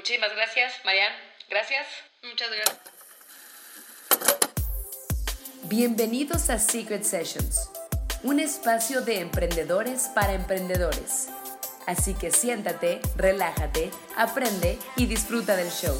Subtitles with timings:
[0.00, 1.12] Muchísimas gracias, Marian.
[1.50, 1.86] Gracias.
[2.22, 2.78] Muchas gracias.
[5.64, 7.70] Bienvenidos a Secret Sessions,
[8.22, 11.28] un espacio de emprendedores para emprendedores.
[11.86, 15.94] Así que siéntate, relájate, aprende y disfruta del show.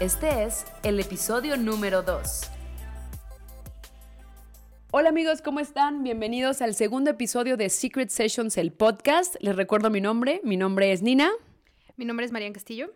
[0.00, 2.40] Este es el episodio número 2.
[4.90, 6.02] Hola amigos, ¿cómo están?
[6.02, 9.36] Bienvenidos al segundo episodio de Secret Sessions, el podcast.
[9.38, 11.30] Les recuerdo mi nombre, mi nombre es Nina.
[12.02, 12.92] Mi nombre es Marian Castillo.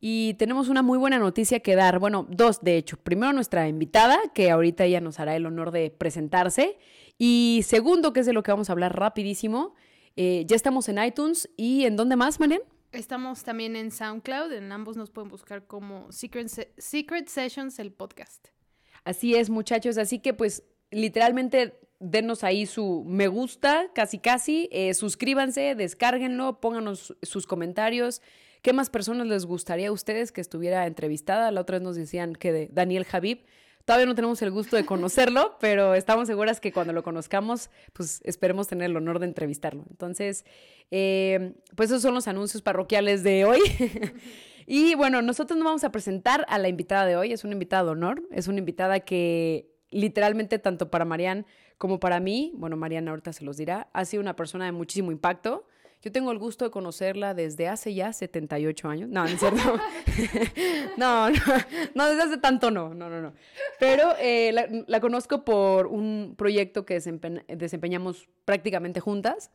[0.00, 1.98] Y tenemos una muy buena noticia que dar.
[1.98, 2.96] Bueno, dos de hecho.
[2.96, 6.78] Primero nuestra invitada, que ahorita ella nos hará el honor de presentarse.
[7.18, 9.74] Y segundo, que es de lo que vamos a hablar rapidísimo,
[10.16, 11.50] eh, ya estamos en iTunes.
[11.58, 12.62] ¿Y en dónde más, Marian?
[12.90, 14.50] Estamos también en SoundCloud.
[14.52, 18.48] En ambos nos pueden buscar como Secret, Secret Sessions, el podcast.
[19.04, 19.98] Así es, muchachos.
[19.98, 27.16] Así que pues literalmente denos ahí su me gusta, casi casi, eh, suscríbanse, descárguenlo, pónganos
[27.22, 28.22] sus comentarios.
[28.62, 31.50] ¿Qué más personas les gustaría a ustedes que estuviera entrevistada?
[31.50, 33.44] La otra vez nos decían que de Daniel Javib.
[33.84, 38.20] Todavía no tenemos el gusto de conocerlo, pero estamos seguras que cuando lo conozcamos, pues
[38.24, 39.84] esperemos tener el honor de entrevistarlo.
[39.90, 40.44] Entonces,
[40.90, 43.60] eh, pues esos son los anuncios parroquiales de hoy.
[44.66, 47.32] y bueno, nosotros nos vamos a presentar a la invitada de hoy.
[47.32, 51.46] Es una invitada de honor, es una invitada que literalmente tanto para Marian
[51.78, 55.12] como para mí, bueno, Mariana ahorita se los dirá, ha sido una persona de muchísimo
[55.12, 55.66] impacto.
[56.00, 59.08] Yo tengo el gusto de conocerla desde hace ya 78 años.
[59.08, 59.58] No, no es cierto.
[60.96, 61.36] no, no,
[61.94, 63.32] no, desde hace tanto no, no, no, no.
[63.80, 64.52] Pero eh,
[64.86, 67.00] la, conozco por un proyecto que
[67.48, 69.50] desempeñamos prácticamente juntas.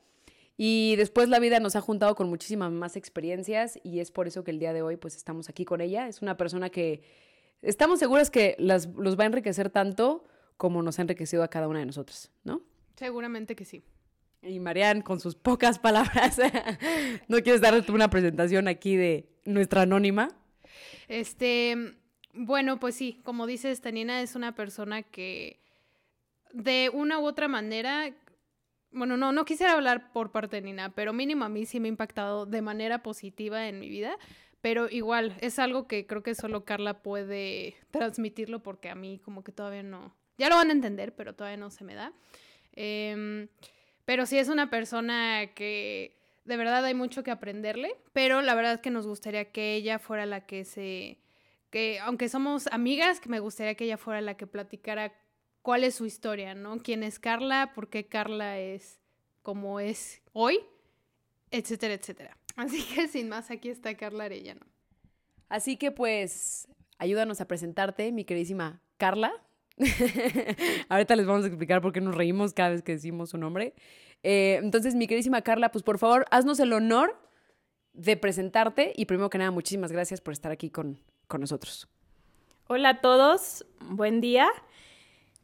[0.58, 4.44] Y después la vida nos ha juntado con muchísimas más experiencias y es por eso
[4.44, 6.08] que el día de hoy pues estamos aquí con ella.
[6.08, 7.02] Es una persona que
[7.62, 10.26] estamos seguras que las, los va a enriquecer tanto
[10.64, 12.62] como nos ha enriquecido a cada una de nosotros, ¿no?
[12.96, 13.84] Seguramente que sí.
[14.42, 16.40] Y Marian, con sus pocas palabras,
[17.28, 20.30] ¿no quieres darle una presentación aquí de nuestra anónima?
[21.10, 21.98] Este,
[22.34, 25.60] bueno, pues sí, como dices, Tanina es una persona que
[26.54, 28.16] de una u otra manera,
[28.90, 31.90] bueno, no, no quisiera hablar por parte de Nina, pero mínimo a mí sí me
[31.90, 34.18] ha impactado de manera positiva en mi vida,
[34.62, 39.44] pero igual, es algo que creo que solo Carla puede transmitirlo porque a mí como
[39.44, 40.23] que todavía no.
[40.38, 42.14] Ya lo van a entender, pero todavía no se me da.
[42.74, 43.48] Em,
[44.06, 48.74] pero sí es una persona que de verdad hay mucho que aprenderle, pero la verdad
[48.74, 51.20] es que nos gustaría que ella fuera la que se...
[51.70, 55.14] que aunque somos amigas, que me gustaría que ella fuera la que platicara
[55.62, 56.78] cuál es su historia, ¿no?
[56.80, 57.72] ¿Quién es Carla?
[57.74, 59.00] ¿Por qué Carla es
[59.42, 60.60] como es hoy?
[61.52, 62.38] Etcétera, etcétera.
[62.56, 64.66] Así que sin más, aquí está Carla Arellano.
[65.50, 66.68] Así que pues,
[66.98, 69.32] ayúdanos a presentarte, mi queridísima Carla.
[70.90, 73.74] Ahorita les vamos a explicar por qué nos reímos cada vez que decimos su nombre.
[74.24, 77.18] Eh, entonces, mi queridísima Carla, pues por favor, haznos el honor
[77.94, 81.88] de presentarte y primero que nada, muchísimas gracias por estar aquí con, con nosotros.
[82.68, 84.48] Hola a todos, buen día.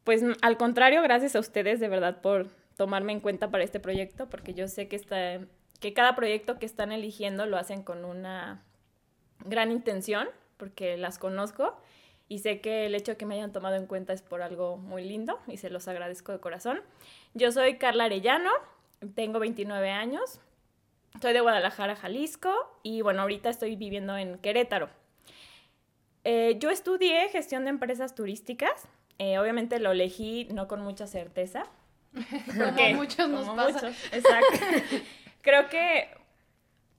[0.04, 4.28] Pues al contrario, gracias a ustedes de verdad por tomarme en cuenta para este proyecto,
[4.30, 5.40] porque yo sé que está
[5.80, 8.62] que cada proyecto que están eligiendo lo hacen con una
[9.44, 11.76] gran intención, porque las conozco
[12.30, 14.76] y sé que el hecho de que me hayan tomado en cuenta es por algo
[14.76, 16.80] muy lindo y se los agradezco de corazón.
[17.34, 18.52] Yo soy Carla Arellano,
[19.16, 20.40] tengo 29 años,
[21.20, 22.54] soy de Guadalajara, Jalisco
[22.84, 24.88] y bueno, ahorita estoy viviendo en Querétaro.
[26.22, 28.86] Eh, yo estudié gestión de empresas turísticas,
[29.18, 31.64] eh, obviamente lo elegí no con mucha certeza.
[32.12, 33.88] Porque, muchos nos pasa.
[33.88, 34.58] exacto.
[35.42, 36.19] creo que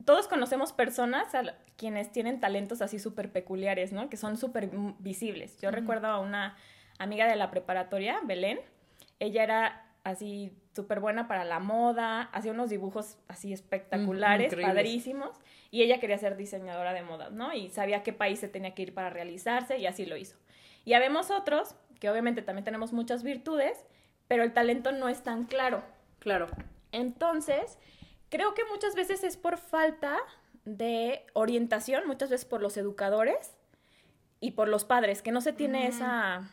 [0.06, 4.10] todos conocemos personas a quienes tienen talentos así súper peculiares, ¿no?
[4.10, 4.70] Que son súper
[5.00, 5.60] visibles.
[5.60, 6.56] Yo recuerdo a una
[7.00, 8.60] amiga de la preparatoria, Belén.
[9.20, 15.38] Ella era así súper buena para la moda, hacía unos dibujos así espectaculares, padrísimos,
[15.70, 17.54] y ella quería ser diseñadora de moda, ¿no?
[17.54, 20.38] Y sabía qué país se tenía que ir para realizarse y así lo hizo.
[20.86, 23.86] Y habemos otros, que obviamente también tenemos muchas virtudes,
[24.28, 25.84] pero el talento no es tan claro.
[26.20, 26.48] Claro.
[26.92, 27.78] Entonces,
[28.32, 30.18] Creo que muchas veces es por falta
[30.64, 33.58] de orientación, muchas veces por los educadores
[34.40, 36.50] y por los padres, que no se tiene esa...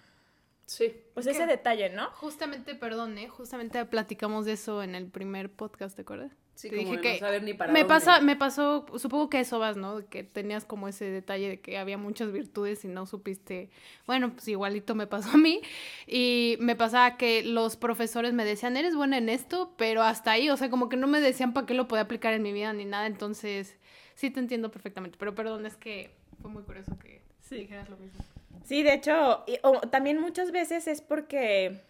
[0.67, 0.93] Sí.
[1.14, 2.11] Pues ese detalle, ¿no?
[2.11, 3.29] Justamente, perdón, ¿eh?
[3.29, 6.32] Justamente platicamos de eso en el primer podcast, ¿te acuerdas?
[6.58, 7.94] Sí, como dije que no saber ni para me dónde.
[7.94, 10.05] pasa, me pasó, supongo que eso vas, ¿no?
[10.08, 13.70] Que tenías como ese detalle de que había muchas virtudes y no supiste,
[14.08, 15.60] bueno, pues igualito me pasó a mí
[16.08, 20.50] y me pasaba que los profesores me decían, eres buena en esto, pero hasta ahí,
[20.50, 22.72] o sea, como que no me decían para qué lo podía aplicar en mi vida
[22.72, 23.76] ni nada, entonces
[24.16, 26.11] sí te entiendo perfectamente, pero perdón, es que
[26.43, 28.19] fue muy curioso que dijeras lo mismo.
[28.64, 29.44] Sí, de hecho,
[29.93, 31.81] también muchas veces es porque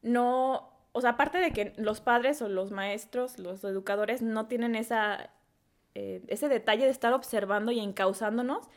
[0.00, 4.74] no o sea, aparte de que los padres o los maestros, los educadores no tienen
[4.74, 5.30] esa
[5.94, 8.68] eh, ese detalle de estar observando y encauzándonos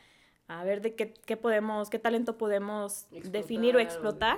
[0.47, 4.37] a ver de qué, qué podemos, qué talento podemos definir o explotar.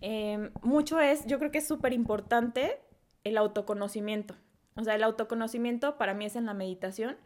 [0.00, 2.78] Eh, mucho es, yo creo que es súper importante
[3.24, 4.36] el autoconocimiento.
[4.76, 7.16] O sea, el autoconocimiento para mí es en la meditación,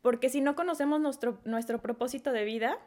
[0.00, 2.78] porque si no conocemos nuestro, nuestro propósito de vida,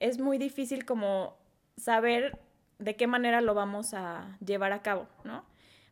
[0.00, 1.36] es muy difícil como
[1.76, 2.38] saber
[2.78, 5.44] de qué manera lo vamos a llevar a cabo, ¿no?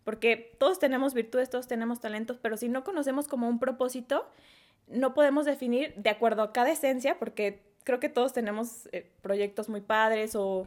[0.06, 4.24] Porque todos tenemos virtudes, todos tenemos talentos, pero si no conocemos como un propósito,
[4.86, 9.68] no podemos definir de acuerdo a cada esencia, porque creo que todos tenemos eh, proyectos
[9.68, 10.64] muy padres o,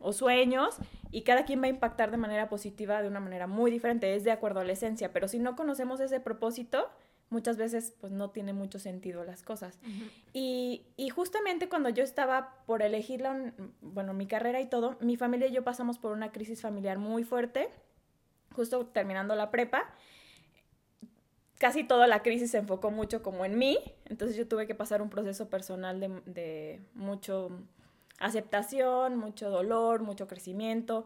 [0.00, 0.78] o, sueños
[1.10, 4.24] y cada quien va a impactar de manera positiva de una manera muy diferente, es
[4.24, 6.88] de acuerdo a la esencia, pero si no conocemos ese propósito,
[7.28, 9.78] muchas veces pues no tiene mucho sentido las cosas.
[10.32, 13.52] y, y, justamente cuando yo estaba por elegir la,
[13.82, 17.24] bueno, mi carrera y todo, mi familia y yo pasamos por una crisis familiar muy
[17.24, 17.68] fuerte,
[18.58, 19.88] justo terminando la prepa.
[21.58, 25.02] Casi toda la crisis se enfocó mucho como en mí, entonces yo tuve que pasar
[25.02, 27.50] un proceso personal de, de mucho
[28.20, 31.04] aceptación, mucho dolor, mucho crecimiento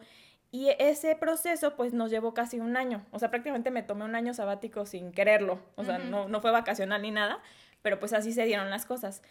[0.54, 3.06] y ese proceso pues nos llevó casi un año.
[3.10, 5.58] O sea, prácticamente me tomé un año sabático sin quererlo.
[5.76, 7.40] O sea, no, no, fue vacacional ni nada,
[7.80, 9.22] pero pues así se dieron las cosas.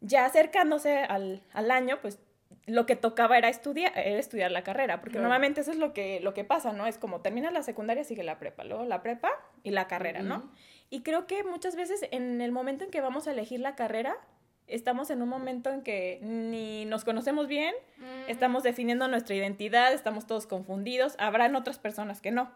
[0.00, 2.18] Ya acercándose al, al año, pues
[2.66, 6.20] lo que tocaba era estudiar, era estudiar la carrera, porque normalmente eso es lo que,
[6.20, 6.86] lo que pasa, ¿no?
[6.86, 9.30] Es como terminas la secundaria, sigue la prepa, luego la prepa
[9.62, 10.50] y la carrera, ¿no?
[10.90, 14.16] Y creo que muchas veces en el momento en que vamos a elegir la carrera,
[14.66, 17.74] estamos en un momento en que ni nos conocemos bien,
[18.28, 22.50] estamos definiendo nuestra identidad, estamos todos confundidos, habrán otras personas que no.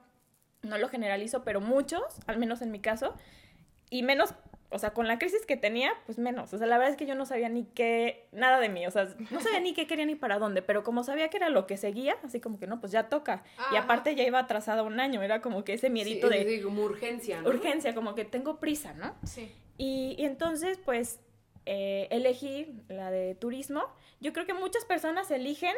[0.63, 3.15] No lo generalizo, pero muchos, al menos en mi caso,
[3.91, 4.35] y menos,
[4.73, 6.53] o sea, con la crisis que tenía, pues menos.
[6.53, 8.91] O sea, la verdad es que yo no sabía ni qué, nada de mí, o
[8.91, 11.67] sea, no sabía ni qué quería ni para dónde, pero como sabía que era lo
[11.67, 13.45] que seguía, así como que no, pues ya toca.
[13.73, 16.63] Y aparte ya iba atrasada un año, era como que ese miedito de...
[16.63, 17.49] Como urgencia, ¿no?
[17.49, 19.15] Urgencia, como que tengo prisa, ¿no?
[19.25, 19.53] Sí.
[19.79, 21.21] Y, y entonces, pues,
[21.67, 23.85] eh, elegí la de turismo.
[24.21, 25.75] Yo creo que muchas personas eligen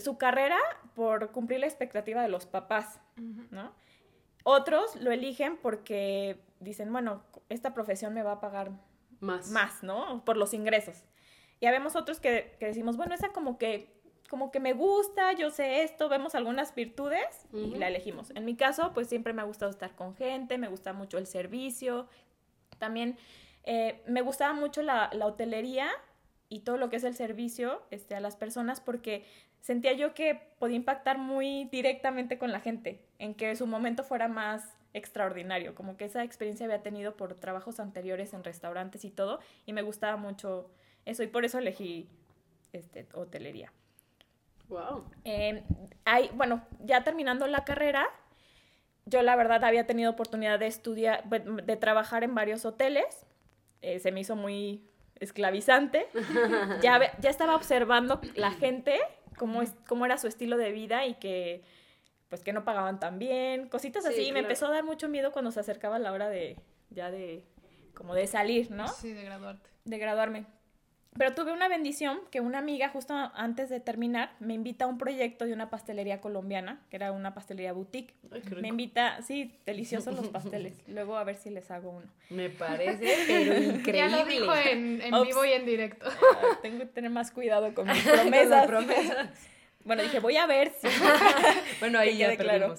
[0.00, 0.58] su carrera
[0.94, 3.00] por cumplir la expectativa de los papás,
[3.50, 3.72] ¿no?
[4.48, 8.70] Otros lo eligen porque dicen, bueno, esta profesión me va a pagar
[9.18, 10.24] más, más ¿no?
[10.24, 11.02] Por los ingresos.
[11.58, 13.92] Y habemos otros que, que decimos, bueno, esa como que,
[14.30, 18.30] como que me gusta, yo sé esto, vemos algunas virtudes y la elegimos.
[18.36, 21.26] En mi caso, pues siempre me ha gustado estar con gente, me gusta mucho el
[21.26, 22.06] servicio.
[22.78, 23.18] También
[23.64, 25.90] eh, me gustaba mucho la, hotelería
[26.48, 29.26] y todo lo que es el servicio este, a las personas porque
[29.66, 34.28] sentía yo que podía impactar muy directamente con la gente, en que su momento fuera
[34.28, 34.62] más
[34.94, 39.72] extraordinario, como que esa experiencia había tenido por trabajos anteriores en restaurantes y todo, y
[39.72, 40.70] me gustaba mucho
[41.04, 42.08] eso, y por eso elegí
[42.72, 43.72] este, hotelería.
[44.68, 45.10] Wow.
[45.24, 45.64] Eh,
[46.34, 48.06] bueno, ya terminando la carrera,
[49.04, 53.26] yo la verdad había tenido oportunidad de estudiar, de trabajar en varios hoteles,
[53.82, 56.06] eh, se me hizo muy esclavizante.
[56.82, 59.00] ya, ya estaba observando la gente,
[59.36, 61.62] cómo, es, cómo era su estilo de vida y que
[62.28, 64.22] pues que no pagaban tan bien, cositas así.
[64.22, 66.56] Y me empezó a dar mucho miedo cuando se acercaba la hora de,
[66.90, 67.44] ya de,
[67.94, 68.88] como de salir, ¿no?
[68.88, 69.70] Sí, de graduarte.
[69.84, 70.46] De graduarme.
[71.18, 74.98] Pero tuve una bendición que una amiga justo antes de terminar me invita a un
[74.98, 78.14] proyecto de una pastelería colombiana, que era una pastelería boutique.
[78.60, 80.74] me invita, sí, deliciosos los pasteles.
[80.88, 82.06] Luego a ver si les hago uno.
[82.30, 83.92] Me parece, pero increíble.
[83.92, 86.06] Ya lo dijo en, vivo y en directo.
[86.62, 88.66] Tengo que tener más cuidado con mis promesas.
[88.66, 89.28] promesas.
[89.84, 90.88] bueno, dije, voy a ver si...
[91.80, 92.36] bueno, ahí ya.
[92.36, 92.74] Claro.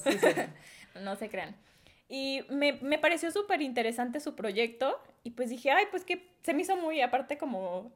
[1.01, 1.55] no se crean.
[2.09, 6.53] Y me, me pareció súper interesante su proyecto y pues dije, ay, pues que se
[6.53, 7.91] me hizo muy, aparte como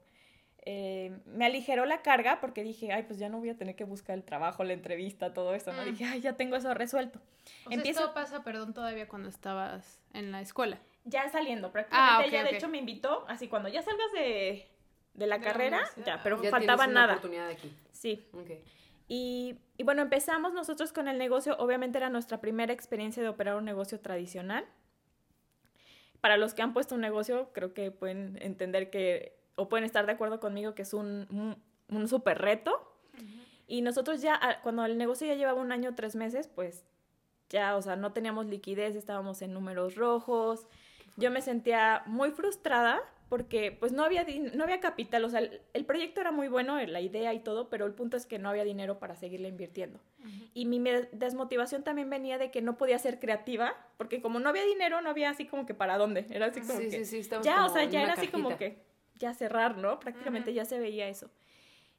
[0.63, 3.83] eh, me aligeró la carga porque dije, ay, pues ya no voy a tener que
[3.83, 5.81] buscar el trabajo, la entrevista, todo eso, ¿no?
[5.81, 5.85] Mm.
[5.85, 7.19] Dije, ay, ya tengo eso resuelto.
[7.65, 8.01] O Empiezo...
[8.01, 10.79] esto pasa, perdón, todavía cuando estabas en la escuela.
[11.05, 12.27] Ya saliendo, prácticamente.
[12.27, 14.67] Ah, ya, de hecho, me invitó, así, cuando ya salgas de,
[15.15, 17.13] de la carrera, ya, pero faltaba nada.
[17.13, 17.73] oportunidad aquí.
[17.91, 18.27] Sí.
[19.07, 21.55] Y, y bueno, empezamos nosotros con el negocio.
[21.57, 24.65] Obviamente era nuestra primera experiencia de operar un negocio tradicional.
[26.21, 30.05] Para los que han puesto un negocio, creo que pueden entender que o pueden estar
[30.05, 31.57] de acuerdo conmigo que es un,
[31.89, 32.87] un, súper reto.
[33.67, 36.83] Y nosotros ya, ah, cuando el negocio ya llevaba un año, tres meses, pues
[37.49, 40.65] ya, o sea, no teníamos liquidez, estábamos en números rojos.
[41.17, 45.85] Yo me sentía muy frustrada porque pues no había, no había capital, o sea, el,
[45.85, 48.65] proyecto era muy bueno, la idea y todo, pero el punto es que no había
[48.65, 50.01] dinero para seguirle invirtiendo.
[50.53, 54.65] Y mi desmotivación también venía de que no podía ser creativa, porque como no había
[54.65, 57.05] dinero, no había así como que para dónde, era así como que...
[57.41, 58.83] ya, o sea, ya era así como que
[59.21, 59.99] ya cerrar, ¿no?
[59.99, 61.29] Prácticamente ya se veía eso.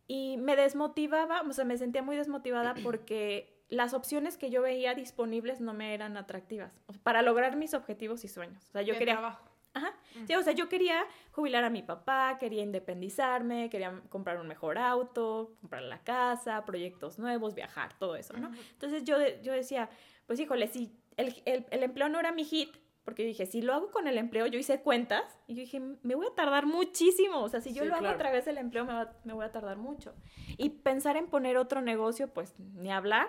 [0.09, 4.95] Y me desmotivaba, o sea, me sentía muy desmotivada porque las opciones que yo veía
[4.95, 8.69] disponibles no me eran atractivas para lograr mis objetivos y sueños.
[8.69, 9.15] O sea, yo quería...
[9.15, 9.49] Trabajo?
[9.75, 9.95] Ajá.
[10.27, 14.77] Sí, o sea, yo quería jubilar a mi papá, quería independizarme, quería comprar un mejor
[14.77, 18.49] auto, comprar la casa, proyectos nuevos, viajar, todo eso, ¿no?
[18.73, 19.89] Entonces yo, de- yo decía,
[20.27, 23.63] pues híjole, si el, el- el empleo no era mi hit, porque yo dije, si
[23.63, 26.67] lo hago con el empleo, yo hice cuentas y yo dije, me voy a tardar
[26.67, 28.15] muchísimo, o sea, si yo Sí, lo hago claro.
[28.15, 30.15] a través del empleo, me, va- me voy a tardar mucho.
[30.57, 33.29] Y pensar en poner otro negocio, pues ni hablar,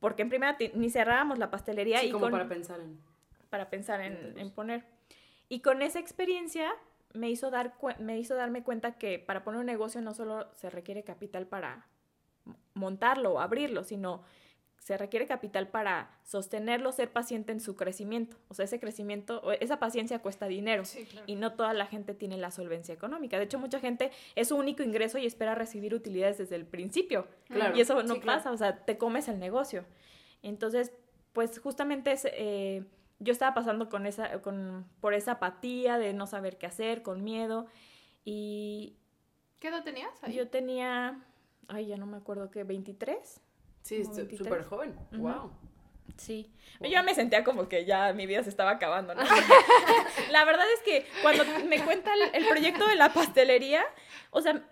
[0.00, 2.98] porque en primera ni cerrábamos la pastelería Sí, y como con, para pensar en...
[3.50, 4.84] para pensar en, en poner.
[5.48, 6.72] Y con esa experiencia
[7.12, 10.68] me hizo, dar me hizo darme cuenta que para poner un negocio no solo se
[10.70, 11.86] requiere capital para
[12.74, 14.24] montarlo o abrirlo, sino
[14.84, 18.36] se requiere capital para sostenerlo, ser paciente en su crecimiento.
[18.48, 20.84] O sea, ese crecimiento, esa paciencia cuesta dinero.
[20.84, 21.24] Sí, claro.
[21.26, 23.38] Y no toda la gente tiene la solvencia económica.
[23.38, 27.26] De hecho, mucha gente es su único ingreso y espera recibir utilidades desde el principio.
[27.48, 28.38] Claro, Y eso no sí, claro.
[28.40, 29.86] pasa, o sea, te comes el negocio.
[30.42, 30.92] Entonces,
[31.32, 32.84] pues justamente es, eh,
[33.20, 37.24] yo estaba pasando con esa, con, por esa apatía de no saber qué hacer, con
[37.24, 37.68] miedo.
[38.22, 38.98] Y
[39.60, 40.34] ¿Qué edad tenías ahí?
[40.34, 41.24] yo tenía,
[41.68, 43.40] ay, ya no me acuerdo qué, 23.
[43.84, 44.48] Sí, Como es 23.
[44.48, 44.98] súper joven.
[45.12, 45.22] Ujú.
[45.22, 45.52] Wow.
[46.16, 46.50] Sí.
[46.80, 49.22] Yo ya me sentía como que ya mi vida se estaba acabando, ¿no?
[50.30, 53.84] la verdad es que cuando me cuenta el, el proyecto de la pastelería,
[54.30, 54.62] o sea,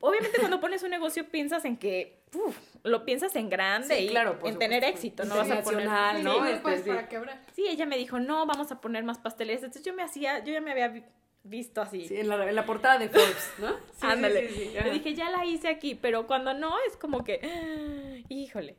[0.00, 4.08] obviamente cuando pones un negocio piensas en que, uf, lo piensas en grande Sí, y
[4.08, 5.88] claro, por en tener éxito, no vas a poner...
[5.88, 6.44] Sí, ¿no?
[6.44, 6.90] Este, pues sí.
[6.90, 7.40] para quebrar.
[7.54, 9.62] Sí, ella me dijo, no, vamos a poner más pastelerías.
[9.62, 11.04] Entonces yo me hacía, yo ya me había
[11.42, 12.06] visto así.
[12.06, 13.68] Sí, en la, en la portada de Forbes, ¿no?
[13.92, 14.48] Sí, Ándale.
[14.50, 18.76] sí, Yo dije, ya la hice aquí, pero cuando no, es como que, "Ah, híjole.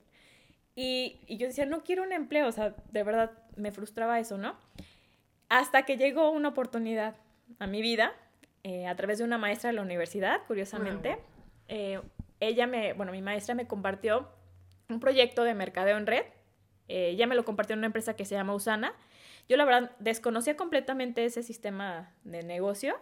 [0.76, 4.38] Y, y yo decía, no quiero un empleo, o sea, de verdad me frustraba eso,
[4.38, 4.56] ¿no?
[5.50, 7.16] Hasta que llegó una oportunidad
[7.60, 8.14] a mi vida,
[8.64, 11.18] eh, a través de una maestra de la universidad, curiosamente.
[11.68, 12.00] Eh,
[12.40, 14.30] ella me, bueno, mi maestra me compartió
[14.90, 16.24] un proyecto de mercadeo en red.
[16.88, 18.94] Eh, ella me lo compartió en una empresa que se llama Usana.
[19.50, 22.96] Yo la verdad desconocía completamente ese sistema de negocio,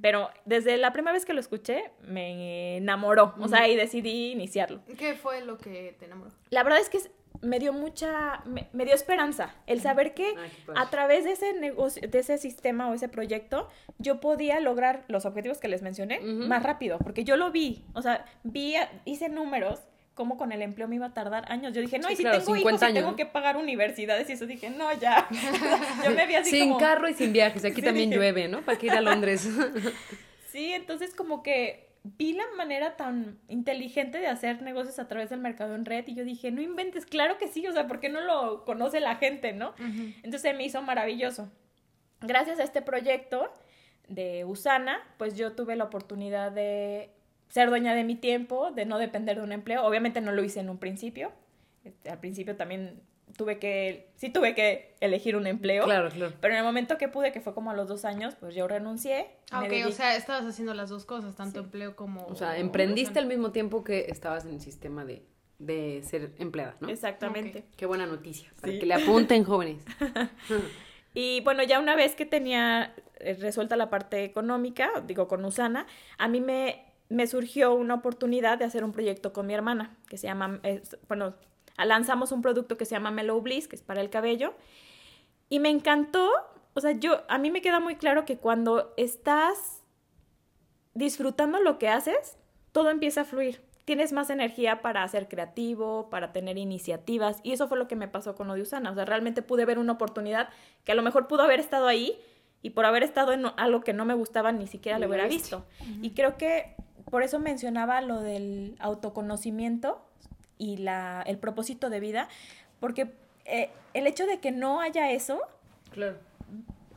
[0.00, 4.80] pero desde la primera vez que lo escuché me enamoró, o sea, y decidí iniciarlo.
[4.98, 6.30] ¿Qué fue lo que te enamoró?
[6.50, 6.98] La verdad es que
[7.40, 11.52] me dio mucha, me, me dio esperanza el saber que Ay, a través de ese
[11.54, 13.68] negocio, de ese sistema o ese proyecto,
[13.98, 18.02] yo podía lograr los objetivos que les mencioné más rápido, porque yo lo vi, o
[18.02, 19.82] sea, vi, hice números,
[20.14, 21.72] cómo con el empleo me iba a tardar años.
[21.72, 23.16] Yo dije, no, Sí, y si claro, tengo 50 hijos y años, tengo ¿no?
[23.16, 25.26] que pagar universidades y eso, dije, no, ya.
[26.04, 26.78] yo me vi así Sin como...
[26.80, 27.64] carro y sin viajes.
[27.64, 28.60] Aquí Sí, también dije- llueve, ¿no?
[28.62, 29.48] ¿Para qué ir a Londres?
[30.50, 35.40] Sí, entonces como que vi la manera tan inteligente de hacer negocios a través del
[35.40, 38.10] mercado en red y yo dije, no inventes, claro que sí, o sea, ¿por qué
[38.10, 39.72] no lo conoce la gente, no?
[40.22, 41.50] Entonces me hizo maravilloso.
[42.20, 43.50] Gracias a este proyecto
[44.08, 47.10] de Usana, pues yo tuve la oportunidad de
[47.52, 49.84] ser dueña de mi tiempo, de no depender de un empleo.
[49.84, 51.32] Obviamente no lo hice en un principio.
[51.84, 53.02] Este, Al principio también
[53.36, 55.84] tuve que, sí tuve que elegir un empleo.
[55.84, 56.32] claro, claro.
[56.40, 58.66] Pero en el momento que pude, que fue como a los dos años, pues yo
[58.68, 59.26] renuncié.
[59.50, 62.24] Ah, ok, o sea, estabas haciendo las dos cosas, tanto empleo como...
[62.26, 65.22] O sea, emprendiste al mismo tiempo que estabas en el sistema de,
[65.58, 66.88] de ser empleada, ¿no?
[66.88, 67.64] Exactamente.
[67.76, 68.50] Qué buena noticia.
[68.62, 68.78] Para Sí.
[68.78, 69.84] que le apunten, jóvenes.
[71.14, 75.86] Y bueno, ya una vez que tenía eh, resuelta la parte económica, digo con Usana,
[76.16, 80.16] a mí me, me surgió una oportunidad de hacer un proyecto con mi hermana, que
[80.18, 81.34] se llama, es- bueno,
[81.78, 84.54] lanzamos un producto que se llama Mellow Bliss, que es para el cabello,
[85.48, 86.30] y me encantó,
[86.74, 89.82] o sea, yo, a mí me queda muy claro que cuando estás
[90.94, 92.36] disfrutando lo que haces,
[92.72, 93.62] todo empieza a fluir.
[93.84, 98.08] Tienes más energía para ser creativo, para tener iniciativas, y eso fue lo que me
[98.08, 98.90] pasó con lo de Usana.
[98.90, 100.48] O sea, realmente pude ver una oportunidad
[100.84, 102.16] que a lo mejor pudo haber estado ahí,
[102.64, 105.66] y por haber estado en algo que no me gustaba, ni siquiera lo hubiera visto.
[106.00, 106.76] Y creo que
[107.12, 110.02] por eso mencionaba lo del autoconocimiento
[110.56, 112.26] y la, el propósito de vida,
[112.80, 113.12] porque
[113.44, 115.38] eh, el hecho de que no haya eso,
[115.90, 116.16] Claro.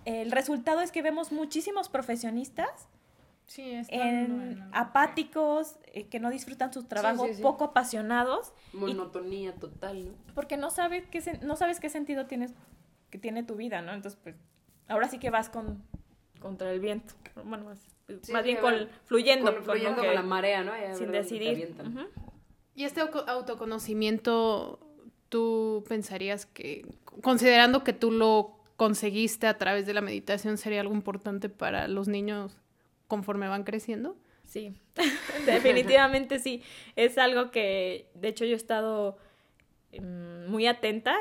[0.06, 2.88] el resultado es que vemos muchísimos profesionistas
[3.48, 7.42] Sí, están en apáticos, eh, que no disfrutan su trabajo, sí, sí.
[7.42, 10.14] poco apasionados, Monotonía total, ¿no?
[10.34, 12.54] porque no sabes qué, no sabes qué sentido tienes,
[13.10, 13.92] que tiene tu vida, ¿no?
[13.94, 14.38] Entonces, pues,
[14.88, 15.84] ahora sí que vas con,
[16.40, 17.16] contra el viento.
[17.44, 17.80] Bueno, más,
[18.22, 20.72] Sí, más bien con, fluyendo, Con, fluyendo con la marea, ¿no?
[20.80, 21.76] Ya, sin decidir.
[22.76, 24.80] ¿Y este auto- autoconocimiento,
[25.30, 26.86] tú pensarías que,
[27.22, 32.08] considerando que tú lo conseguiste a través de la meditación, sería algo importante para los
[32.08, 32.56] niños
[33.08, 34.16] conforme van creciendo?
[34.46, 34.74] Sí,
[35.46, 36.62] definitivamente sí.
[36.96, 39.18] Es algo que, de hecho, yo he estado
[40.00, 41.16] mm, muy atenta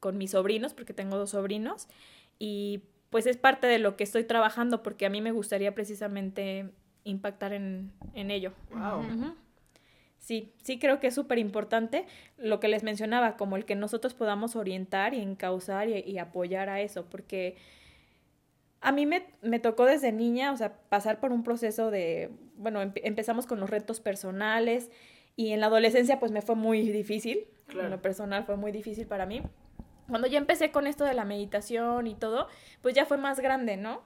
[0.00, 1.86] con mis sobrinos, porque tengo dos sobrinos,
[2.38, 2.80] y
[3.16, 6.68] pues es parte de lo que estoy trabajando, porque a mí me gustaría precisamente
[7.02, 8.52] impactar en, en ello.
[8.70, 9.34] Wow.
[10.18, 12.04] Sí, sí creo que es súper importante
[12.36, 16.68] lo que les mencionaba, como el que nosotros podamos orientar y encauzar y, y apoyar
[16.68, 17.56] a eso, porque
[18.82, 22.82] a mí me, me, tocó desde niña, o sea, pasar por un proceso de, bueno,
[22.82, 24.90] empezamos con los retos personales
[25.36, 29.06] y en la adolescencia pues me fue muy difícil, en lo personal fue muy difícil
[29.06, 29.40] para mí.
[30.08, 32.48] Cuando ya empecé con esto de la meditación y todo,
[32.82, 34.02] pues ya fue más grande, ¿no?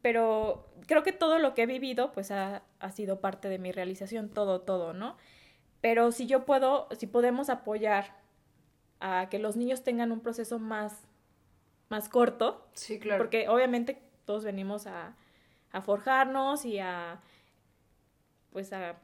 [0.00, 3.72] Pero creo que todo lo que he vivido pues ha, ha sido parte de mi
[3.72, 5.16] realización, todo, todo, ¿no?
[5.80, 8.16] Pero si yo puedo, si podemos apoyar
[9.00, 11.02] a que los niños tengan un proceso más,
[11.88, 13.18] más corto, sí, claro.
[13.18, 15.16] porque obviamente todos venimos a,
[15.72, 17.20] a forjarnos y a,
[18.52, 18.96] pues a,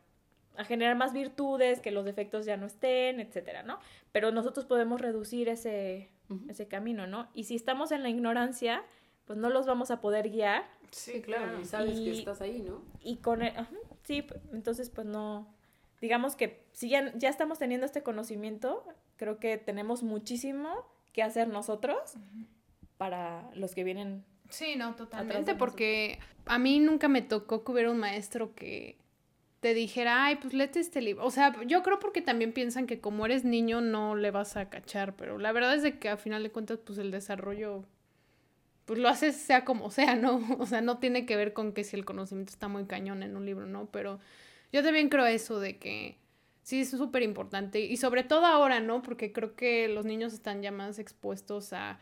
[0.57, 3.81] a, generar más virtudes, que los defectos ya no estén, etcétera, ¿no?
[4.13, 6.09] Pero nosotros podemos reducir ese,
[6.49, 7.29] ese camino, ¿no?
[7.35, 8.83] Y si estamos en la ignorancia,
[9.25, 10.65] pues no los vamos a poder guiar.
[10.91, 12.83] Sí, claro, y sabes que estás ahí, ¿no?
[13.03, 13.53] Y con, el,
[14.05, 15.55] sí, entonces pues no,
[16.01, 18.85] digamos que si ya, ya estamos teniendo este conocimiento,
[19.17, 22.15] creo que tenemos muchísimo que hacer nosotros
[22.97, 27.91] para los que vienen Sí, no, totalmente, porque a mí nunca me tocó que hubiera
[27.91, 28.99] un maestro que
[29.61, 31.25] te dijera, ay, pues léete este libro.
[31.25, 34.71] O sea, yo creo porque también piensan que como eres niño no le vas a
[34.71, 37.85] cachar, pero la verdad es de que a final de cuentas, pues el desarrollo,
[38.85, 40.41] pues lo haces sea como sea, ¿no?
[40.61, 43.37] O sea, no tiene que ver con que si el conocimiento está muy cañón en
[43.37, 43.87] un libro, ¿no?
[43.91, 44.21] Pero
[44.73, 46.19] yo también creo eso de que
[46.63, 49.03] sí es súper importante y sobre todo ahora, ¿no?
[49.03, 51.99] Porque creo que los niños están ya más expuestos a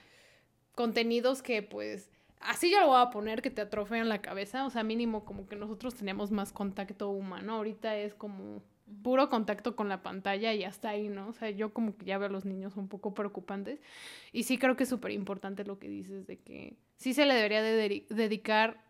[0.75, 2.11] contenidos que pues
[2.47, 5.47] así yo lo voy a poner que te atrofean la cabeza, o sea, mínimo como
[5.47, 8.63] que nosotros tenemos más contacto humano, ahorita es como
[9.03, 11.29] puro contacto con la pantalla y hasta ahí, ¿no?
[11.29, 13.81] O sea, yo como que ya veo a los niños un poco preocupantes.
[14.33, 17.35] Y sí creo que es súper importante lo que dices de que sí se le
[17.35, 18.85] debería de dedicar,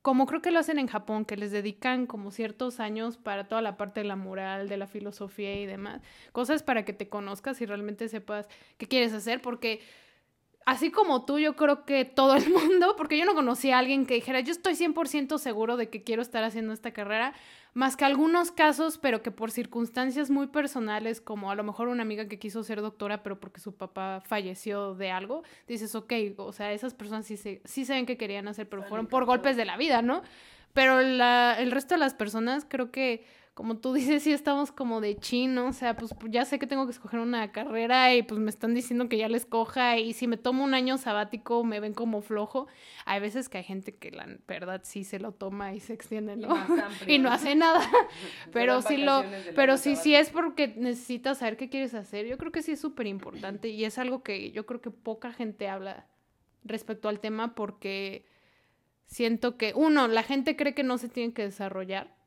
[0.00, 3.62] como creo que lo hacen en Japón, que les dedican como ciertos años para toda
[3.62, 6.00] la parte de la moral, de la filosofía y demás,
[6.32, 9.80] cosas para que te conozcas y realmente sepas qué quieres hacer, porque
[10.66, 14.06] así como tú, yo creo que todo el mundo, porque yo no conocí a alguien
[14.06, 17.34] que dijera, yo estoy 100% seguro de que quiero estar haciendo esta carrera,
[17.74, 22.02] más que algunos casos, pero que por circunstancias muy personales, como a lo mejor una
[22.02, 26.52] amiga que quiso ser doctora, pero porque su papá falleció de algo, dices, ok, o
[26.52, 29.64] sea, esas personas sí, se, sí saben que querían hacer, pero fueron por golpes de
[29.64, 30.22] la vida, ¿no?
[30.74, 35.02] Pero la, el resto de las personas creo que como tú dices, sí estamos como
[35.02, 38.40] de chino, o sea, pues ya sé que tengo que escoger una carrera y pues
[38.40, 41.78] me están diciendo que ya la escoja y si me tomo un año sabático me
[41.78, 42.66] ven como flojo.
[43.04, 46.36] Hay veces que hay gente que la verdad sí se lo toma y se extiende,
[46.36, 46.56] ¿no?
[47.06, 47.86] Y, no hace nada.
[48.52, 49.22] pero sí lo,
[49.54, 52.26] pero sí, sí es porque necesitas saber qué quieres hacer.
[52.26, 55.30] Yo creo que sí es súper importante y es algo que yo creo que poca
[55.30, 56.06] gente habla
[56.64, 58.24] respecto al tema porque
[59.04, 62.21] siento que, uno, la gente cree que no se tiene que desarrollar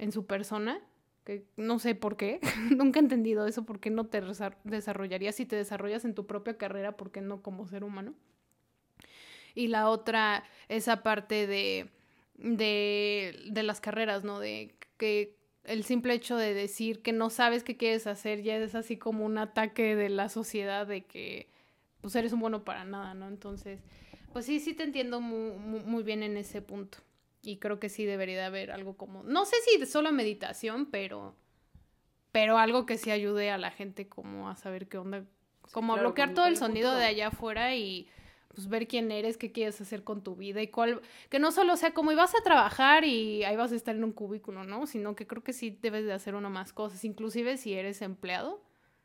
[0.00, 0.80] en su persona,
[1.24, 2.40] que no sé por qué,
[2.76, 4.22] nunca he entendido eso, por qué no te
[4.64, 8.14] desarrollarías si te desarrollas en tu propia carrera, por qué no como ser humano.
[9.54, 11.90] Y la otra, esa parte de,
[12.36, 14.40] de, de las carreras, ¿no?
[14.40, 18.74] De que el simple hecho de decir que no sabes qué quieres hacer ya es
[18.74, 21.48] así como un ataque de la sociedad de que
[22.00, 23.28] pues eres un bueno para nada, ¿no?
[23.28, 23.80] Entonces,
[24.32, 26.98] pues sí, sí te entiendo muy, muy bien en ese punto.
[27.42, 30.86] Y creo que sí debería de haber algo como, no sé si de solo meditación,
[30.86, 31.34] pero,
[32.32, 35.24] pero algo que sí ayude a la gente como a saber qué onda,
[35.72, 38.08] como a bloquear todo el sonido de allá afuera y
[38.54, 41.76] pues ver quién eres, qué quieres hacer con tu vida y cuál, que no solo
[41.76, 44.86] sea como ibas a trabajar y ahí vas a estar en un cubículo, ¿no?
[44.86, 48.62] Sino que creo que sí debes de hacer una más cosas, inclusive si eres empleado,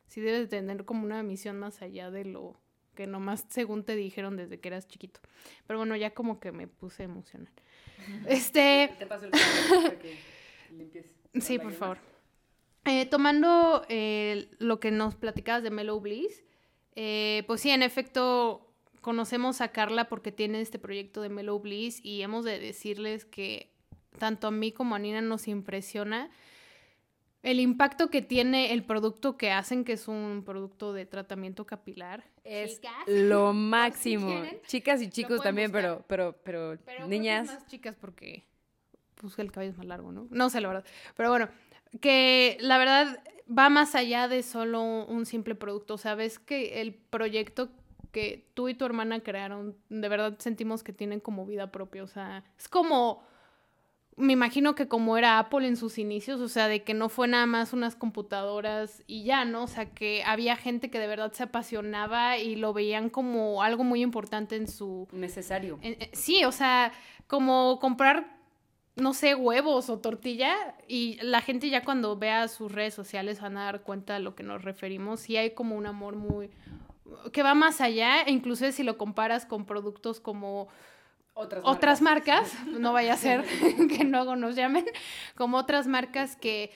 [0.08, 2.60] sí debes de tener como una misión más allá de lo
[2.96, 5.20] que nomás según te dijeron desde que eras chiquito.
[5.68, 7.52] Pero bueno, ya como que me puse emocional.
[8.28, 8.94] Este.
[8.98, 10.18] Te paso el para que
[10.72, 11.06] limpies.
[11.40, 11.98] Sí, por favor.
[12.86, 16.44] Eh, tomando eh, lo que nos platicabas de Mellow Bliss,
[16.96, 22.00] eh, pues sí, en efecto, conocemos a Carla porque tiene este proyecto de Mellow Bliss
[22.04, 23.72] y hemos de decirles que
[24.20, 26.30] tanto a mí como a Nina nos impresiona
[27.46, 32.24] el impacto que tiene el producto que hacen, que es un producto de tratamiento capilar.
[32.44, 34.44] Es lo máximo.
[34.66, 36.76] chicas y chicos también, pero, pero, pero,
[37.08, 37.46] niñas.
[37.46, 38.48] Más chicas porque
[39.14, 40.28] pues el cabello es más largo, ¿no?
[40.32, 40.86] No sé la verdad.
[41.16, 41.48] Pero bueno,
[42.02, 45.94] que la verdad va más allá de solo un simple producto.
[45.94, 47.70] O sea, ves que el proyecto
[48.12, 52.04] que tú y tu hermana crearon, de verdad sentimos que tienen como vida propia.
[52.04, 53.24] O sea, es como
[54.18, 57.28] me imagino que como era Apple en sus inicios, o sea, de que no fue
[57.28, 59.64] nada más unas computadoras y ya, ¿no?
[59.64, 63.84] O sea, que había gente que de verdad se apasionaba y lo veían como algo
[63.84, 65.08] muy importante en su...
[65.12, 65.80] Necesario.
[66.14, 66.94] sí, o sea,
[67.28, 68.40] como comprar,
[68.96, 73.58] no sé, huevos o tortilla y la gente ya cuando vea sus redes sociales van
[73.58, 76.52] a dar cuenta de lo que nos referimos y hay como un amor muy...
[77.34, 80.70] que va más allá, incluso si lo comparas con productos como
[81.36, 82.54] otras, marcas.
[82.66, 83.44] no vaya a ser
[83.90, 84.86] que luego nos llamen,
[85.36, 86.72] como otras marcas que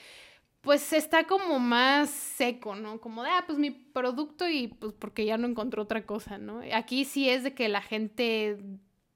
[0.61, 2.99] pues está como más seco, ¿no?
[2.99, 6.61] Como de, ah, pues mi producto y pues porque ya no encontró otra cosa, ¿no?
[6.73, 8.57] Aquí sí es de que la gente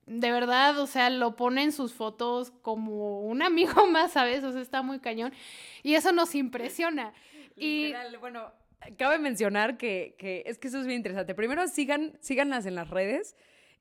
[0.05, 4.43] de verdad, o sea, lo pone en sus fotos como un amigo más, ¿sabes?
[4.43, 5.33] O sea, está muy cañón.
[5.81, 7.13] Y eso nos impresiona.
[7.57, 8.51] y bueno,
[8.97, 11.35] cabe mencionar que, que, es que eso es bien interesante.
[11.35, 13.35] Primero, sigan, síganlas en las redes.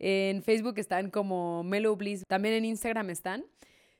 [0.04, 3.44] En Facebook están como Melo Bliss, también en Instagram están.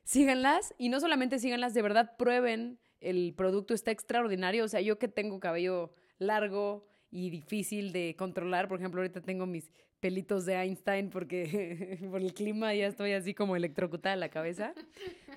[0.03, 4.65] Síganlas y no solamente síganlas, de verdad prueben el producto, está extraordinario.
[4.65, 9.45] O sea, yo que tengo cabello largo y difícil de controlar, por ejemplo, ahorita tengo
[9.45, 14.73] mis pelitos de Einstein porque por el clima ya estoy así como electrocutada la cabeza.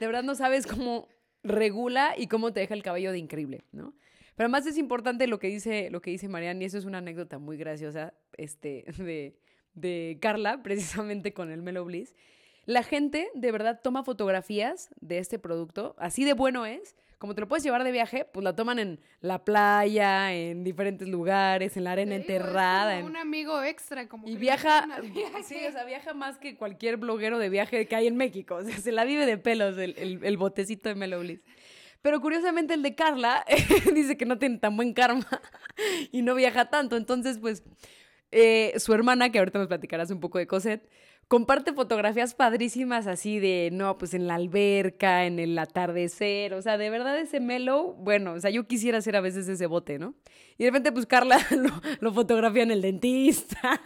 [0.00, 1.06] De verdad no sabes cómo
[1.44, 3.94] regula y cómo te deja el cabello de increíble, ¿no?
[4.34, 6.98] Pero además es importante lo que dice, lo que dice Marianne, y eso es una
[6.98, 9.38] anécdota muy graciosa este, de,
[9.76, 12.16] de Carla, precisamente con el Melo Bliss.
[12.64, 16.96] La gente de verdad toma fotografías de este producto, así de bueno es.
[17.18, 21.08] Como te lo puedes llevar de viaje, pues la toman en la playa, en diferentes
[21.08, 23.02] lugares, en la arena enterrada.
[23.02, 24.28] un amigo extra, como.
[24.28, 24.86] Y viaja,
[25.42, 28.56] sí, o sea, viaja más que cualquier bloguero de viaje que hay en México.
[28.56, 31.40] O sea, se la vive de pelos el, el, botecito de Melo Bliss.
[32.02, 33.46] Pero curiosamente el de Carla
[33.94, 35.26] dice que no tiene tan buen karma
[36.12, 36.96] y no viaja tanto.
[36.96, 37.62] Entonces, pues,
[38.32, 40.88] eh, su hermana, que ahorita nos platicarás un poco de Cosette,
[41.28, 46.78] comparte fotografías padrísimas así de, no, pues en la alberca, en el atardecer, o sea,
[46.78, 50.14] de verdad ese mellow, bueno, o sea, yo quisiera hacer a veces ese bote, ¿no?
[50.58, 51.38] Y de repente, pues Carla
[52.00, 53.80] lo, fotografía en el dentista,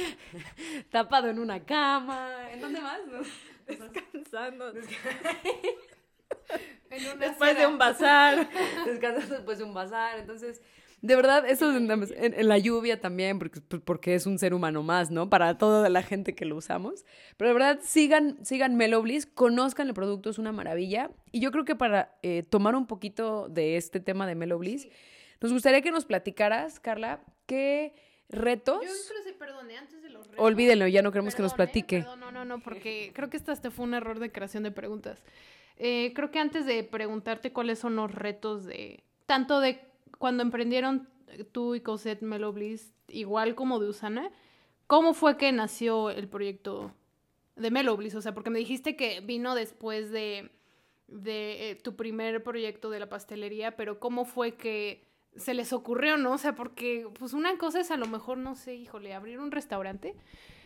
[0.90, 3.00] tapado en una cama, ¿en dónde más?
[3.66, 4.72] Descansando.
[7.18, 8.48] después de un bazar.
[8.86, 10.62] Descansando después de un bazar, entonces
[11.00, 14.82] de verdad, eso en, en, la lluvia también, porque, pues, porque es un ser humano
[14.82, 15.30] más, ¿no?
[15.30, 17.04] Para toda la gente que lo usamos.
[17.36, 21.10] Pero de verdad, sigan, sigan Meloblis, conozcan el producto, es una maravilla.
[21.30, 24.88] Y yo creo que para eh, tomar un poquito de este tema de Meloblis,
[25.40, 27.94] nos gustaría que nos platicaras, Carla, qué
[28.28, 28.82] retos.
[28.82, 30.44] Yo perdone, antes de los retos.
[30.44, 32.00] Olvídenlo, ya no queremos que nos platique.
[32.00, 34.72] Perdón, no, no, no, porque creo que este hasta fue un error de creación de
[34.72, 35.22] preguntas.
[35.76, 39.87] Eh, creo que antes de preguntarte cuáles son los retos de tanto de
[40.18, 41.08] cuando emprendieron
[41.52, 44.30] tú y Cosette Melo Bliss, igual como de Usana,
[44.86, 46.92] ¿cómo fue que nació el proyecto
[47.56, 48.14] de Melo Bliss?
[48.14, 50.50] O sea, porque me dijiste que vino después de,
[51.06, 56.16] de eh, tu primer proyecto de la pastelería, pero ¿cómo fue que se les ocurrió,
[56.16, 56.32] no?
[56.32, 59.50] O sea, porque pues una cosa es a lo mejor, no sé, híjole, abrir un
[59.50, 60.16] restaurante.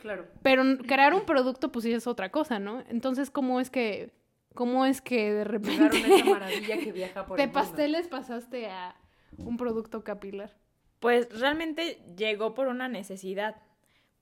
[0.01, 0.27] Claro.
[0.43, 2.83] Pero crear un producto, pues sí es otra cosa, ¿no?
[2.89, 4.13] Entonces, ¿cómo es que,
[4.55, 5.99] cómo es que de repente...
[5.99, 8.97] esa maravilla que viaja por De pasteles pasaste a
[9.39, 10.57] un producto capilar?
[11.01, 13.57] Pues realmente llegó por una necesidad,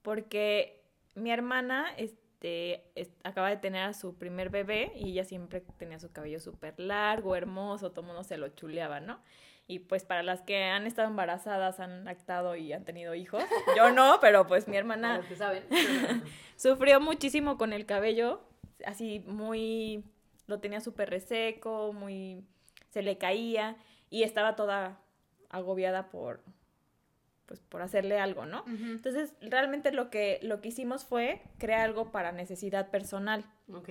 [0.01, 2.83] porque mi hermana este,
[3.23, 7.35] acaba de tener a su primer bebé y ella siempre tenía su cabello súper largo,
[7.35, 9.21] hermoso, todo el mundo se lo chuleaba, ¿no?
[9.67, 13.43] Y pues para las que han estado embarazadas, han actado y han tenido hijos,
[13.77, 15.21] yo no, pero pues mi hermana
[16.55, 18.41] sufrió muchísimo con el cabello,
[18.85, 20.03] así muy,
[20.47, 22.43] lo tenía súper reseco, muy,
[22.89, 23.77] se le caía
[24.11, 24.99] y estaba toda
[25.49, 26.41] agobiada por
[27.47, 28.63] pues por hacerle algo, ¿no?
[28.67, 33.43] Entonces, realmente lo que lo que hicimos fue crear algo para necesidad personal.
[33.73, 33.89] Ok.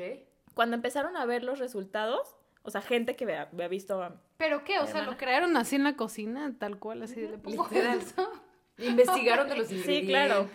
[0.55, 4.79] Cuando empezaron a ver los resultados, o sea, gente que había, visto ¿Pero qué?
[4.79, 7.39] O sea, lo crearon así en la cocina, tal cual, así de
[8.79, 10.49] Investigaron de los ingredientes, sí, claro.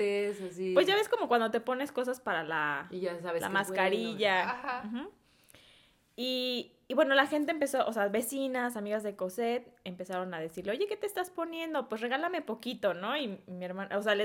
[0.49, 0.73] así.
[0.73, 2.89] Pues ya ves como cuando te pones cosas para la,
[3.39, 4.49] la mascarilla.
[4.49, 4.84] Ajá.
[6.15, 10.71] Y, y bueno, la gente empezó, o sea, vecinas, amigas de Cosette, empezaron a decirle,
[10.71, 11.89] oye, ¿qué te estás poniendo?
[11.89, 13.17] Pues regálame poquito, ¿no?
[13.17, 14.15] Y mi hermana, o sea,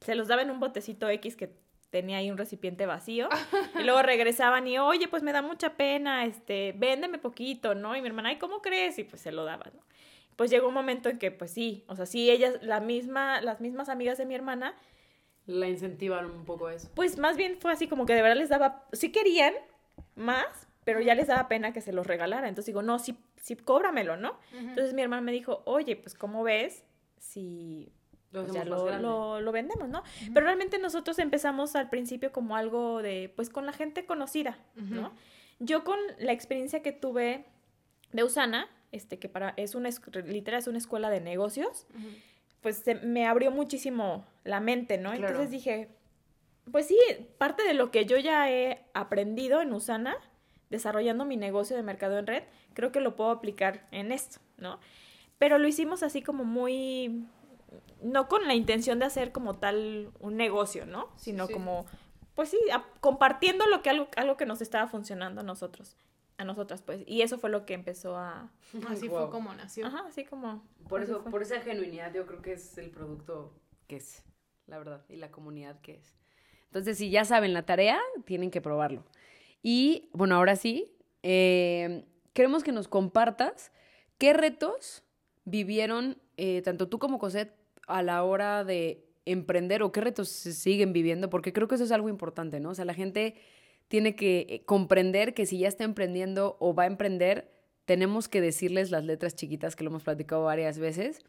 [0.00, 1.54] se los daba en un botecito X que
[1.88, 3.28] tenía ahí un recipiente vacío.
[3.80, 7.96] y luego regresaban y, oye, pues me da mucha pena, este, véndeme poquito, ¿no?
[7.96, 8.98] Y mi hermana, ay, ¿cómo crees?
[8.98, 9.80] Y pues se lo daba, ¿no?
[10.36, 13.60] Pues llegó un momento en que, pues sí, o sea, sí, ellas, la misma, las
[13.60, 14.74] mismas amigas de mi hermana.
[15.46, 16.90] La incentivaron un poco eso.
[16.94, 19.54] Pues más bien fue así como que de verdad les daba, sí querían
[20.14, 22.48] más, pero ya les daba pena que se los regalara.
[22.48, 24.38] Entonces digo, no, sí, sí, cóbramelo, ¿no?
[24.52, 26.84] Entonces mi hermana me dijo, oye, pues, ¿cómo ves
[27.18, 27.92] si
[28.32, 30.02] lo, pues, lo, vendemos, ¿no?
[30.32, 35.12] Pero realmente nosotros empezamos al principio como algo de, pues, con la gente conocida, ¿no?
[35.58, 37.44] Yo con la experiencia que tuve
[38.12, 39.90] de Usana, este, que para, es una,
[40.26, 41.86] literal, es una escuela de negocios,
[42.60, 45.12] pues me abrió muchísimo la mente, ¿no?
[45.12, 45.88] Entonces dije,
[46.70, 46.98] pues sí,
[47.38, 50.16] parte de lo que yo ya he aprendido en Usana,
[50.72, 52.42] desarrollando mi negocio de mercado en red,
[52.74, 54.80] creo que lo puedo aplicar en esto, ¿no?
[55.38, 57.24] Pero lo hicimos así como muy,
[58.02, 61.08] no con la intención de hacer como tal un negocio, ¿no?
[61.16, 61.86] Sino como
[62.34, 65.96] pues sí, a- compartiendo lo que algo, algo que nos estaba funcionando a nosotros,
[66.38, 67.02] a nosotras, pues.
[67.06, 68.50] Y eso fue lo que empezó a...
[68.88, 69.24] Así Guau.
[69.24, 69.86] fue como nació.
[69.86, 70.64] Ajá, así como...
[70.88, 71.30] Por así eso, fue.
[71.30, 73.52] por esa genuinidad yo creo que es el producto
[73.86, 74.24] que es,
[74.66, 76.16] la verdad, y la comunidad que es.
[76.66, 79.04] Entonces, si ya saben la tarea, tienen que probarlo.
[79.62, 83.72] Y bueno, ahora sí, eh, queremos que nos compartas
[84.18, 85.04] qué retos
[85.44, 87.54] vivieron eh, tanto tú como Cosette
[87.86, 91.92] a la hora de emprender o qué retos siguen viviendo, porque creo que eso es
[91.92, 92.70] algo importante, ¿no?
[92.70, 93.36] O sea, la gente
[93.88, 97.50] tiene que eh, comprender que si ya está emprendiendo o va a emprender,
[97.84, 101.20] tenemos que decirles las letras chiquitas que lo hemos platicado varias veces,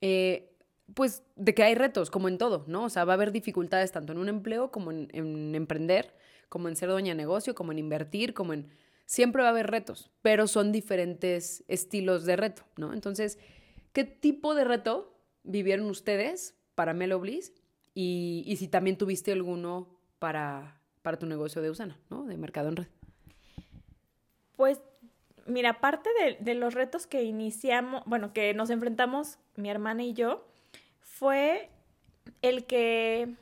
[0.00, 0.50] eh,
[0.94, 2.84] pues de que hay retos, como en todo, ¿no?
[2.84, 6.14] O sea, va a haber dificultades tanto en un empleo como en, en emprender,
[6.48, 8.68] como en ser doña de negocio, como en invertir, como en...
[9.06, 12.92] Siempre va a haber retos, pero son diferentes estilos de reto, ¿no?
[12.92, 13.38] Entonces,
[13.92, 17.52] ¿qué tipo de reto vivieron ustedes para Melo Bliss?
[17.94, 22.24] Y, y si también tuviste alguno para, para tu negocio de Usana, ¿no?
[22.24, 22.86] De mercado en red.
[24.56, 24.80] Pues,
[25.46, 30.12] mira, parte de, de los retos que iniciamos, bueno, que nos enfrentamos mi hermana y
[30.12, 30.46] yo,
[31.18, 31.68] fue
[32.42, 33.34] el que,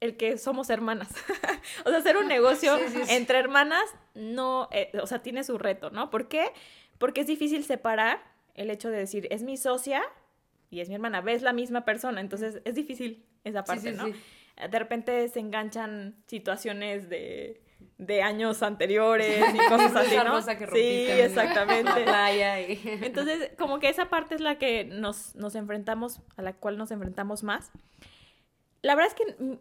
[0.00, 1.08] el que somos hermanas.
[1.84, 3.14] o sea, hacer un negocio Sí, sí, sí.
[3.14, 3.82] entre hermanas,
[4.14, 6.10] no, eh, o sea, tiene su reto, ¿no?
[6.10, 6.52] ¿Por qué?
[6.98, 8.22] Porque es difícil separar
[8.54, 10.02] el hecho de decir, es mi socia
[10.70, 14.06] y es mi hermana, ves la misma persona, entonces es difícil esa parte, sí, ¿no?
[14.06, 14.14] sí.
[14.70, 17.62] De repente se enganchan situaciones de,
[17.98, 20.30] de años anteriores y cosas así, Esa ¿no?
[20.32, 21.90] rosa que sí, exactamente.
[23.06, 26.90] Entonces, como que esa parte es la que nos, nos enfrentamos, a la cual nos
[26.90, 27.70] enfrentamos más.
[28.82, 29.58] La verdad es que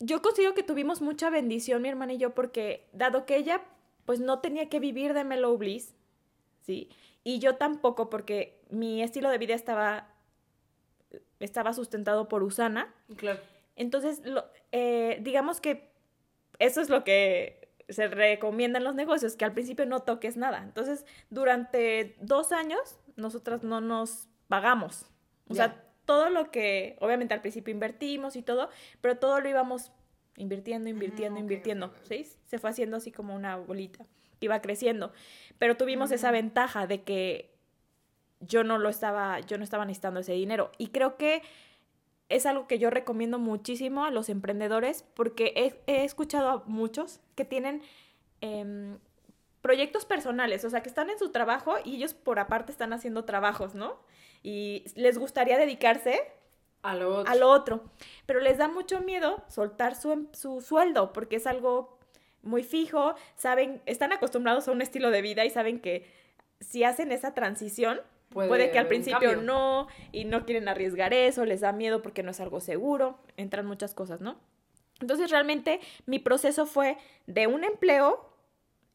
[0.00, 3.62] yo considero que tuvimos mucha bendición, mi hermana y yo, porque dado que ella,
[4.06, 5.94] pues no tenía que vivir de Mellow Bliss,
[6.62, 6.88] ¿sí?
[7.22, 10.08] Y yo tampoco, porque mi estilo de vida estaba,
[11.40, 12.92] estaba sustentado por Usana.
[13.16, 13.40] Claro.
[13.76, 15.90] Entonces, lo- eh, digamos que
[16.58, 20.62] eso es lo que se recomienda en los negocios, que al principio no toques nada.
[20.62, 25.06] Entonces, durante dos años, nosotras no nos pagamos.
[25.48, 29.92] O sea, todo lo que, obviamente al principio invertimos y todo, pero todo lo íbamos
[30.36, 31.86] invirtiendo, invirtiendo, ok, invirtiendo.
[31.86, 32.04] ok, ok.
[32.08, 32.26] ¿Sí?
[32.46, 34.06] Se fue haciendo así como una bolita.
[34.40, 35.12] Iba creciendo.
[35.58, 37.54] Pero tuvimos esa ventaja de que
[38.40, 40.70] yo no lo estaba, yo no estaba necesitando ese dinero.
[40.76, 41.42] Y creo que
[42.28, 47.20] es algo que yo recomiendo muchísimo a los emprendedores porque he, he escuchado a muchos
[47.34, 47.82] que tienen
[48.40, 48.98] em,
[49.60, 53.24] proyectos personales, o sea, que están en su trabajo y ellos por aparte están haciendo
[53.24, 53.96] trabajos, ¿no?
[54.42, 56.20] Y les gustaría dedicarse
[56.82, 57.32] A lo otro.
[57.32, 57.84] a lo otro,
[58.26, 61.98] pero les da mucho miedo soltar su, em- su sueldo porque es algo
[62.42, 66.10] muy fijo, saben, están acostumbrados a un estilo de vida y saben que
[66.60, 68.00] si hacen esa transición,
[68.34, 72.22] Puede puede, que al principio no y no quieren arriesgar eso, les da miedo porque
[72.22, 74.36] no es algo seguro, entran muchas cosas, ¿no?
[75.00, 78.30] Entonces realmente mi proceso fue de un empleo,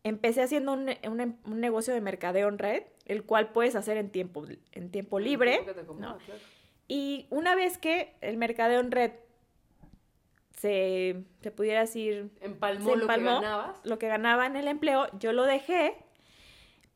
[0.03, 3.97] empecé haciendo un, un em- un negocio de mercadeo en red, el cual puedes hacer
[3.97, 5.61] en tiempo, en tiempo libre.
[5.65, 6.17] Te acomoda, ¿no?
[6.19, 6.39] claro.
[6.87, 9.11] Y una vez que el mercadeo en red
[10.57, 13.79] se, se pudiera decir Empalmó se lo que empalmó ganabas.
[13.85, 15.95] lo que ganaba en el empleo, yo lo dejé,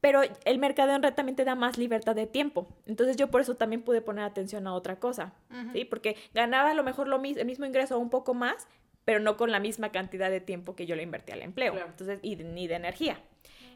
[0.04, 2.68] pero el mercadeo en red también te da más libertad de tiempo.
[2.86, 5.32] Entonces yo por eso también pude poner atención a otra cosa,
[5.72, 5.86] ¿sí?
[5.86, 8.68] Porque ganaba a lo mejor lo mis- el mismo ingreso o un poco más,
[9.06, 11.72] pero no con la misma cantidad de tiempo que yo le invertí al empleo.
[11.72, 11.88] Claro.
[11.88, 13.18] Entonces, y de- ni de energía.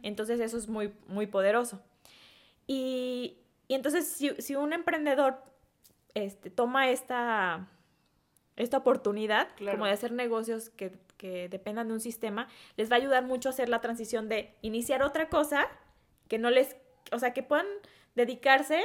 [0.04, 1.82] Entonces eso es muy, muy poderoso.
[2.68, 3.38] Y,
[3.70, 5.42] y entonces si, si un emprendedor
[6.14, 7.68] este, toma esta,
[8.58, 9.78] esta oportunidad Claro.
[9.78, 13.48] como de hacer negocios que, que dependan de un sistema, les va a ayudar mucho
[13.48, 15.68] a hacer la transición de iniciar otra cosa
[16.28, 16.76] que no les,
[17.12, 17.66] o sea, que puedan
[18.16, 18.84] dedicarse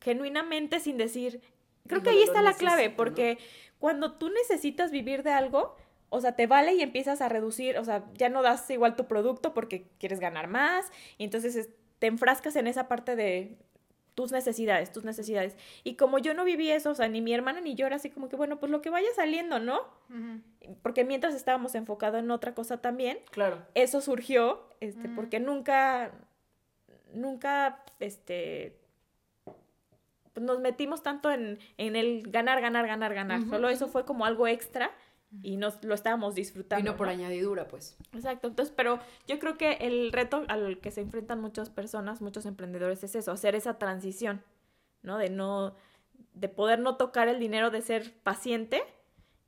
[0.00, 1.40] genuinamente sin decir,
[1.86, 3.38] creo que ahí está la clave, porque
[3.78, 5.76] cuando tú necesitas vivir de algo,
[6.10, 9.06] o sea, te vale y empiezas a reducir, o sea, ya no das igual tu
[9.06, 13.56] producto porque quieres ganar más, y entonces es- te enfrascas en esa parte de
[14.14, 15.56] tus necesidades, tus necesidades.
[15.84, 18.08] Y como yo no viví eso, o sea, ni mi hermana ni yo era así
[18.10, 19.80] como que, bueno, pues lo que vaya saliendo, ¿no?
[20.82, 23.58] Porque mientras estábamos enfocados en otra cosa también, Claro.
[23.74, 26.12] eso surgió, este, porque nunca,
[27.16, 28.78] nunca, este,
[30.34, 33.42] nos metimos tanto en, en el ganar, ganar, ganar, ganar.
[33.48, 34.92] Solo eso fue como algo extra
[35.42, 36.82] y nos lo estábamos disfrutando.
[36.82, 37.12] Vino por ¿no?
[37.12, 37.96] añadidura, pues.
[38.12, 42.46] Exacto, entonces, pero yo creo que el reto al que se enfrentan muchas personas, muchos
[42.46, 44.42] emprendedores, es eso, hacer esa transición,
[45.02, 45.18] ¿no?
[45.18, 45.74] De no,
[46.34, 48.82] de poder no tocar el dinero, de ser paciente,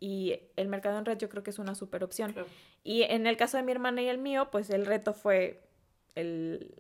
[0.01, 2.33] y el mercado en red yo creo que es una super opción.
[2.33, 2.49] Claro.
[2.85, 5.61] Y en el caso de mi hermana y el mío, pues el reto fue
[6.15, 6.73] el,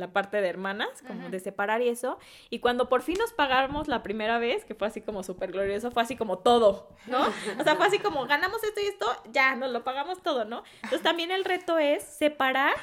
[0.00, 2.18] la parte de hermanas, como de separar y eso.
[2.48, 5.90] Y cuando por fin nos pagamos la primera vez, que fue así como súper glorioso,
[5.90, 7.20] fue así como todo, ¿no?
[7.58, 10.64] O sea, fue así como ganamos esto y esto, ya, nos lo pagamos todo, ¿no?
[10.76, 12.74] Entonces también el reto es separar,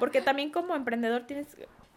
[0.00, 1.56] porque también como emprendedor tienes,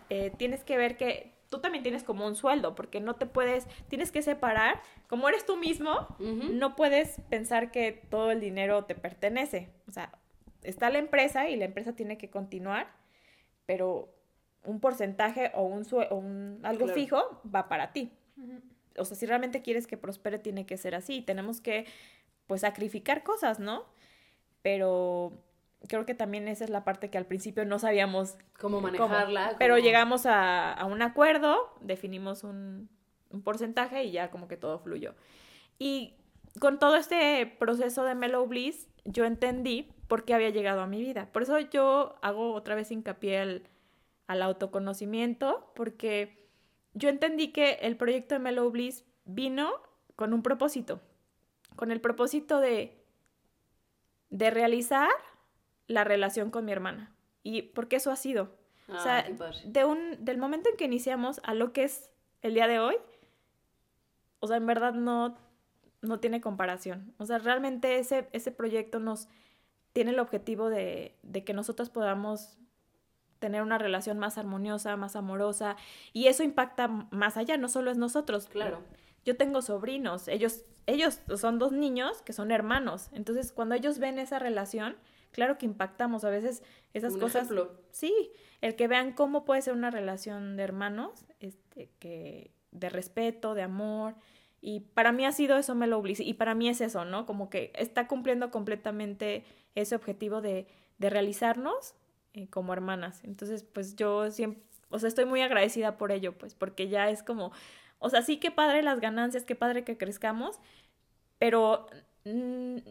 [0.10, 3.68] eh, tienes que ver que tú también tienes como un sueldo, porque no te puedes,
[3.88, 8.96] tienes que separar, como eres tú mismo, no puedes pensar que todo el dinero te
[8.96, 9.70] pertenece.
[9.88, 10.12] O sea,
[10.64, 12.92] está la empresa y la empresa tiene que continuar,
[13.66, 14.15] pero
[14.66, 18.12] un porcentaje o un, o un algo fijo va para ti.
[18.98, 21.22] O sea, si realmente quieres que prospere, tiene que ser así.
[21.22, 21.86] Tenemos que,
[22.48, 23.86] pues, sacrificar cosas, ¿no?
[24.62, 25.34] Pero
[25.88, 29.56] creo que también esa es la parte que al principio no sabíamos cómo manejarla.
[29.60, 32.90] Pero llegamos a, un acuerdo, definimos un,
[33.30, 35.14] un, porcentaje y ya como que todo fluyó.
[35.78, 36.16] Y
[36.60, 41.02] con todo este proceso de Mellow Bliss, yo entendí por qué había llegado a mi
[41.02, 41.30] vida.
[41.32, 43.70] Por eso yo hago otra vez hincapié al,
[44.28, 46.48] al autoconocimiento, porque
[46.94, 49.72] yo entendí que el proyecto de Mellow Bliss vino
[50.16, 51.02] con un propósito,
[51.76, 53.04] con el propósito de,
[54.30, 55.10] de realizar
[55.88, 57.14] la relación con mi hermana.
[57.44, 58.56] ¿Y porque eso ha sido?
[58.88, 62.12] o sea, ah, de un, del momento en que iniciamos a lo que es
[62.42, 62.96] el día de hoy,
[64.40, 65.36] o sea, en verdad no,
[66.02, 67.14] no tiene comparación.
[67.18, 69.28] O sea, realmente ese, ese proyecto nos
[69.92, 72.58] tiene el objetivo de, de que nosotros podamos
[73.40, 75.76] tener una relación más armoniosa, más amorosa,
[76.14, 78.48] y eso impacta más allá, no solo es nosotros.
[78.48, 78.82] Claro.
[79.24, 84.20] Yo tengo sobrinos, ellos, ellos son dos niños que son hermanos, entonces cuando ellos ven
[84.20, 84.96] esa relación,
[85.32, 87.50] claro que impactamos a veces esas cosas.
[87.92, 93.54] Sí, el que vean cómo puede ser una relación de hermanos, este, que de respeto,
[93.54, 94.16] de amor.
[94.62, 96.02] Y para mí ha sido eso me lo.
[96.06, 97.26] Y para mí es eso, ¿no?
[97.26, 99.44] Como que está cumpliendo completamente
[99.76, 100.68] ese objetivo de,
[100.98, 101.96] de realizarnos
[102.36, 103.22] eh, como hermanas.
[103.24, 107.24] Entonces, pues yo siempre, o sea, estoy muy agradecida por ello, pues, porque ya es
[107.24, 107.52] como,
[108.00, 110.60] o sea, sí que padre las ganancias, qué padre que crezcamos,
[111.40, 111.88] pero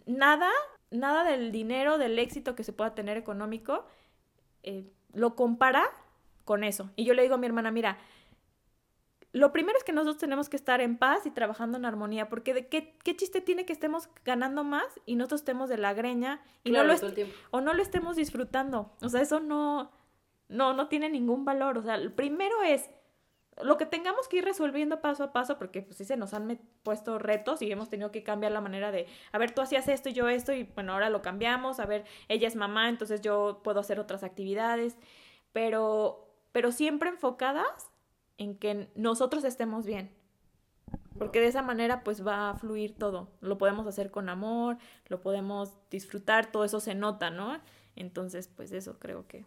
[0.07, 0.51] nada
[0.95, 3.85] nada del dinero, del éxito que se pueda tener económico,
[4.63, 5.85] eh, lo compara
[6.45, 6.91] con eso.
[6.97, 7.99] Y yo le digo a mi hermana, mira,
[9.35, 12.55] lo primero es que nosotros tenemos que estar en paz y trabajando en armonía, porque
[12.55, 16.41] de qué, qué chiste tiene que estemos ganando más y nosotros estemos de la greña
[16.63, 16.95] y no lo
[17.51, 18.93] o no lo estemos disfrutando.
[19.03, 19.91] O sea, eso no,
[20.49, 21.79] no, no tiene ningún valor.
[21.79, 22.89] O sea, el primero es
[23.61, 26.61] lo que tengamos que ir resolviendo paso a paso, porque pues sí se nos han
[26.85, 30.11] puesto retos y hemos tenido que cambiar la manera de, a ver, tú hacías esto
[30.11, 33.63] y yo esto, y bueno, ahora lo cambiamos, a ver, ella es mamá, entonces yo
[33.65, 34.97] puedo hacer otras actividades,
[35.53, 37.91] pero, pero siempre enfocadas
[38.39, 40.11] en que nosotros estemos bien.
[41.19, 43.29] Porque de esa manera pues va a fluir todo.
[43.41, 47.61] Lo podemos hacer con amor, lo podemos disfrutar, todo eso se nota, ¿no?
[47.97, 49.45] Entonces, pues eso creo que.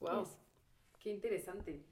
[0.00, 0.26] Wow.
[1.00, 1.82] Qué interesante.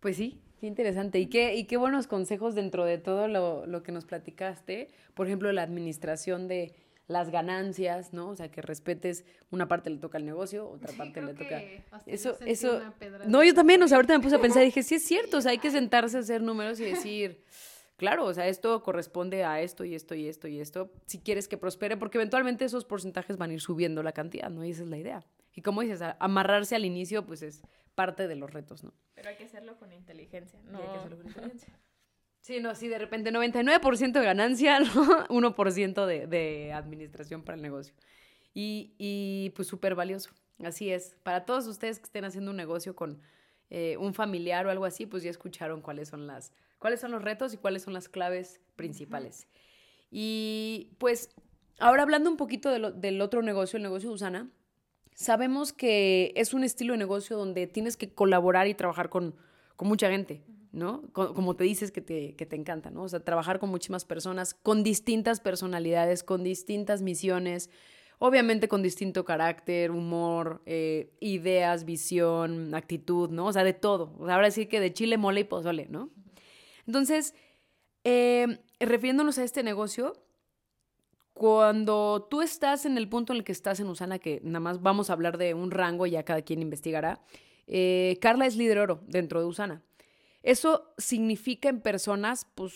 [0.00, 1.18] Pues sí, qué interesante.
[1.18, 4.90] Y qué, y qué buenos consejos dentro de todo lo, que nos platicaste.
[5.14, 6.74] Por ejemplo, la administración de
[7.06, 8.30] las ganancias, ¿no?
[8.30, 11.62] O sea, que respetes, una parte le toca al negocio, otra parte le toca...
[12.06, 12.80] Eso, eso...
[13.26, 15.38] No, yo también, o sea, ahorita me puse a pensar y dije, sí es cierto,
[15.38, 17.44] o sea, hay que sentarse a hacer números y decir,
[17.96, 21.46] claro, o sea, esto corresponde a esto y esto y esto y esto, si quieres
[21.46, 24.64] que prospere, porque eventualmente esos porcentajes van a ir subiendo la cantidad, ¿no?
[24.64, 25.24] Y esa es la idea.
[25.52, 27.62] Y como dices, amarrarse al inicio, pues es
[27.94, 28.92] parte de los retos, ¿no?
[29.14, 30.78] Pero hay que hacerlo con inteligencia, no.
[30.78, 31.78] hay que hacerlo con inteligencia.
[32.44, 35.26] Sí, no, sí, de repente 99% de ganancia, ¿no?
[35.28, 37.94] 1% de, de administración para el negocio.
[38.52, 40.28] Y, y pues súper valioso.
[40.62, 41.16] Así es.
[41.22, 43.18] Para todos ustedes que estén haciendo un negocio con
[43.70, 47.22] eh, un familiar o algo así, pues ya escucharon cuáles son las, cuáles son los
[47.22, 49.46] retos y cuáles son las claves principales.
[50.10, 51.30] Y pues
[51.78, 54.50] ahora hablando un poquito de lo, del otro negocio, el negocio de Usana,
[55.14, 59.34] sabemos que es un estilo de negocio donde tienes que colaborar y trabajar con,
[59.80, 60.42] mucha gente,
[60.74, 61.02] ¿no?
[61.12, 63.04] Como te dices que te, que te encanta, ¿no?
[63.04, 67.70] O sea, trabajar con muchísimas personas, con distintas personalidades, con distintas misiones,
[68.18, 73.46] obviamente con distinto carácter, humor, eh, ideas, visión, actitud, ¿no?
[73.46, 74.16] O sea, de todo.
[74.28, 76.10] Ahora sí que de chile, mole y pozole, ¿no?
[76.86, 77.34] Entonces,
[78.02, 80.14] eh, refiriéndonos a este negocio,
[81.32, 84.82] cuando tú estás en el punto en el que estás en Usana, que nada más
[84.82, 87.20] vamos a hablar de un rango, ya cada quien investigará,
[87.66, 89.82] eh, Carla es líder oro dentro de Usana.
[90.44, 92.74] Eso significa en personas, pues,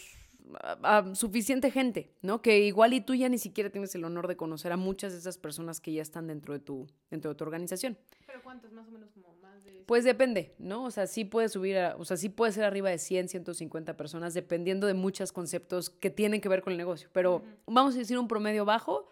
[0.83, 2.41] a, suficiente gente, ¿no?
[2.41, 5.19] Que igual y tú ya ni siquiera tienes el honor de conocer a muchas de
[5.19, 7.99] esas personas que ya están dentro de tu, dentro de tu organización.
[8.27, 9.85] ¿Pero cuántos más o menos como más de...?
[9.87, 10.85] Pues depende, ¿no?
[10.85, 13.97] O sea, sí puede subir, a, o sea, sí puede ser arriba de 100, 150
[13.99, 17.11] personas, dependiendo de muchos conceptos que tienen que ver con el negocio.
[17.13, 19.11] Pero vamos a decir un promedio bajo,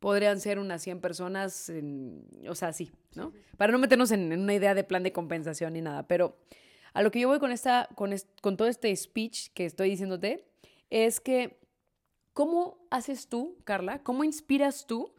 [0.00, 1.70] podrían ser unas 100 personas,
[2.48, 3.32] o sea, sí, ¿no?
[3.56, 6.36] Para no meternos en, una idea de plan de compensación ni nada, pero
[6.98, 10.44] a lo que yo voy con, esta, con, con todo este speech que estoy diciéndote
[10.90, 11.60] es que,
[12.32, 14.02] ¿cómo haces tú, Carla?
[14.02, 15.14] ¿Cómo inspiras tú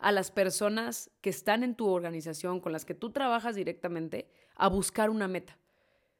[0.00, 4.66] a las personas que están en tu organización, con las que tú trabajas directamente, a
[4.66, 5.56] buscar una meta?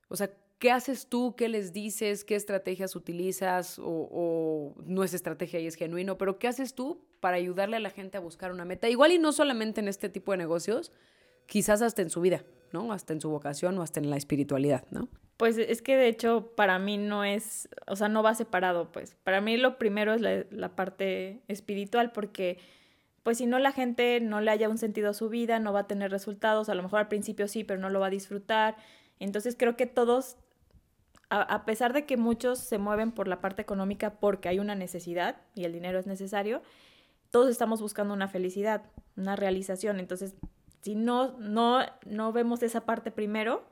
[0.07, 0.31] O sea,
[0.61, 1.35] ¿qué haces tú?
[1.35, 2.25] ¿Qué les dices?
[2.25, 3.81] ¿Qué estrategias utilizas?
[3.81, 7.81] O, o, no es estrategia y es genuino, pero ¿qué haces tú para ayudarle a
[7.81, 8.89] la gente a buscar una meta?
[8.89, 10.93] Igual y no solamente en este tipo de negocios,
[11.47, 12.93] quizás hasta en su vida, ¿no?
[12.93, 15.09] Hasta en su vocación o hasta en la espiritualidad, ¿no?
[15.37, 19.17] Pues es que de hecho para mí no es, o sea, no va separado, pues.
[19.25, 22.59] Para mí lo primero es la, parte espiritual porque
[23.23, 25.81] pues si no la gente no le haya un sentido a su vida, no va
[25.81, 28.77] a tener resultados, a lo mejor al principio sí, pero no lo va a disfrutar.
[29.19, 30.37] Entonces creo que todos,
[31.31, 35.37] a, pesar de que muchos se mueven por la parte económica porque hay una necesidad
[35.55, 36.61] y el dinero es necesario,
[37.31, 38.83] todos estamos buscando una felicidad,
[39.17, 40.01] una realización.
[40.01, 40.35] Entonces,
[40.83, 43.63] si no, no, no vemos esa parte primero,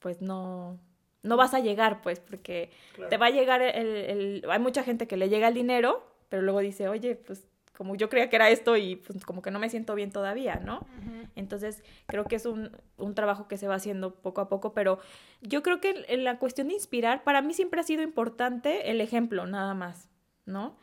[0.00, 0.78] pues no,
[1.22, 2.70] no vas a llegar, pues, porque
[3.08, 6.42] te va a llegar el, el, Hay mucha gente que le llega el dinero, pero
[6.42, 7.44] luego dice, oye, pues
[7.76, 10.56] como yo creía que era esto y pues como que no me siento bien todavía,
[10.56, 10.86] ¿no?
[11.34, 14.98] Entonces creo que es un, un, trabajo que se va haciendo poco a poco, pero
[15.40, 19.00] yo creo que en la cuestión de inspirar, para mí siempre ha sido importante el
[19.00, 20.10] ejemplo, nada más,
[20.44, 20.76] ¿no?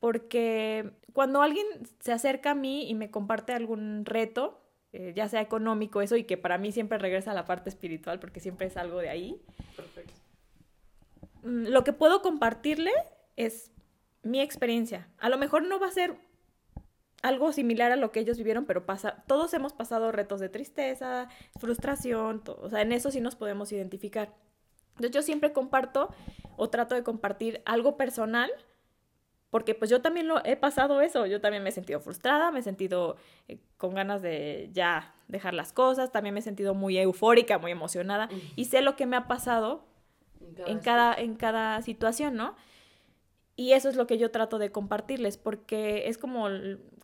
[0.00, 1.66] Porque cuando alguien
[2.00, 4.60] se acerca a mí y me comparte algún reto,
[4.92, 8.20] eh, ya sea económico, eso, y que para mí siempre regresa a la parte espiritual,
[8.20, 9.40] porque siempre es algo de ahí.
[9.76, 10.14] Perfecto.
[11.42, 12.92] Mm, lo que puedo compartirle
[13.36, 13.70] es
[14.22, 15.08] mi experiencia.
[15.18, 16.16] A lo mejor no va a ser
[17.22, 21.28] algo similar a lo que ellos vivieron, pero pasa, todos hemos pasado retos de tristeza,
[21.58, 24.34] frustración, o sea, en eso sí nos podemos identificar.
[24.90, 26.14] Entonces yo siempre comparto
[26.56, 28.50] o trato de compartir algo personal,
[29.50, 32.60] porque pues yo también lo he pasado eso, yo también me he sentido frustrada, me
[32.60, 33.16] he sentido
[33.48, 37.70] eh, con ganas de ya dejar las cosas, también me he sentido muy eufórica, muy
[37.70, 39.84] emocionada y sé lo que me ha pasado
[40.66, 42.56] en cada, en cada situación, ¿no?
[43.58, 46.46] Y eso es lo que yo trato de compartirles, porque es como,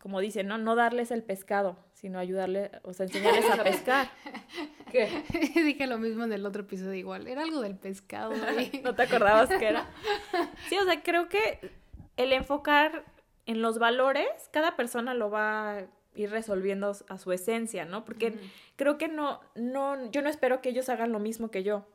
[0.01, 0.57] como dicen, ¿no?
[0.57, 4.07] No darles el pescado, sino ayudarles, o sea, enseñarles a pescar.
[4.89, 5.09] ¿Qué?
[5.53, 7.27] Dije lo mismo en el otro episodio igual.
[7.27, 8.31] Era algo del pescado.
[8.85, 9.89] ¿No te acordabas que era?
[10.69, 11.59] Sí, o sea, creo que
[12.17, 13.05] el enfocar
[13.45, 15.85] en los valores, cada persona lo va a
[16.15, 18.05] ir resolviendo a su esencia, ¿no?
[18.05, 18.33] Porque
[18.75, 21.85] creo que no, no, yo no espero que ellos hagan lo mismo que yo.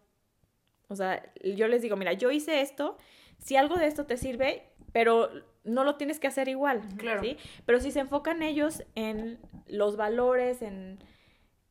[0.89, 2.97] O sea, yo les digo, mira, yo hice esto
[3.39, 5.31] si algo de esto te sirve, pero
[5.65, 7.23] no lo tienes que hacer igual, claro.
[7.23, 7.37] ¿sí?
[7.65, 10.99] Pero si se enfocan ellos en los valores, en,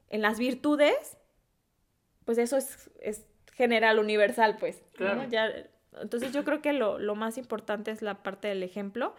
[0.09, 1.17] en las virtudes,
[2.25, 4.83] pues eso es, es general, universal, pues.
[4.93, 5.25] Claro.
[5.29, 5.51] Ya,
[6.01, 9.13] entonces yo creo que lo, lo, más importante es la parte del ejemplo,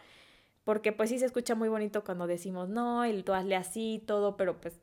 [0.64, 4.36] porque pues sí se escucha muy bonito cuando decimos, no, y tú hazle así, todo,
[4.36, 4.78] pero pues...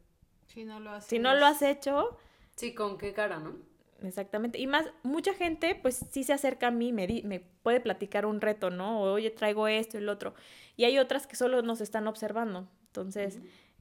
[0.47, 2.17] Si no lo, si no lo has hecho...
[2.55, 3.55] Sí, con qué cara, ¿no?
[4.03, 4.59] Exactamente.
[4.59, 8.41] Y más, mucha gente, pues sí se acerca a mí, me, me puede platicar un
[8.41, 9.01] reto, ¿no?
[9.01, 10.33] oye, traigo esto y el otro.
[10.75, 12.67] Y hay otras que solo nos están observando.
[12.87, 13.39] Entonces,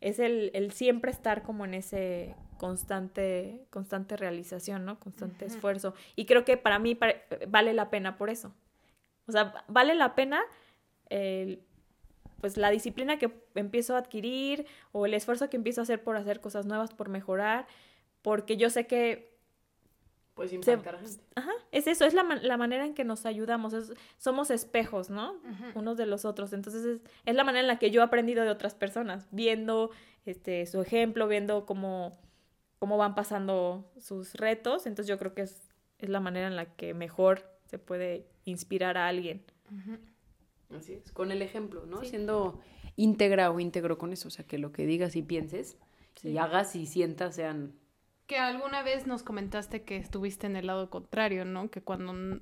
[0.09, 5.01] es el, el, siempre estar como en ese constante, constante realización, ¿no?
[5.01, 5.95] Constante esfuerzo.
[6.15, 6.99] Y creo que para mí
[7.49, 8.55] vale la pena por eso.
[9.27, 10.41] O sea, vale la pena
[12.41, 16.17] pues la disciplina que empiezo a adquirir o el esfuerzo que empiezo a hacer por
[16.17, 17.67] hacer cosas nuevas, por mejorar,
[18.23, 19.36] porque yo sé que
[20.37, 21.23] pues impactar a gente.
[21.35, 23.75] Ajá, es eso, es la, la manera en que nos ayudamos,
[24.19, 25.35] somos espejos, ¿no?
[25.75, 28.45] Unos de los otros, entonces es, es, la manera en la que yo he aprendido
[28.45, 29.91] de otras personas, viendo
[30.27, 32.13] este, su ejemplo, viendo cómo,
[32.79, 36.67] cómo van pasando sus retos, entonces yo creo que es, es la manera en la
[36.67, 39.43] que mejor se puede inspirar a alguien.
[40.77, 42.05] Así es, con el ejemplo, ¿no?
[42.05, 42.61] Siendo
[42.97, 45.79] íntegra o íntegro con eso, o sea, que lo que digas y pienses
[46.23, 47.73] y hagas y sientas sean
[48.27, 51.71] que alguna vez nos comentaste que estuviste en el lado contrario, ¿no?
[51.71, 52.41] Que cuando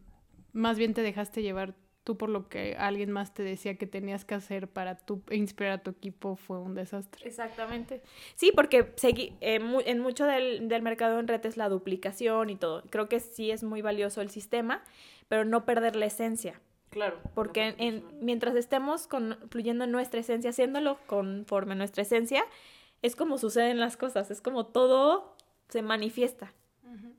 [0.53, 1.75] más bien te dejaste llevar
[2.05, 5.73] tú por lo que alguien más te decía que tenías que hacer para tú inspirar
[5.73, 7.27] a tu equipo fue un desastre.
[7.27, 8.03] Exactamente.
[8.35, 12.57] Sí, porque seguí, eh, en mucho del, del, mercado en red es la duplicación y
[12.57, 12.85] todo.
[12.91, 14.85] Creo que sí es muy valioso el sistema,
[15.29, 16.61] pero no perder la esencia.
[16.91, 17.19] Claro.
[17.35, 19.09] Porque en, mientras estemos
[19.51, 22.45] fluyendo en nuestra esencia, haciéndolo conforme a nuestra esencia,
[23.03, 25.34] es como suceden las cosas, es como todo
[25.69, 26.53] se manifiesta.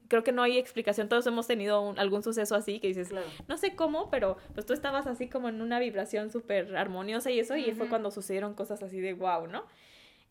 [0.07, 1.09] Creo que no hay explicación.
[1.09, 3.09] Todos hemos tenido algún suceso así que dices,
[3.47, 7.39] no sé cómo, pero pues tú estabas así como en una vibración súper armoniosa y
[7.39, 9.65] eso, y fue cuando sucedieron cosas así de wow, ¿no?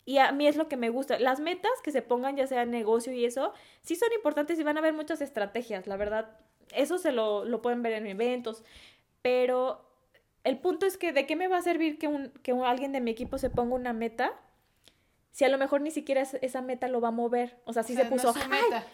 [0.05, 1.19] Y a mí es lo que me gusta.
[1.19, 4.63] Las metas que se pongan, ya sea en negocio y eso, sí son importantes y
[4.63, 6.29] van a haber muchas estrategias, la verdad.
[6.73, 8.63] Eso se lo, lo pueden ver en eventos,
[9.21, 9.85] pero
[10.43, 13.01] el punto es que de qué me va a servir que, un, que alguien de
[13.01, 14.33] mi equipo se ponga una meta
[15.35, 17.57] si a lo mejor ni siquiera esa meta lo va a mover.
[17.65, 18.33] O sea, si se puso,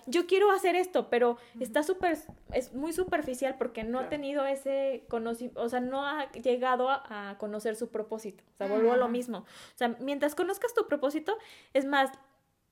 [0.08, 2.18] yo quiero hacer esto, pero está súper,
[2.52, 7.36] es muy superficial porque no ha tenido ese conocimiento, o sea, no ha llegado a,
[7.38, 8.44] conocer su propósito.
[8.56, 9.38] O sea, vuelvo a lo mismo.
[9.38, 11.38] O sea, mientras conozcas tu propósito,
[11.76, 12.10] es más,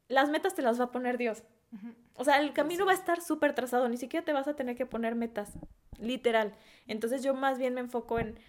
[0.07, 1.43] las metas te las va a poner Dios.
[2.15, 4.77] O sea, el camino va a estar súper trazado, ni siquiera te vas a tener
[4.77, 5.51] que poner metas,
[5.99, 6.55] literal.
[6.87, 8.39] Entonces yo más bien me enfoco en,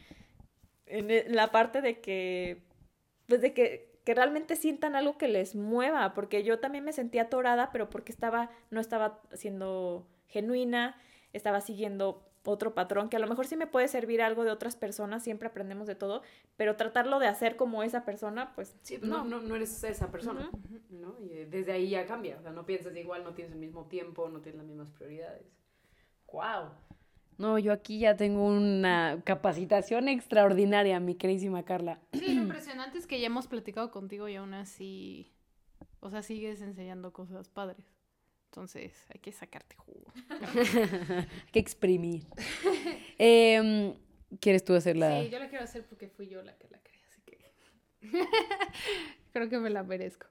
[0.87, 2.63] en la parte de que,
[3.27, 7.23] pues de que que realmente sientan algo que les mueva, porque yo también me sentía
[7.23, 10.97] atorada, pero porque estaba, no estaba siendo genuina,
[11.33, 14.75] estaba siguiendo otro patrón, que a lo mejor sí me puede servir algo de otras
[14.75, 16.23] personas, siempre aprendemos de todo,
[16.57, 18.75] pero tratarlo de hacer como esa persona, pues...
[18.83, 20.51] Sí, no, no, no eres esa persona,
[20.89, 21.15] ¿no?
[21.21, 23.87] Y eh, desde ahí ya cambia, o sea, no piensas igual, no tienes el mismo
[23.87, 25.47] tiempo, no tienes las mismas prioridades.
[26.33, 26.71] ¡Wow!
[27.41, 31.99] No, yo aquí ya tengo una capacitación extraordinaria, mi queridísima Carla.
[32.13, 35.33] Sí, lo impresionante es que ya hemos platicado contigo y aún así,
[36.01, 37.87] o sea, sigues enseñando cosas padres.
[38.51, 40.13] Entonces, hay que sacarte jugo.
[40.31, 42.27] hay que exprimir.
[43.17, 43.95] Em,
[44.39, 45.23] ¿Quieres tú hacerla?
[45.23, 47.39] Sí, yo la quiero hacer porque fui yo la que la creé, así que
[49.33, 50.27] creo que me la merezco.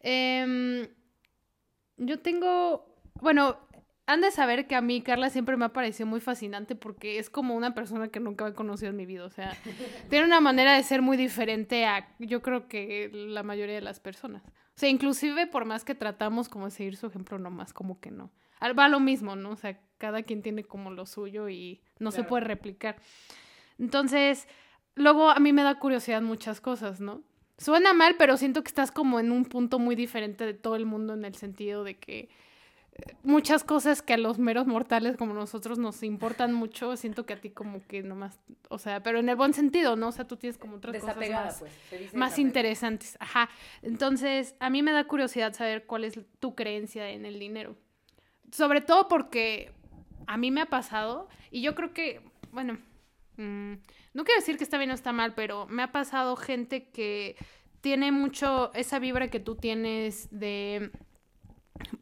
[0.00, 0.88] Em,
[1.98, 3.67] yo tengo, bueno,
[4.08, 7.28] han de saber que a mí Carla siempre me ha parecido muy fascinante porque es
[7.28, 9.26] como una persona que nunca he conocido en mi vida.
[9.26, 9.54] O sea,
[10.08, 14.00] tiene una manera de ser muy diferente a yo creo que la mayoría de las
[14.00, 14.42] personas.
[14.46, 18.10] O sea, inclusive por más que tratamos como de seguir su ejemplo, nomás como que
[18.10, 18.30] no.
[18.78, 19.50] Va lo mismo, ¿no?
[19.50, 22.96] O sea, cada quien tiene como lo suyo y no se puede replicar.
[23.78, 24.48] Entonces,
[24.94, 27.22] luego a mí me da curiosidad muchas cosas, ¿no?
[27.58, 30.86] Suena mal, pero siento que estás como en un punto muy diferente de todo el
[30.86, 32.30] mundo en el sentido de que
[33.22, 37.40] muchas cosas que a los meros mortales como nosotros nos importan mucho, siento que a
[37.40, 40.08] ti como que nomás, o sea, pero en el buen sentido, ¿no?
[40.08, 43.16] O sea, tú tienes como otras cosas más, pues, más interesantes.
[43.20, 43.48] Ajá.
[43.82, 47.76] Entonces, a mí me da curiosidad saber cuál es tu creencia en el dinero.
[48.50, 49.72] Sobre todo porque
[50.26, 52.20] a mí me ha pasado, y yo creo que,
[52.50, 52.78] bueno,
[53.36, 53.74] mm,
[54.14, 57.36] no quiero decir que está bien o está mal, pero me ha pasado gente que
[57.80, 60.90] tiene mucho esa vibra que tú tienes de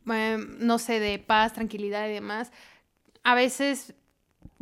[0.06, 2.52] Em, no sé, de paz, tranquilidad y demás,
[3.24, 3.94] a veces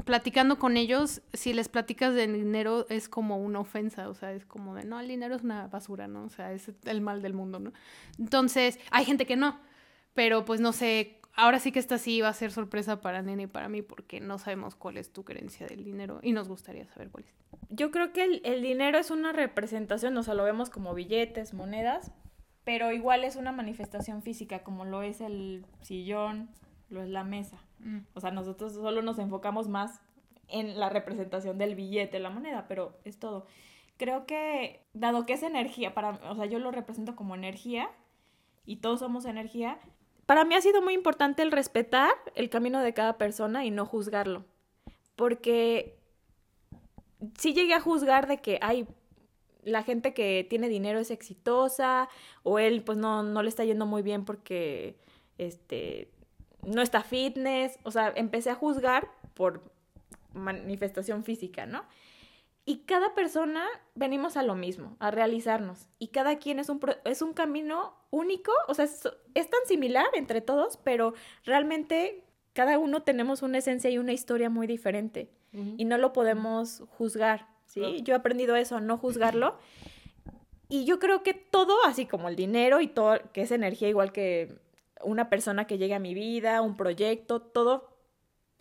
[0.04, 4.44] platicando con ellos, si les platicas de dinero es como una ofensa, o sea, es
[4.44, 6.24] como de, no, el dinero es una basura, ¿no?
[6.24, 7.72] O sea, es el mal del mundo, ¿no?
[8.18, 9.60] Entonces, hay gente que no,
[10.14, 13.44] pero pues no sé, ahora sí que esta sí va a ser sorpresa para Nene
[13.44, 16.86] y para mí porque no sabemos cuál es tu creencia del dinero y nos gustaría
[16.86, 17.34] saber cuál es.
[17.70, 21.54] Yo creo que el, el dinero es una representación, o sea, lo vemos como billetes,
[21.54, 22.12] monedas,
[22.64, 26.48] pero igual es una manifestación física, como lo es el sillón,
[26.88, 27.58] lo es la mesa.
[27.80, 27.98] Mm.
[28.14, 30.00] O sea, nosotros solo nos enfocamos más
[30.48, 33.46] en la representación del billete, la moneda, pero es todo.
[33.96, 37.90] Creo que, dado que es energía, para, o sea, yo lo represento como energía
[38.66, 39.78] y todos somos energía,
[40.26, 43.84] para mí ha sido muy importante el respetar el camino de cada persona y no
[43.84, 44.44] juzgarlo.
[45.16, 45.98] Porque
[47.38, 48.86] sí llegué a juzgar de que, ay,
[49.64, 52.08] la gente que tiene dinero es exitosa
[52.42, 54.96] o él pues no, no le está yendo muy bien porque
[55.38, 56.10] este,
[56.66, 57.78] no está fitness.
[57.82, 59.62] O sea, empecé a juzgar por
[60.32, 61.84] manifestación física, ¿no?
[62.66, 65.86] Y cada persona venimos a lo mismo, a realizarnos.
[65.98, 70.40] Y cada quien es un, es un camino único, o sea, es, tan similar entre
[70.40, 71.12] todos, pero
[71.44, 75.30] realmente cada uno tenemos una esencia y una historia muy diferente.
[75.76, 77.46] Y no lo podemos juzgar.
[77.74, 78.02] ¿Sí?
[78.02, 79.58] Yo he aprendido eso, no juzgarlo.
[80.66, 84.12] Y yo creo que todo, así como el dinero y todo, que es energía igual
[84.12, 84.56] que
[85.02, 87.94] una persona que llegue a mi vida, un proyecto, todo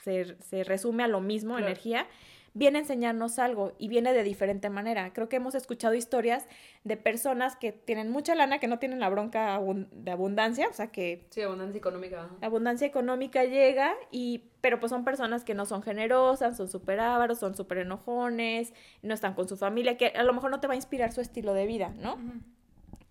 [0.03, 2.07] se, resume a lo mismo, energía
[2.53, 5.11] viene a enseñarnos algo y viene de diferente manera.
[5.13, 6.45] Creo que hemos escuchado historias
[6.83, 9.59] de personas que tienen mucha lana, que no tienen la bronca
[9.91, 11.25] de abundancia, o sea que...
[11.29, 12.29] Sí, abundancia económica.
[12.41, 14.43] Abundancia económica llega y...
[14.61, 19.13] Pero pues son personas que no son generosas, son súper ávaros, son súper enojones, no
[19.13, 21.53] están con su familia, que a lo mejor no te va a inspirar su estilo
[21.53, 22.17] de vida, ¿no?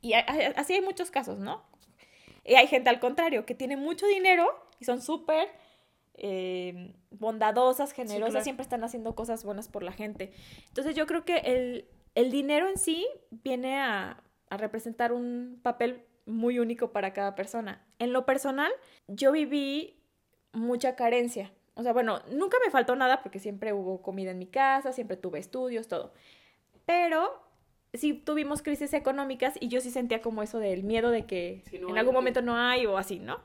[0.00, 1.62] Y así hay muchos casos, ¿no?
[2.44, 4.46] Y hay gente al contrario, que tiene mucho dinero
[4.80, 5.48] y son súper
[6.22, 10.32] eh, bondadosas, generosas, siempre están haciendo cosas buenas por la gente.
[10.68, 16.58] Entonces yo creo que el, dinero en sí viene a, a representar un papel muy
[16.58, 17.84] único para cada persona.
[17.98, 18.70] En lo personal,
[19.08, 20.00] yo viví
[20.52, 21.52] mucha carencia.
[21.74, 25.16] O sea, bueno, nunca me faltó nada porque siempre hubo comida en mi casa, siempre
[25.16, 26.12] tuve estudios, todo.
[26.86, 27.42] Pero
[27.94, 31.98] sí tuvimos crisis económicas y yo sí sentía como eso del miedo de que en
[31.98, 33.40] algún momento no hay o así, ¿no?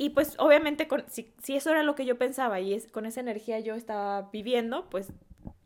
[0.00, 3.20] Y pues obviamente con, si, eso era lo que yo pensaba y es, con esa
[3.20, 5.12] energía yo estaba viviendo, pues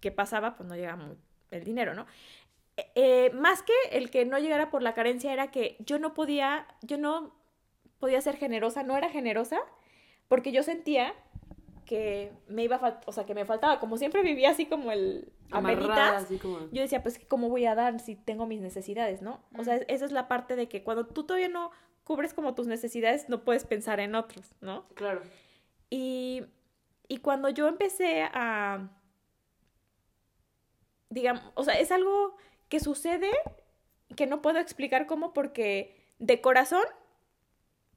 [0.00, 0.56] ¿qué pasaba?
[0.56, 1.14] Pues no llegaba
[1.52, 2.04] el dinero, ¿no?
[2.76, 6.14] Eh, eh, más que el que no llegara por la carencia era que yo no
[6.14, 7.32] podía, yo no
[8.00, 9.60] podía ser generosa, no era generosa,
[10.26, 11.14] porque yo sentía
[11.86, 15.32] que me iba a o sea, que me faltaba, como siempre vivía así como el
[15.52, 16.26] Amarrada,
[16.72, 19.44] yo decía, pues, ¿cómo voy a dar si tengo mis necesidades, no?
[19.56, 21.70] O sea, esa es la parte de que cuando tú todavía no
[22.04, 24.86] cubres como tus necesidades, no puedes pensar en otros, ¿no?
[24.94, 25.22] Claro.
[25.90, 26.44] Y,
[27.08, 28.90] y cuando yo empecé a,
[31.10, 32.36] digamos, o sea, es algo
[32.68, 33.30] que sucede
[34.16, 36.84] que no puedo explicar cómo porque de corazón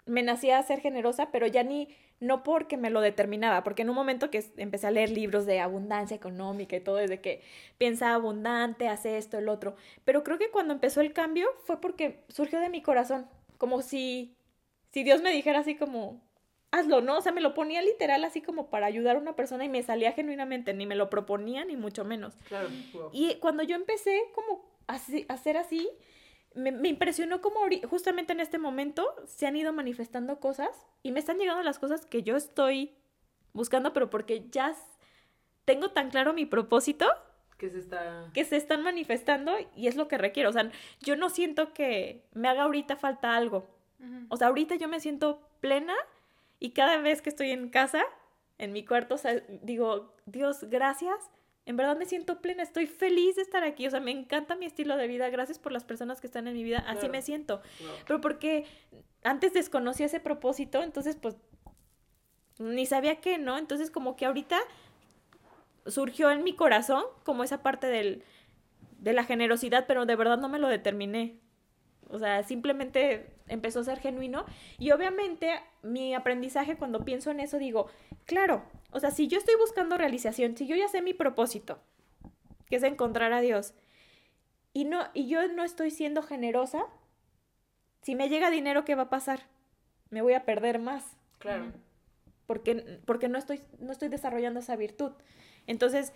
[0.06, 1.90] me nacía a ser generosa, pero ya ni,
[2.20, 5.60] no porque me lo determinaba, porque en un momento que empecé a leer libros de
[5.60, 7.42] abundancia económica y todo, desde que
[7.78, 12.24] piensa abundante, hace esto, el otro, pero creo que cuando empezó el cambio fue porque
[12.30, 13.28] surgió de mi corazón,
[13.58, 14.36] como si,
[14.92, 16.22] si Dios me dijera así como,
[16.72, 17.18] hazlo, ¿no?
[17.18, 19.84] O sea, me lo ponía literal así como para ayudar a una persona y me
[19.84, 22.36] salía genuinamente, ni me lo proponía, ni mucho menos.
[22.48, 22.70] Claro.
[23.12, 25.90] Y cuando yo empecé como a, a hacer así,
[26.56, 30.70] me, me, impresionó como justamente en este momento se han ido manifestando cosas
[31.04, 32.96] y me están llegando las cosas que yo estoy
[33.54, 34.76] buscando, pero porque ya
[35.66, 37.08] tengo tan claro mi propósito.
[37.58, 38.30] Que se está...
[38.34, 40.50] Que se están manifestando y es lo que requiero.
[40.50, 40.70] O sea,
[41.02, 43.68] yo no siento que me haga ahorita falta algo.
[44.30, 45.96] O sea, ahorita yo me siento plena
[46.60, 48.04] y cada vez que estoy en casa,
[48.60, 51.18] en mi cuarto, o sea, digo, Dios, gracias
[51.68, 54.66] en verdad me siento plena, estoy feliz de estar aquí, o sea, me encanta mi
[54.66, 57.62] estilo de vida, gracias por las personas que están en mi vida, así me siento.
[58.08, 58.66] Pero porque
[59.22, 61.36] antes desconocía ese propósito, entonces pues
[62.58, 63.58] ni sabía qué, ¿no?
[63.58, 64.58] Entonces como que ahorita
[65.88, 68.24] surgió en mi corazón como esa parte del,
[69.00, 71.40] de la generosidad, pero de verdad no me lo determiné.
[72.10, 74.46] O sea, simplemente empezó a ser genuino.
[74.78, 77.88] Y obviamente mi aprendizaje cuando pienso en eso digo,
[78.26, 81.80] claro, o sea, si yo estoy buscando realización, si yo ya sé mi propósito,
[82.70, 83.74] que es encontrar a Dios,
[84.74, 86.86] y, no, y yo no estoy siendo generosa,
[88.02, 89.42] si me llega dinero, ¿qué va a pasar?
[90.10, 91.18] Me voy a perder más.
[91.40, 91.74] Claro.
[92.46, 95.12] Porque, porque no, estoy, no estoy desarrollando esa virtud.
[95.68, 96.14] Entonces,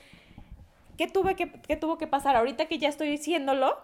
[0.97, 2.35] ¿qué, tuve que, ¿qué tuvo que pasar?
[2.35, 3.77] Ahorita que ya estoy diciéndolo,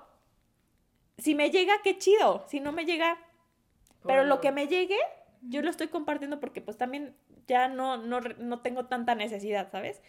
[1.18, 2.45] si me llega, qué chido.
[2.47, 3.18] Si no me llega,
[4.05, 4.97] pero lo que me llegue,
[5.41, 7.15] yo lo estoy compartiendo porque pues también
[7.47, 10.01] ya no, no, no tengo tanta necesidad, ¿sabes?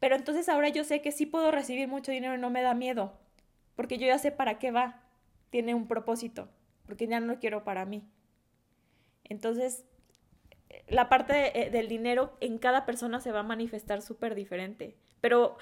[0.00, 2.74] Pero entonces ahora yo sé que sí puedo recibir mucho dinero y no me da
[2.74, 3.12] miedo,
[3.76, 5.02] porque yo ya sé para qué va,
[5.50, 6.48] tiene un propósito,
[6.86, 8.02] porque ya no lo quiero para mí.
[9.24, 9.84] Entonces,
[10.88, 15.56] la parte eh, del dinero en cada persona se va a manifestar súper diferente, pero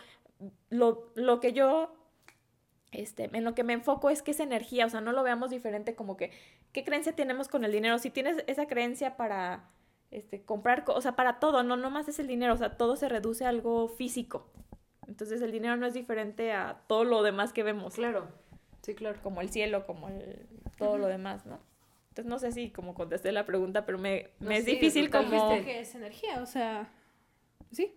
[0.70, 1.94] lo, lo que yo
[2.92, 5.50] este, en lo que me enfoco es que es energía, o sea, no lo veamos
[5.50, 6.32] diferente como que,
[6.72, 7.98] ¿qué creencia tenemos con el dinero?
[7.98, 9.70] Si tienes esa creencia para
[10.10, 13.08] este, comprar, o sea, para todo, no más es el dinero, o sea, todo se
[13.08, 14.50] reduce a algo físico.
[15.06, 17.94] Entonces el dinero no es diferente a todo lo demás que vemos.
[17.94, 18.28] Claro,
[18.82, 19.18] sí, claro.
[19.22, 20.46] Como el cielo, como el,
[20.78, 21.58] todo lo demás, ¿no?
[22.20, 25.62] Entonces no sé si como contesté la pregunta, pero me, me es difícil como...
[25.64, 26.92] que es energía, o sea,
[27.72, 27.94] sí.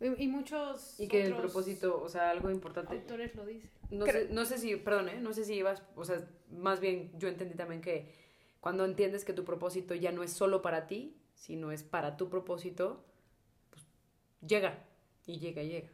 [0.00, 1.00] Y, muchos...
[1.00, 2.94] Y que el propósito, o sea, algo importante...
[2.94, 3.70] Autores lo dicen.
[3.90, 5.18] No, sé, no sé si, perdón, ¿eh?
[5.20, 8.12] no sé si ibas, o sea, más bien yo entendí también que
[8.60, 12.28] cuando entiendes que tu propósito ya no es solo para ti, sino es para tu
[12.28, 13.02] propósito,
[13.70, 13.86] pues
[14.46, 14.84] llega
[15.26, 15.88] y llega y llega.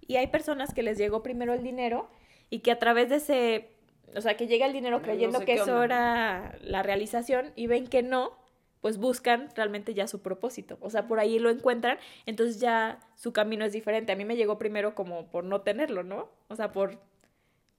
[0.00, 2.10] Y hay personas que les llegó primero el dinero
[2.50, 3.70] y que a través de ese,
[4.14, 8.02] o sea, que llega el dinero creyendo que eso era la realización y ven que
[8.02, 8.36] no,
[8.80, 10.78] pues buscan realmente ya su propósito.
[10.80, 14.12] O sea, por ahí lo encuentran, entonces ya su camino es diferente.
[14.12, 16.28] A mí me llegó primero como por no tenerlo, ¿no?
[16.48, 16.98] O sea, por,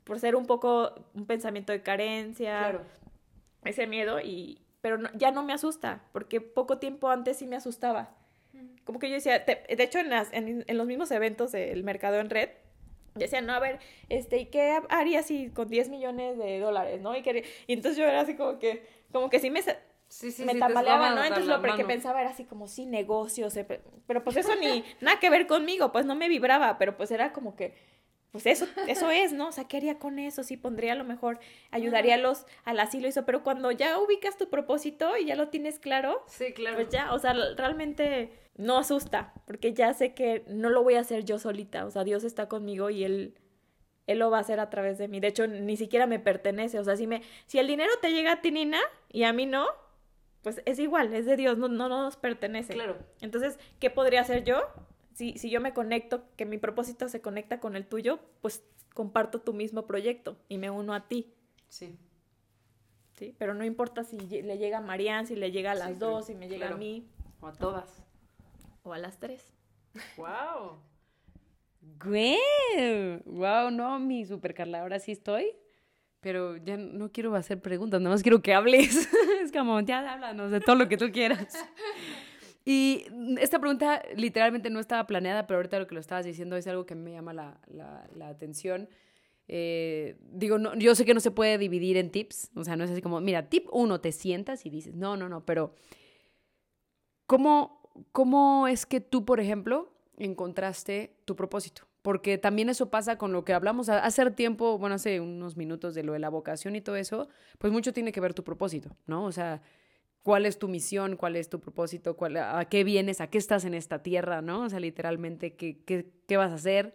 [0.03, 2.81] por ser un poco un pensamiento de carencia,
[3.63, 8.15] ese miedo y, pero ya no me asusta, porque poco tiempo antes sí me asustaba.
[8.83, 12.29] Como que yo decía, de hecho en, las, en, los mismos eventos del mercado en
[12.29, 12.49] red,
[13.25, 17.15] decían, no, a ver, este, ¿y qué harías si con 10 millones de dólares, no?
[17.15, 19.61] Y, que, y entonces yo era así como que, como que sí me,
[20.07, 21.23] sí, sí, me tambaleaba, ¿no?
[21.23, 23.65] Entonces lo que pensaba era así como, sí, negocios, eh,
[24.07, 27.31] pero pues eso ni, nada que ver conmigo, pues no me vibraba, pero pues era
[27.31, 27.73] como que
[28.31, 29.47] pues eso, eso es, ¿no?
[29.47, 30.43] O sea, ¿qué haría con eso?
[30.43, 31.39] Sí, pondría a lo mejor,
[31.71, 35.35] ayudaría a los, al asilo y eso, pero cuando ya ubicas tu propósito y ya
[35.35, 36.75] lo tienes claro, sí, claro.
[36.75, 40.99] pues ya, o sea, realmente no asusta, porque ya sé que no lo voy a
[40.99, 43.35] hacer yo solita, o sea, Dios está conmigo y Él,
[44.05, 45.19] Él lo va a hacer a través de mí.
[45.19, 48.33] De hecho, ni siquiera me pertenece, o sea, si, me, si el dinero te llega
[48.33, 48.79] a ti, Nina,
[49.11, 49.65] y a mí no,
[50.41, 52.73] pues es igual, es de Dios, no, no, no nos pertenece.
[52.73, 52.97] Claro.
[53.21, 54.61] Entonces, ¿qué podría hacer yo?
[55.19, 58.63] Si, yo me conecto, que mi propósito se conecta con el tuyo, pues
[58.93, 61.33] comparto tu mismo proyecto y me uno a ti.
[61.67, 61.97] Sí.
[63.17, 66.27] Sí, pero no importa si le llega a Marianne, si le llega a las dos,
[66.27, 67.05] si me llega a mí.
[67.41, 68.01] O a todas.
[68.83, 69.53] O a las tres.
[70.15, 70.79] ¡Wow!
[72.01, 72.37] Güey,
[73.25, 75.53] wow, no, mi super Carla, ahora sí estoy.
[76.21, 79.09] Pero ya no quiero hacer preguntas, nada más quiero que hables.
[79.41, 81.57] es como, ya háblanos de todo lo que tú quieras.
[82.65, 83.05] Y
[83.39, 86.85] esta pregunta literalmente no estaba planeada, pero ahorita lo que lo estabas diciendo es algo
[86.85, 88.89] que me llama la, la, la atención.
[89.51, 92.83] Eh, digo, no, yo sé que no se puede dividir en tips, o sea, no
[92.83, 95.73] es así como, mira, tip uno, te sientas y dices, no, no, no, pero
[97.25, 97.81] ¿cómo,
[98.11, 101.87] cómo es que tú, por ejemplo, encontraste tu propósito?
[102.03, 106.03] Porque también eso pasa con lo que hablamos hace tiempo, bueno, hace unos minutos de
[106.03, 109.25] lo de la vocación y todo eso, pues mucho tiene que ver tu propósito, ¿no?
[109.25, 109.63] O sea,
[110.29, 113.65] cuál es tu misión, cuál es tu propósito, cuál, a qué vienes, a qué estás
[113.65, 114.61] en esta tierra, ¿no?
[114.61, 116.93] O sea, literalmente, ¿qué, qué, qué vas a hacer?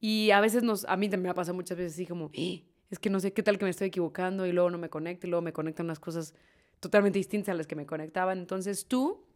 [0.00, 2.64] Y a veces nos, a mí también me ha pasado muchas veces así como, ¡Eh!
[2.88, 5.26] es que no sé qué tal que me estoy equivocando y luego no me conecto
[5.26, 6.32] y luego me conectan unas cosas
[6.80, 8.38] totalmente distintas a las que me conectaban.
[8.38, 9.26] Entonces tú,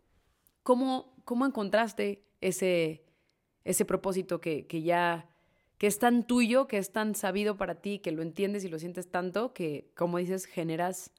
[0.63, 3.05] ¿cómo, cómo encontraste ese,
[3.65, 5.29] ese propósito que, que ya,
[5.77, 8.79] que es tan tuyo, que es tan sabido para ti, que lo entiendes y lo
[8.79, 11.11] sientes tanto, que como dices, generas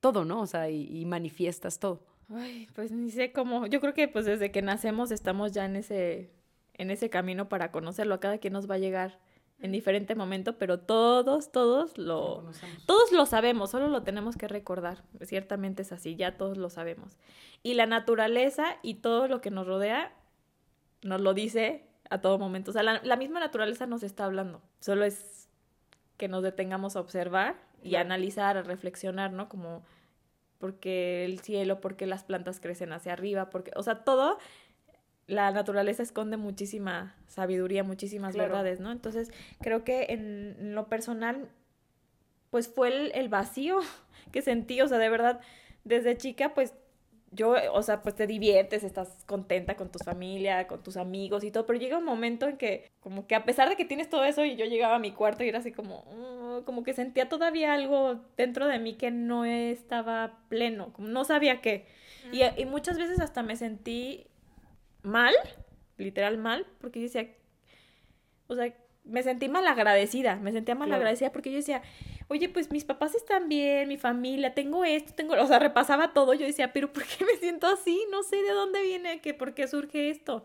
[0.00, 0.40] todo, ¿no?
[0.40, 2.00] O sea, y, y manifiestas todo.
[2.34, 5.76] Ay, pues ni sé cómo, yo creo que pues desde que nacemos estamos ya en
[5.76, 6.30] ese
[6.78, 8.14] en ese camino para conocerlo.
[8.14, 9.18] A cada quien nos va a llegar
[9.58, 12.44] en diferente momento, pero todos, todos lo,
[12.84, 15.02] todos lo sabemos, solo lo tenemos que recordar.
[15.22, 17.16] Ciertamente es así, ya todos lo sabemos.
[17.62, 20.12] Y la naturaleza y todo lo que nos rodea
[21.02, 22.70] nos lo dice a todo momento.
[22.70, 24.60] O sea, la, misma naturaleza nos está hablando.
[24.80, 25.48] Solo es
[26.18, 27.56] que nos detengamos a observar
[27.86, 29.48] y a analizar, a reflexionar, ¿no?
[29.48, 29.82] Como
[30.58, 34.38] porque el cielo, porque las plantas crecen hacia arriba, porque, o sea, todo
[35.26, 38.92] la naturaleza esconde muchísima sabiduría, muchísimas verdades, ¿no?
[38.92, 41.48] Entonces, creo que en, lo personal,
[42.50, 43.80] pues fue el, vacío
[44.32, 45.40] que sentí, o sea, de verdad,
[45.84, 46.74] desde chica, pues
[47.32, 51.50] yo, o sea, pues te diviertes, estás contenta con tu familia, con tus amigos y
[51.50, 54.24] todo, pero llega un momento en que, como que a pesar de que tienes todo
[54.24, 57.28] eso, y yo llegaba a mi cuarto y era así como, mm", como que sentía
[57.28, 61.86] todavía algo dentro de mí que no estaba pleno, como no sabía qué.
[62.32, 64.26] Y, y muchas veces hasta me sentí
[65.02, 65.34] mal,
[65.96, 67.28] literal mal, porque decía,
[68.48, 68.72] o sea,
[69.06, 71.82] me sentí mal agradecida, me sentía mal agradecida porque yo decía,
[72.28, 76.34] oye, pues mis papás están bien, mi familia, tengo esto, tengo, o sea, repasaba todo,
[76.34, 78.04] yo decía, pero ¿por qué me siento así?
[78.10, 80.44] No sé de dónde viene, que por qué surge esto.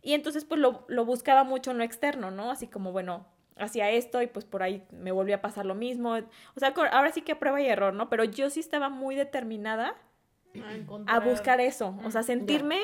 [0.00, 2.50] Y entonces pues lo, lo buscaba mucho en lo externo, ¿no?
[2.50, 3.26] Así como, bueno,
[3.56, 6.14] hacía esto y pues por ahí me volvió a pasar lo mismo.
[6.54, 8.08] O sea, ahora sí que prueba y error, ¿no?
[8.08, 9.96] Pero yo sí estaba muy determinada
[11.06, 12.80] a, buscar eso, o sea, sentirme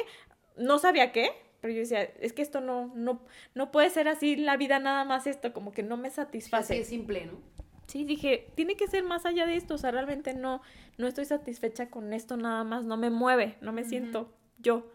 [0.57, 1.31] no sabía qué,
[1.65, 3.23] pero yo decía, es que esto no, no,
[3.55, 6.75] no puede ser así la vida nada más esto, como que no me satisface.
[6.75, 7.39] Sí, es simple, ¿no?
[7.87, 10.61] Sí, dije, tiene que ser más allá de esto, o sea, realmente no,
[10.99, 14.93] no estoy satisfecha con esto nada más, no me mueve, no me siento yo.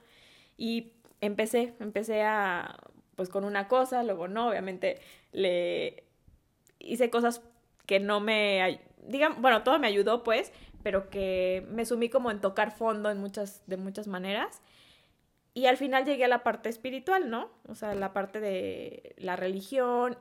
[0.57, 2.77] Y empecé, empecé a,
[3.15, 4.99] pues con una cosa, luego no, obviamente
[5.31, 6.03] le
[6.77, 7.41] hice cosas
[7.87, 10.53] que no me, digan, bueno, todo me ayudó pues,
[10.83, 14.61] pero que me sumí como en tocar fondo en muchas, de muchas maneras
[15.59, 17.49] y al final llegué a la parte espiritual, ¿no?
[17.67, 20.17] O sea, la parte de la religión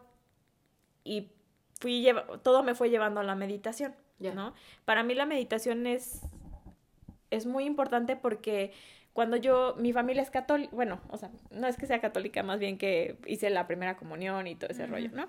[1.04, 1.30] y
[1.78, 2.08] fui
[2.42, 4.52] todo me fue llevando a la meditación, ¿no?
[4.84, 6.22] Para mí la meditación es,
[7.30, 8.72] es muy importante porque
[9.12, 12.58] cuando yo, mi familia es católica, bueno, o sea, no es que sea católica, más
[12.58, 15.28] bien que hice la primera comunión y todo ese rollo, ¿no?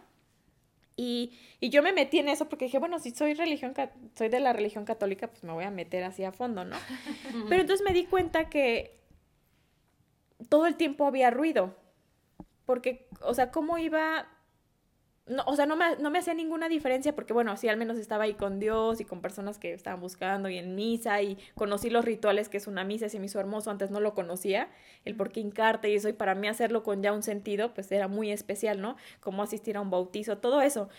[0.95, 3.73] Y, y, yo me metí en eso porque dije, bueno, si soy religión,
[4.15, 6.75] soy de la religión católica, pues me voy a meter así a fondo, ¿no?
[7.47, 8.98] Pero entonces me di cuenta que
[10.47, 11.75] todo el tiempo había ruido.
[12.65, 14.27] Porque, o sea, ¿cómo iba?
[15.25, 17.97] No, o sea, no me, no me hacía ninguna diferencia porque, bueno, sí, al menos
[17.97, 21.89] estaba ahí con Dios y con personas que estaban buscando y en misa y conocí
[21.89, 24.69] los rituales que es una misa, se me hizo hermoso, antes no lo conocía,
[25.05, 27.91] el por qué hincarte y eso, y para mí hacerlo con ya un sentido, pues
[27.91, 28.95] era muy especial, ¿no?
[29.19, 30.89] Como asistir a un bautizo, todo eso.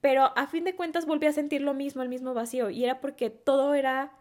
[0.00, 3.00] Pero a fin de cuentas volví a sentir lo mismo, el mismo vacío, y era
[3.00, 4.12] porque todo era,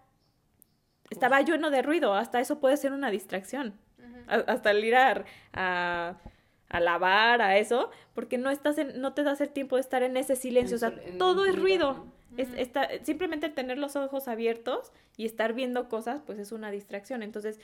[1.10, 3.80] estaba lleno de ruido, hasta eso puede ser una distracción
[4.28, 9.50] hasta el ir a, a, lavar, a eso, porque no, estás no te das el
[9.50, 12.06] tiempo de estar en ese silencio, o sea, todo es ruido.
[12.38, 17.24] Es, está, simplemente tener los ojos abiertos y estar viendo cosas, pues es una distracción.
[17.24, 17.60] Entonces,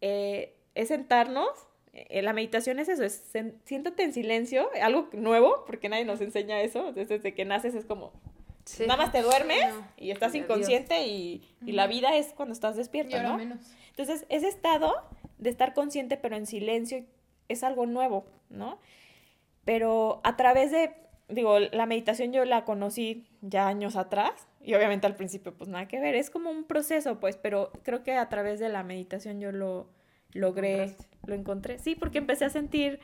[0.00, 1.50] eh, es sentarnos,
[1.92, 3.22] eh, la meditación es eso, es
[3.64, 8.12] siéntate en silencio, algo nuevo, porque nadie nos enseña eso, desde que naces es como,
[8.80, 13.20] nada más te duermes y estás inconsciente y, y, la vida es cuando estás despierto,
[13.22, 13.38] ¿no?
[13.90, 14.94] Entonces, ese estado
[15.42, 17.04] de estar consciente pero en silencio
[17.48, 18.78] es algo nuevo, ¿no?
[19.64, 20.94] Pero a través de,
[21.28, 25.88] digo, la meditación yo la conocí ya años atrás y obviamente al principio pues nada
[25.88, 29.40] que ver, es como un proceso pues, pero creo que a través de la meditación
[29.40, 29.88] yo lo
[30.32, 30.94] logré,
[31.26, 33.00] lo encontré, sí, porque empecé a sentir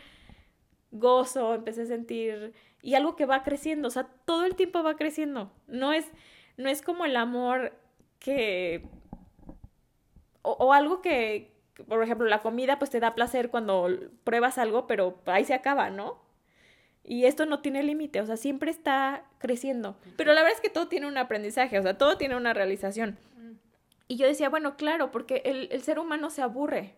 [0.92, 4.96] gozo, empecé a sentir y algo que va creciendo, o sea, todo el tiempo va
[4.96, 5.52] creciendo.
[5.66, 6.06] No es
[6.56, 7.72] no es como el amor
[8.20, 8.86] que
[10.42, 13.88] o, o algo que por ejemplo, la comida pues te da placer cuando
[14.24, 16.20] pruebas algo, pero ahí se acaba, ¿no?
[17.04, 19.96] Y esto no tiene límite, o sea, siempre está creciendo.
[20.16, 23.18] Pero la verdad es que todo tiene un aprendizaje, o sea, todo tiene una realización.
[24.08, 26.94] Y yo decía, bueno, claro, porque el, el ser humano se aburre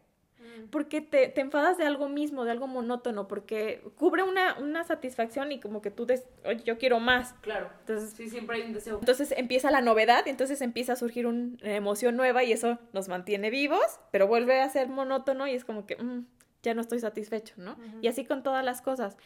[0.71, 5.53] porque te, te, enfadas de algo mismo, de algo monótono, porque cubre una, una satisfacción
[5.53, 7.35] y como que tú, des, oye, yo quiero más.
[7.41, 7.71] Claro.
[7.81, 8.99] Entonces, sí, siempre hay un deseo.
[8.99, 13.09] Entonces empieza la novedad, y entonces empieza a surgir una emoción nueva y eso nos
[13.09, 16.27] mantiene vivos, pero vuelve a ser monótono y es como que mm,
[16.63, 17.73] ya no estoy satisfecho, ¿no?
[17.73, 17.99] Uh -huh.
[18.03, 19.17] Y así con todas las cosas.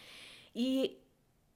[0.54, 0.98] Y,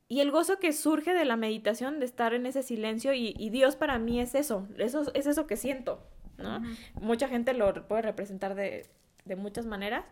[0.09, 3.50] y el gozo que surge de la meditación, de estar en ese silencio, y, y
[3.50, 6.02] Dios para mí es eso, eso, es eso que siento,
[6.36, 6.59] ¿no?
[6.59, 6.76] Uh -huh.
[7.00, 8.86] Mucha gente lo puede representar de
[9.29, 10.05] de muchas maneras,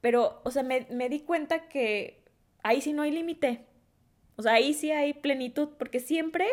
[0.00, 2.24] pero, o sea, me, me di cuenta que
[2.62, 3.66] ahí sí no hay límite,
[4.36, 6.48] o sea, ahí sí hay plenitud, porque siempre,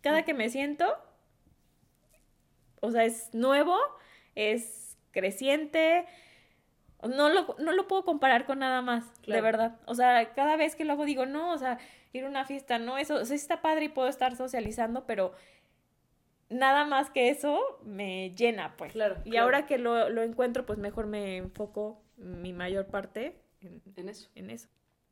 [0.00, 0.86] cada que me siento,
[2.80, 3.76] o sea, es nuevo,
[4.34, 6.06] es creciente,
[7.02, 9.36] no lo, no lo puedo comparar con nada más, claro.
[9.36, 9.80] de verdad.
[9.86, 11.78] O sea, cada vez que lo hago digo, no, o sea,
[12.12, 15.34] ir a una fiesta, no, eso, o sea, está padre y puedo estar socializando, pero
[16.50, 18.92] nada más que eso me llena, pues.
[18.92, 19.16] Claro.
[19.24, 19.44] Y claro.
[19.44, 24.30] ahora que lo, lo, encuentro, pues mejor me enfoco mi mayor parte en, en, eso.
[24.34, 24.68] en eso.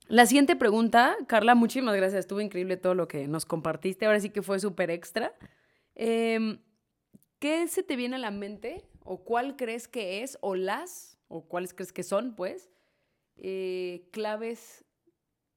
[0.08, 2.20] La siguiente pregunta, Carla, muchísimas gracias.
[2.20, 4.06] Estuvo increíble todo lo que nos compartiste.
[4.06, 5.34] Ahora sí que fue súper extra.
[5.94, 6.58] Eh,
[7.38, 8.84] ¿Qué se te viene a la mente?
[9.04, 10.38] ¿O cuál crees que es?
[10.40, 11.18] ¿O las?
[11.28, 12.70] ¿O cuáles crees que son, pues?
[13.36, 14.84] Eh, claves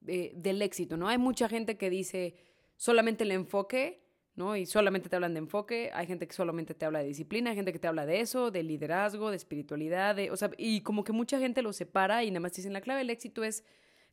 [0.02, 1.08] de, del éxito, ¿no?
[1.08, 2.36] Hay mucha gente que dice
[2.76, 4.09] solamente el enfoque
[4.40, 4.56] ¿no?
[4.56, 7.58] Y solamente te hablan de enfoque, hay gente que solamente te habla de disciplina, hay
[7.58, 11.12] gente que te habla de eso, de liderazgo, de espiritualidad, o sea, y como que
[11.12, 13.66] mucha gente lo separa y nada más dicen la clave del éxito es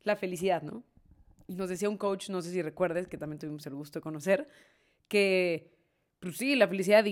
[0.03, 0.83] la felicidad, ¿no?
[1.47, 4.03] Y nos decía un coach, no sé si recuerdes, que también tuvimos el gusto de
[4.03, 4.49] conocer,
[5.07, 5.71] que,
[6.19, 7.11] pues sí, la felicidad y,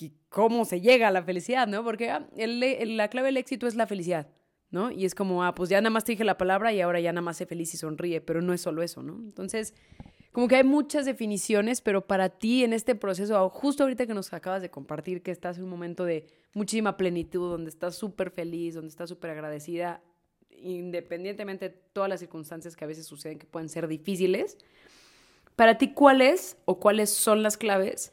[0.00, 1.84] y, cómo se llega a la felicidad, ¿no?
[1.84, 4.30] Porque ah, el, la clave del éxito es la felicidad,
[4.70, 4.90] ¿no?
[4.90, 7.12] Y es como, ah, pues ya nada más te dije la palabra y ahora ya
[7.12, 9.16] nada más sé feliz y sonríe, pero no es solo eso, ¿no?
[9.16, 9.74] Entonces
[10.34, 14.32] como que hay muchas definiciones, pero para ti en este proceso, justo ahorita que nos
[14.32, 18.74] acabas de compartir, que estás en un momento de muchísima plenitud, donde estás súper feliz,
[18.74, 20.02] donde estás súper agradecida,
[20.50, 24.58] independientemente de todas las circunstancias que a veces suceden que pueden ser difíciles,
[25.54, 28.12] para ti, ¿cuáles o cuáles son las claves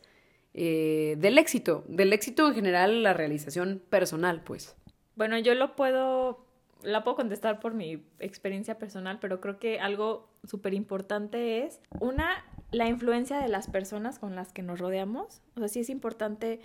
[0.53, 1.83] eh, del éxito?
[1.87, 4.75] Del éxito en general, la realización personal, pues.
[5.15, 6.45] Bueno, yo lo puedo
[6.83, 12.43] la puedo contestar por mi experiencia personal, pero creo que algo súper importante es, una,
[12.71, 15.41] la influencia de las personas con las que nos rodeamos.
[15.55, 16.61] O sea, sí es importante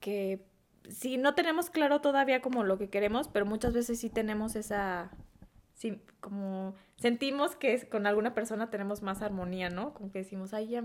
[0.00, 0.44] que,
[0.88, 5.10] si no tenemos claro todavía como lo que queremos, pero muchas veces sí tenemos esa,
[5.74, 9.94] sí, como sentimos que con alguna persona tenemos más armonía, ¿no?
[9.94, 10.84] Como que decimos, ay, ya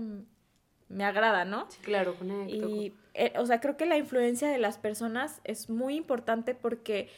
[0.88, 1.66] me agrada, ¿no?
[1.70, 2.68] Sí, claro, conecto.
[2.68, 7.08] Y, eh, o sea, creo que la influencia de las personas es muy importante porque,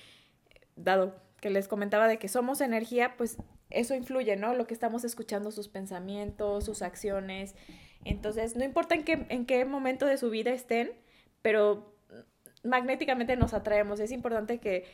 [0.77, 3.37] dado que les comentaba de que somos energía, pues
[3.69, 4.55] eso influye, ¿no?
[4.55, 7.55] Lo que estamos escuchando, sus pensamientos, sus acciones.
[8.07, 10.93] Entonces, no importa en qué, en qué momento de su vida estén,
[11.43, 11.95] pero
[12.63, 14.01] magnéticamente nos atraemos.
[14.01, 14.87] Es importante que,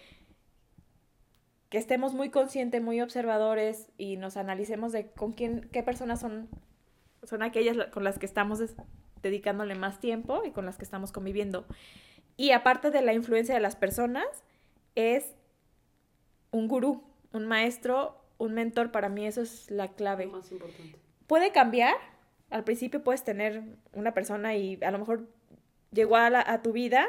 [1.68, 6.48] que estemos muy conscientes, muy observadores y nos analicemos de con quién, qué personas son,
[7.22, 8.58] son aquellas con las que estamos
[9.22, 11.64] dedicándole más tiempo y con las que estamos conviviendo.
[12.36, 14.26] Y aparte de la influencia de las personas,
[14.96, 15.36] es
[16.50, 20.26] un gurú, un maestro, un mentor, para mí eso es la clave.
[20.26, 20.98] Lo más importante.
[21.26, 21.94] Puede cambiar,
[22.50, 25.28] al principio puedes tener una persona y a lo mejor
[25.92, 27.06] llegó a, la, a, tu vida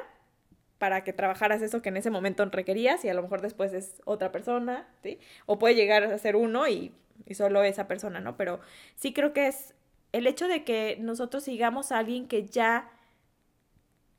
[0.77, 4.01] para que trabajaras eso que en ese momento requerías y a lo mejor después es
[4.05, 5.19] otra persona, ¿sí?
[5.45, 6.93] O puede llegar a ser uno y,
[7.25, 8.37] y solo esa persona, ¿no?
[8.37, 8.59] Pero
[8.95, 9.73] sí creo que es
[10.11, 12.89] el hecho de que nosotros sigamos a alguien que ya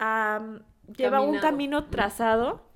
[0.01, 0.61] um,
[0.97, 2.72] lleva un camino trazado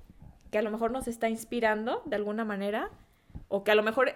[0.51, 2.89] que a lo mejor nos está inspirando de alguna manera,
[3.47, 4.13] o que a lo mejor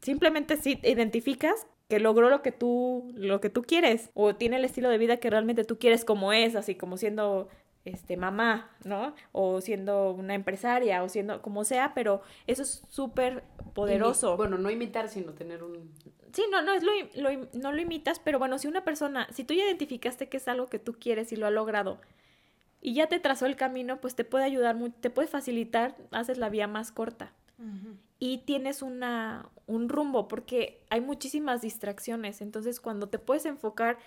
[0.00, 4.64] simplemente sí identificas que logró lo que tú lo que tú quieres o tiene el
[4.64, 7.48] estilo de vida que realmente tú quieres como es, así como siendo
[7.84, 9.14] este mamá, ¿no?
[9.32, 13.42] O siendo una empresaria o siendo como sea, pero eso es súper
[13.74, 14.36] poderoso.
[14.36, 15.92] bueno, no imitar, sino tener un
[16.32, 19.44] Sí, no, no es lo, lo, no lo imitas, pero bueno, si una persona, si
[19.44, 22.00] tú ya identificaste que es algo que tú quieres y lo ha logrado,
[22.84, 26.48] y ya te trazó el camino, pues te puede ayudar, te puede facilitar, haces la
[26.48, 27.32] vía más corta.
[27.58, 27.96] Uh -huh.
[28.18, 32.40] Y tienes una, un rumbo, porque hay muchísimas distracciones.
[32.40, 33.98] Entonces, cuando te puedes enfocar,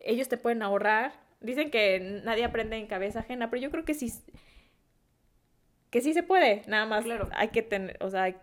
[0.00, 1.12] ellos te pueden ahorrar.
[1.40, 4.12] Dicen que nadie aprende en cabeza ajena, pero yo creo que sí,
[5.88, 7.04] que sí se puede, nada más.
[7.04, 7.30] Claro.
[7.32, 8.36] Hay que tener, o sea,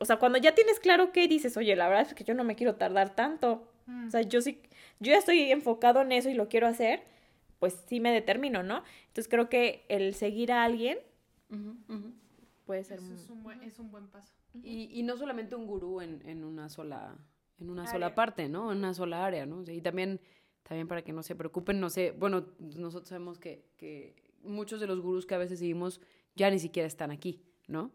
[0.00, 2.44] o sea, cuando ya tienes claro que dices, oye, la verdad es que yo no
[2.44, 3.68] me quiero tardar tanto.
[3.86, 4.06] Mm.
[4.06, 4.60] O sea, yo sí,
[5.00, 7.02] yo ya estoy enfocado en eso y lo quiero hacer,
[7.64, 8.82] pues sí me determino, ¿no?
[9.06, 10.98] Entonces creo que el seguir a alguien
[12.66, 12.98] puede ser...
[12.98, 14.34] Eso un- es un buen, es un buen paso.
[14.62, 17.16] Y, y no solamente un gurú en, en una sola
[17.58, 17.92] en una Área.
[17.92, 18.70] sola parte, ¿no?
[18.70, 19.60] En una sola área, ¿no?
[19.60, 20.20] O sea, y también,
[20.62, 24.86] también para que no se preocupen, no sé, bueno, nosotros sabemos que, que muchos de
[24.86, 26.00] los gurús que a veces seguimos
[26.34, 27.92] ya ni siquiera están aquí, ¿no?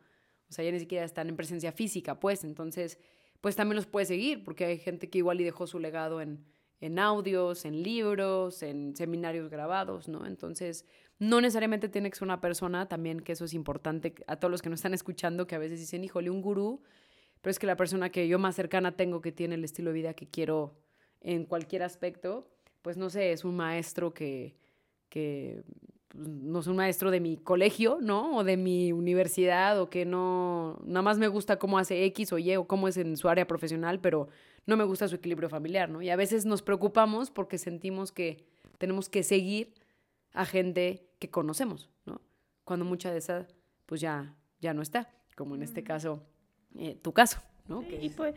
[0.49, 2.97] O sea, ya ni siquiera están en presencia física, pues, entonces,
[3.41, 6.43] pues también los puedes seguir, porque hay gente que igual y dejó su legado en,
[6.81, 10.25] en audios, en libros, en seminarios grabados, ¿no?
[10.25, 10.85] Entonces,
[11.19, 14.61] no necesariamente tiene que ser una persona, también que eso es importante a todos los
[14.61, 16.81] que nos están escuchando, que a veces dicen, híjole, un gurú,
[17.41, 19.95] pero es que la persona que yo más cercana tengo que tiene el estilo de
[19.95, 20.77] vida que quiero
[21.21, 22.49] en cualquier aspecto,
[22.81, 24.55] pues no sé, es un maestro que,
[25.09, 25.63] que
[26.07, 28.37] pues, no es un maestro de mi colegio, ¿no?
[28.37, 32.37] O de mi universidad, o que no, nada más me gusta cómo hace X o
[32.37, 34.29] Y, o cómo es en su área profesional, pero
[34.69, 36.01] no me gusta su equilibrio familiar, ¿no?
[36.01, 38.45] Y a veces nos preocupamos porque sentimos que
[38.77, 39.73] tenemos que seguir
[40.33, 42.21] a gente que conocemos, ¿no?
[42.63, 43.47] Cuando mucha de esa,
[43.85, 46.23] pues ya, ya no está, como en este caso,
[46.77, 47.81] eh, tu caso, ¿no?
[47.83, 48.35] Y es- pues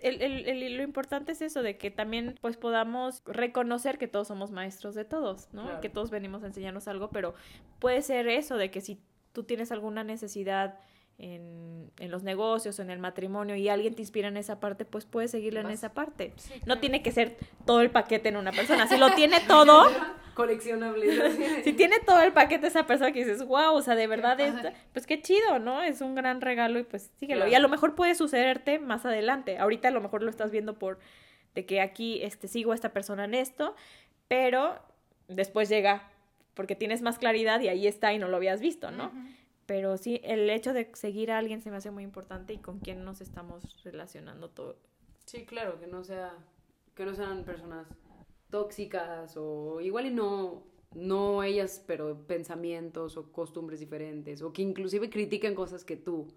[0.00, 4.28] el, el- el- lo importante es eso, de que también pues podamos reconocer que todos
[4.28, 5.64] somos maestros de todos, ¿no?
[5.64, 5.80] Claro.
[5.80, 7.34] Que todos venimos a enseñarnos algo, pero
[7.78, 9.00] puede ser eso, de que si
[9.32, 10.78] tú tienes alguna necesidad
[11.18, 14.84] en, en los negocios o en el matrimonio y alguien te inspira en esa parte,
[14.84, 16.32] pues puedes seguirle en esa parte.
[16.66, 18.86] No tiene que ser todo el paquete en una persona.
[18.88, 19.84] Si lo tiene todo,
[20.34, 21.62] coleccionables.
[21.64, 24.54] si tiene todo el paquete esa persona que dices, wow, o sea, de verdad es,
[24.92, 25.82] pues qué chido, ¿no?
[25.82, 27.40] Es un gran regalo y pues síguelo.
[27.40, 27.52] Claro.
[27.52, 29.58] Y a lo mejor puede sucederte más adelante.
[29.58, 30.98] Ahorita a lo mejor lo estás viendo por
[31.54, 33.74] de que aquí este sigo a esta persona en esto,
[34.28, 34.78] pero
[35.28, 36.08] después llega
[36.54, 39.12] porque tienes más claridad y ahí está y no lo habías visto, ¿no?
[39.72, 42.78] Pero sí, el hecho de seguir a alguien se me hace muy importante y con
[42.78, 44.76] quién nos estamos relacionando todo.
[45.24, 46.36] Sí, claro, que no sea,
[46.94, 47.88] que no sean personas
[48.50, 55.08] tóxicas o igual y no, no ellas, pero pensamientos o costumbres diferentes o que inclusive
[55.08, 56.28] critiquen cosas que tú,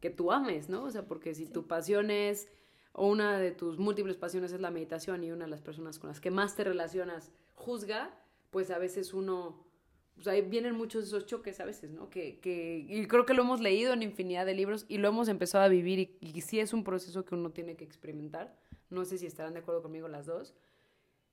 [0.00, 0.84] que tú ames, ¿no?
[0.84, 2.48] O sea, porque si tu pasión es
[2.94, 6.08] o una de tus múltiples pasiones es la meditación y una de las personas con
[6.08, 8.18] las que más te relacionas juzga,
[8.50, 9.66] pues a veces uno,
[10.14, 12.10] pues ahí vienen muchos de esos choques a veces, ¿no?
[12.10, 15.28] Que, que, y creo que lo hemos leído en infinidad de libros y lo hemos
[15.28, 18.54] empezado a vivir y, y sí es un proceso que uno tiene que experimentar.
[18.90, 20.54] No sé si estarán de acuerdo conmigo las dos.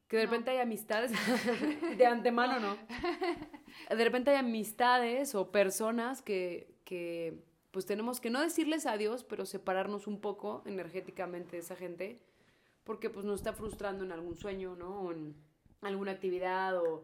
[0.07, 0.31] Que de No.
[0.31, 1.11] repente hay amistades,
[1.97, 2.77] de antemano no.
[3.93, 9.45] De repente hay amistades o personas que, que pues tenemos que no decirles adiós, pero
[9.45, 12.21] separarnos un poco energéticamente de esa gente,
[12.85, 15.01] porque pues nos está frustrando en algún sueño, ¿no?
[15.01, 15.35] O en
[15.81, 17.03] alguna actividad o,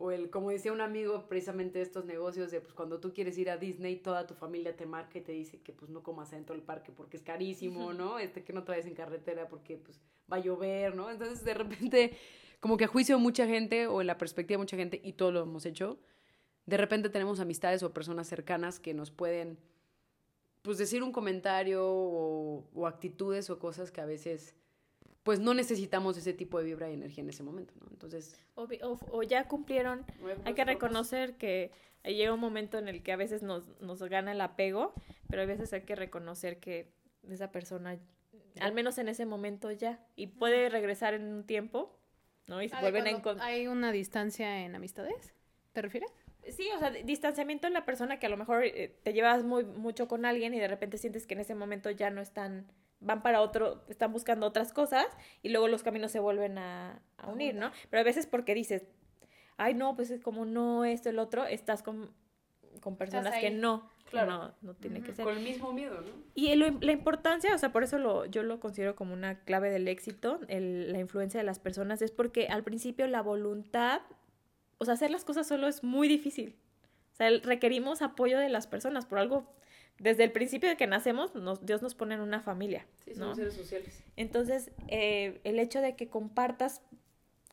[0.00, 3.36] o el, como decía un amigo precisamente de estos negocios, de pues cuando tú quieres
[3.38, 6.30] ir a Disney, toda tu familia te marca y te dice que pues no comas
[6.30, 8.18] dentro del parque porque es carísimo, ¿no?
[8.18, 10.00] Este, que no te vayas en carretera porque pues
[10.32, 11.10] va a llover, ¿no?
[11.10, 12.16] Entonces de repente,
[12.60, 15.14] como que a juicio de mucha gente o en la perspectiva de mucha gente, y
[15.14, 15.98] todo lo hemos hecho,
[16.66, 19.58] de repente tenemos amistades o personas cercanas que nos pueden
[20.62, 24.54] pues decir un comentario o, o actitudes o cosas que a veces
[25.28, 27.86] pues no necesitamos ese tipo de vibra y energía en ese momento, ¿no?
[27.90, 30.06] Entonces, O, vi- o- o ya cumplieron
[30.46, 31.70] Hay que reconocer que
[32.02, 34.94] llega un momento en el que a veces nos, nos gana el apego,
[35.28, 36.90] pero a veces hay que reconocer que
[37.28, 37.98] esa persona,
[38.58, 41.94] al menos en ese momento ya, y puede regresar en un tiempo,
[42.46, 42.62] ¿no?
[42.62, 43.46] Y se Ah, vuelven a encontrar.
[43.46, 45.34] ¿Hay una distancia en amistades?
[45.74, 46.10] ¿Te refieres?
[46.56, 49.44] Sí, o sea, di- distanciamiento en la persona que a lo mejor eh, te llevas
[49.44, 52.66] muy mucho con alguien y de repente sientes que en ese momento ya no están,
[53.00, 55.06] van para otro, están buscando otras cosas
[55.42, 57.70] y luego los caminos se vuelven a, a unir, ¿no?
[57.90, 58.84] Pero a veces porque dices,
[59.56, 62.10] ay, no, pues es como no esto, el otro, estás con,
[62.80, 64.30] con personas que no, Claro.
[64.32, 65.24] no, no tiene que ser.
[65.24, 66.08] Con el mismo miedo, ¿no?
[66.34, 69.86] Y la importancia, o sea, por eso lo, yo lo considero como una clave del
[69.86, 74.00] éxito, el- la influencia de las personas, es porque al principio la voluntad,
[74.78, 76.56] o sea, hacer las cosas solo es muy difícil.
[77.12, 79.52] O sea, requerimos apoyo de las personas, por algo,
[79.98, 83.20] desde el principio de que nacemos, nos- Dios nos pone en una familia, Sí, ¿no?
[83.24, 84.04] somos seres sociales.
[84.16, 86.82] Entonces, eh, el hecho de que compartas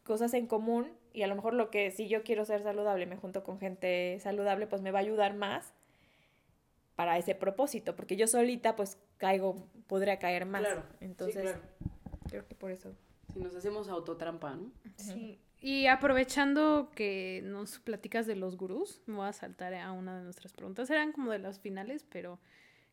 [0.03, 3.15] cosas en común y a lo mejor lo que si yo quiero ser saludable, me
[3.17, 5.73] junto con gente saludable, pues me va a ayudar más
[6.95, 9.55] para ese propósito, porque yo solita pues caigo,
[9.87, 10.61] podría caer más.
[10.61, 11.61] Claro, Entonces, sí, claro.
[12.29, 12.93] creo que por eso.
[13.33, 14.71] Si nos hacemos autotrampa, ¿no?
[14.95, 15.39] Sí.
[15.65, 20.23] Y aprovechando que nos platicas de los gurús, me voy a saltar a una de
[20.23, 20.91] nuestras preguntas.
[20.91, 22.37] Eran como de las finales, pero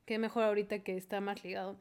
[0.07, 1.77] qué mejor ahorita que está más ligado.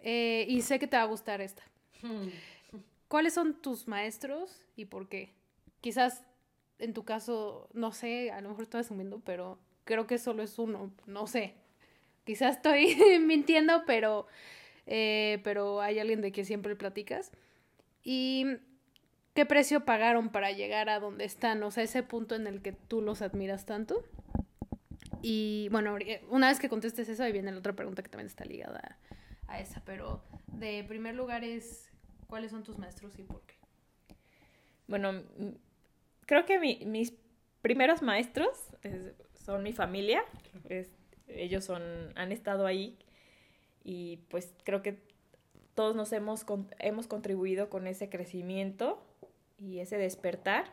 [0.00, 1.62] Eh, y sé que te va a gustar esta.
[3.06, 5.30] ¿Cuáles son tus maestros y por qué?
[5.80, 6.24] Quizás
[6.80, 10.58] en tu caso, no sé, a lo mejor estoy asumiendo, pero creo que solo es
[10.58, 11.54] uno, no sé.
[12.24, 14.26] quizás estoy mintiendo, pero,
[14.86, 17.30] eh, pero hay alguien de quien siempre platicas.
[18.02, 18.56] ¿Y
[19.36, 21.62] qué precio pagaron para llegar a donde están?
[21.62, 24.02] O sea, ese punto en el que tú los admiras tanto.
[25.22, 25.96] Y bueno,
[26.30, 28.98] una vez que contestes eso, ahí viene la otra pregunta que también está ligada
[29.46, 29.82] a, esa.
[29.84, 31.92] Pero de primer lugar es,
[32.26, 33.54] ¿cuáles son tus maestros y por qué?
[34.88, 35.22] Bueno,
[36.24, 37.12] creo que mis
[37.60, 38.56] primeros maestros
[39.34, 40.24] son mi familia.
[41.28, 41.82] ellos son,
[42.14, 42.98] han estado ahí
[43.84, 44.98] y pues creo que
[45.74, 46.46] todos nos hemos,
[46.78, 49.02] hemos contribuido con ese crecimiento
[49.58, 50.66] y ese despertar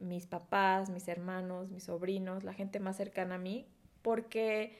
[0.00, 3.66] mis papás, mis hermanos, mis sobrinos, la gente más cercana a mí,
[4.02, 4.72] porque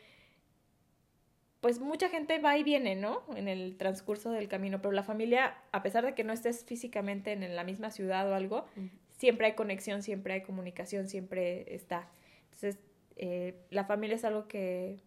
[1.61, 3.23] pues mucha gente va y viene, ¿no?
[3.37, 7.33] En el transcurso del camino, pero la familia, a pesar de que no estés físicamente
[7.33, 8.65] en la misma ciudad o algo,
[9.19, 12.09] siempre hay conexión, siempre hay comunicación, siempre está.
[12.45, 12.79] Entonces,
[13.17, 15.03] eh, la familia es algo que,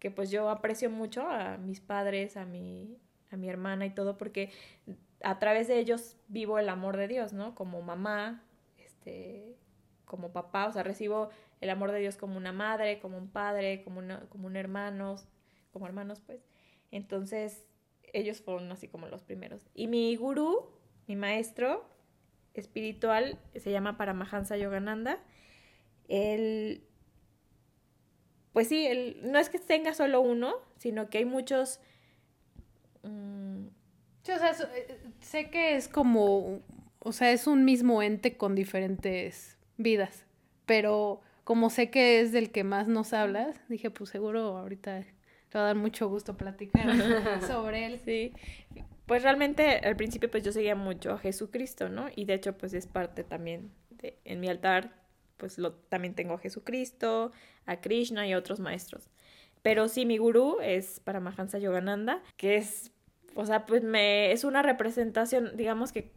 [0.00, 2.98] que pues yo aprecio mucho a mis padres, a mi,
[3.30, 4.50] a mi hermana y todo, porque
[5.22, 7.54] a través de ellos vivo el amor de Dios, ¿no?
[7.54, 8.42] Como mamá,
[8.78, 9.56] este,
[10.04, 13.82] como papá, o sea, recibo el amor de Dios como una madre, como un padre,
[13.82, 15.16] como, como un hermano,
[15.72, 16.44] como hermanos, pues.
[16.90, 17.66] Entonces,
[18.12, 19.68] ellos fueron así como los primeros.
[19.74, 20.70] Y mi gurú,
[21.06, 21.88] mi maestro
[22.54, 25.22] espiritual, se llama Paramahansa Yogananda.
[26.08, 26.84] Él,
[28.52, 31.80] pues sí, él, no es que tenga solo uno, sino que hay muchos...
[33.02, 33.49] Mm,
[34.22, 36.60] sí, o sea, eh, sé que es como,
[36.98, 40.24] o sea, es un mismo ente con diferentes vidas,
[40.66, 45.04] pero como sé que es del que más nos hablas, dije, pues seguro ahorita
[45.48, 46.86] te va a dar mucho gusto platicar
[47.46, 48.00] sobre él.
[48.04, 48.32] Sí,
[49.06, 52.06] pues realmente al principio pues yo seguía mucho a Jesucristo, ¿no?
[52.14, 54.94] Y de hecho pues es parte también de, en mi altar,
[55.36, 57.32] pues lo, también tengo a Jesucristo,
[57.66, 59.10] a Krishna y a otros maestros.
[59.62, 62.92] Pero sí, mi gurú es Paramahansa Yogananda, que es
[63.40, 66.10] o sea, pues me, es una representación, digamos que,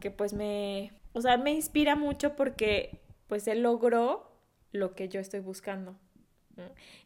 [0.00, 2.98] que pues me, o sea, me inspira mucho porque
[3.28, 4.32] pues él logró
[4.72, 5.96] lo que yo estoy buscando.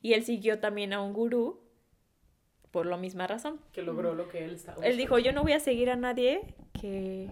[0.01, 1.61] Y él siguió también a un gurú
[2.71, 3.61] por la misma razón.
[3.73, 6.55] Que logró lo que él estaba Él dijo, yo no voy a seguir a nadie
[6.81, 7.29] que,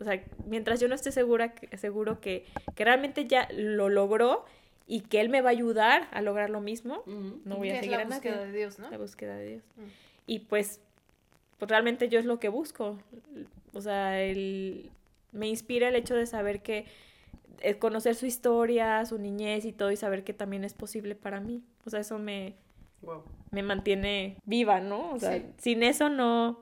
[0.00, 4.44] o sea, mientras yo no esté segura, seguro que, que realmente ya lo logró
[4.88, 7.94] y que él me va a ayudar a lograr lo mismo, no voy a seguir
[7.94, 8.08] a nadie.
[8.08, 8.90] La búsqueda de Dios, ¿no?
[8.90, 9.62] La búsqueda de Dios.
[10.26, 10.80] Y pues
[11.58, 12.98] pues realmente yo es lo que busco.
[13.72, 14.90] O sea, el,
[15.32, 16.86] me inspira el hecho de saber que
[17.60, 21.40] eh, conocer su historia, su niñez y todo y saber que también es posible para
[21.40, 21.62] mí.
[21.84, 22.54] O sea, eso me,
[23.50, 25.12] me mantiene viva, ¿no?
[25.12, 26.60] O sea, sin eso no...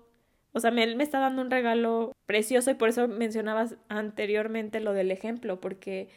[0.52, 4.94] O sea, me, me está dando un regalo precioso y por eso mencionabas anteriormente lo
[4.94, 6.08] del ejemplo, porque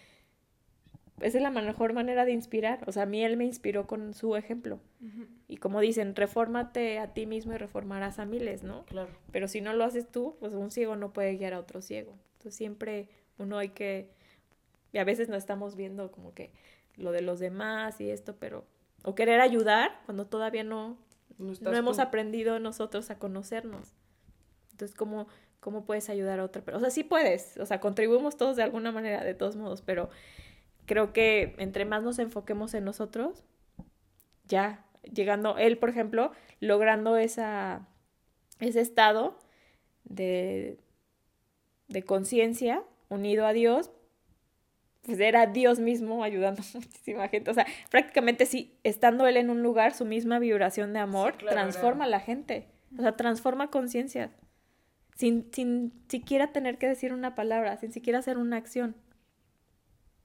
[1.22, 2.84] esa es la mejor manera de inspirar.
[2.88, 4.80] O sea, a mí él me inspiró con su ejemplo.
[5.48, 8.86] Y como dicen, refórmate a ti mismo y reformarás a miles, ¿no?
[8.86, 9.10] Claro.
[9.32, 12.16] Pero si no lo haces tú, pues un ciego no puede guiar a otro ciego.
[12.34, 14.12] Entonces siempre uno hay que...
[14.92, 16.52] Y a veces no estamos viendo como que
[16.96, 18.66] lo de los demás y esto, pero...
[19.04, 20.98] O querer ayudar cuando todavía no,
[21.38, 23.96] no, hemos aprendido nosotros a conocernos.
[24.72, 25.28] Entonces, ¿cómo,
[25.62, 26.78] ¿cómo puedes ayudar a otra persona?
[26.78, 27.58] O sea, sí puedes.
[27.58, 30.10] O sea, contribuimos todos de alguna manera, de todos modos, pero
[30.90, 33.44] creo que entre más nos enfoquemos en nosotros,
[34.46, 37.88] ya llegando, él, por ejemplo, logrando esa,
[38.60, 39.38] ese estado
[40.04, 40.80] de,
[41.90, 43.92] de conciencia unido a Dios,
[45.04, 47.52] pues era Dios mismo ayudando a muchísima gente.
[47.52, 52.06] O sea, prácticamente sí, estando él en un lugar, su misma vibración de amor transforma
[52.06, 52.68] a la gente.
[52.98, 54.32] O sea, transforma conciencia.
[55.16, 58.96] Sin, sin siquiera tener que decir una palabra, sin siquiera hacer una acción.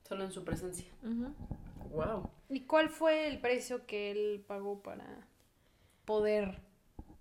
[0.06, 0.86] Solo en su presencia.
[1.90, 2.30] Wow.
[2.48, 5.04] ¿Y cuál fue el precio que él pagó para
[6.04, 6.58] poder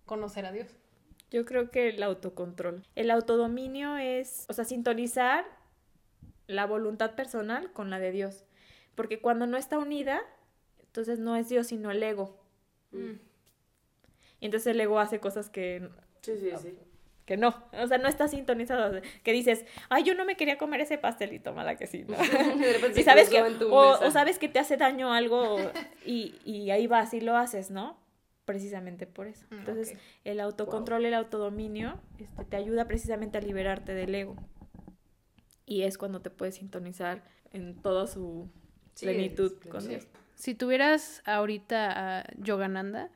[0.05, 0.68] conocer a Dios?
[1.31, 2.85] Yo creo que el autocontrol.
[2.95, 5.45] El autodominio es, o sea, sintonizar
[6.47, 8.43] la voluntad personal con la de Dios.
[8.95, 10.22] Porque cuando no está unida,
[10.81, 12.38] entonces no es Dios, sino el ego.
[12.91, 13.14] Mm.
[14.39, 15.89] Y entonces el ego hace cosas que...
[16.22, 16.77] Sí, sí, sí
[17.25, 20.81] que no, o sea, no está sintonizado, que dices, ay, yo no me quería comer
[20.81, 22.17] ese pastelito, mala que sí, ¿no?
[22.95, 25.57] y sabes que, o, sabes que te hace daño algo
[26.05, 27.97] y, y, ahí vas y lo haces, ¿no?
[28.45, 29.45] Precisamente por eso.
[29.51, 34.35] Mm, Entonces, el autocontrol, el autodominio, este, te ayuda precisamente a liberarte del ego.
[35.65, 37.23] Y es cuando te puedes sintonizar
[37.53, 38.49] en toda su
[38.99, 40.07] plenitud con Dios.
[40.35, 43.09] Si tuvieras ahorita a Yogananda,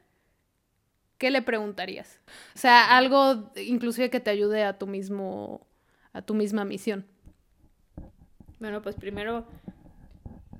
[1.17, 2.19] ¿qué le preguntarías?
[2.55, 5.67] O sea, algo inclusive que te ayude a tu mismo,
[6.13, 7.05] a tu misma misión.
[8.59, 9.45] Bueno, pues primero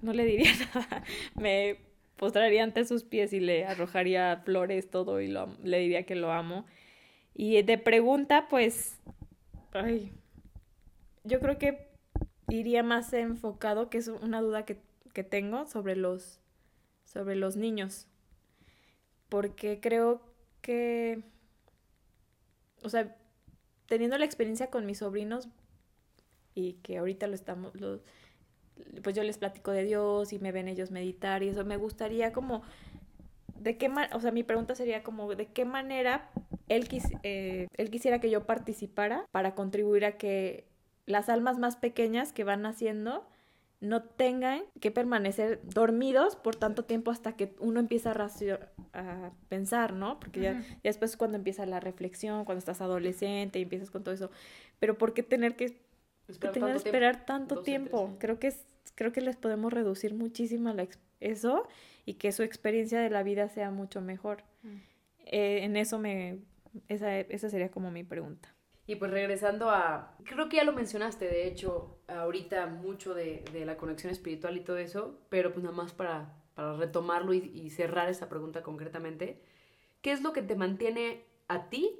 [0.02, 1.04] no le diría nada.
[1.36, 6.32] Me, postraría ante sus pies y le arrojaría flores, todo, y le diría que lo
[6.32, 6.66] amo.
[7.34, 9.00] Y de pregunta, pues,
[9.74, 10.12] ay,
[11.24, 11.88] yo creo que
[12.50, 14.82] iría más enfocado, que es una duda que,
[15.14, 16.40] que tengo sobre los,
[17.06, 18.08] sobre los niños.
[19.30, 20.22] Porque creo
[20.68, 21.22] que,
[22.84, 23.15] o sea,
[23.85, 25.48] teniendo la experiencia con mis sobrinos
[26.56, 27.72] y que ahorita lo estamos,
[29.02, 32.34] pues yo les platico de Dios y me ven ellos meditar y eso, me gustaría
[32.34, 32.64] como,
[33.56, 36.30] de qué o sea, mi pregunta sería como, ¿de qué manera
[36.68, 36.89] él,
[37.23, 40.68] eh, él quisiera que yo participara para contribuir a que
[41.06, 43.26] las almas más pequeñas que van naciendo
[43.80, 49.94] no tengan que permanecer dormidos por tanto tiempo hasta que uno empieza a, a pensar,
[49.94, 50.20] ¿no?
[50.20, 54.16] Porque ya, después es cuando empieza la reflexión, cuando estás adolescente y empiezas con todo
[54.16, 54.32] eso.
[54.80, 55.78] Pero ¿por qué tener que
[56.28, 58.16] esperar esperar tanto tiempo?
[58.20, 60.88] Creo que es, creo que les podemos reducir muchísimo la,
[61.20, 61.68] eso
[62.06, 64.44] y que su experiencia de la vida sea mucho mejor.
[64.64, 64.76] Mm.
[65.26, 66.40] Eh, en eso me,
[66.88, 68.54] esa, esa sería como mi pregunta.
[68.88, 73.66] Y pues regresando a, creo que ya lo mencionaste, de hecho, ahorita mucho de, de
[73.66, 77.70] la conexión espiritual y todo eso, pero pues nada más para, para retomarlo y, y,
[77.70, 79.44] cerrar esa pregunta concretamente,
[80.02, 82.00] ¿qué es lo que te mantiene a ti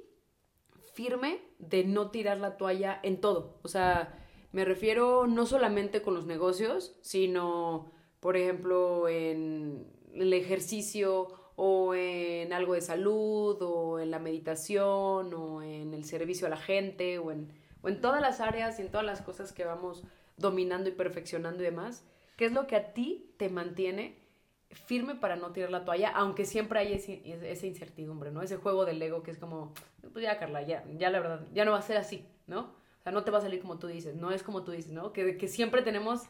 [0.94, 3.60] firme de no tirar la toalla en todo?
[3.62, 4.18] O sea,
[4.52, 12.52] me refiero no solamente con los negocios, sino, por ejemplo, en el ejercicio o en
[12.52, 17.32] algo de salud, o en la meditación, o en el servicio a la gente, o
[17.32, 17.52] en,
[17.82, 20.04] o en todas las áreas y en todas las cosas que vamos
[20.36, 22.04] dominando y perfeccionando y demás,
[22.36, 24.22] ¿qué es lo que a ti te mantiene
[24.70, 28.40] firme para no tirar la toalla, aunque siempre hay ese, esa incertidumbre, ¿no?
[28.40, 29.74] Ese juego del ego que es como,
[30.12, 32.60] pues ya, Carla, ya, ya la verdad, ya no va a ser así, ¿no?
[33.00, 34.92] O sea, no te va a salir como tú dices, no es como tú dices,
[34.92, 35.12] ¿no?
[35.12, 36.28] Que, que siempre tenemos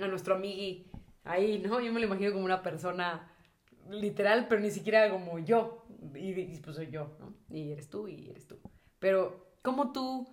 [0.00, 0.86] a nuestro amigui
[1.24, 1.80] ahí, ¿no?
[1.80, 3.28] Yo me lo imagino como una persona
[3.92, 5.84] literal, pero ni siquiera como yo.
[6.14, 7.34] Y, pues soy yo, ¿no?
[7.50, 8.58] Y eres tú y eres tú.
[8.98, 10.28] Pero, ¿cómo tú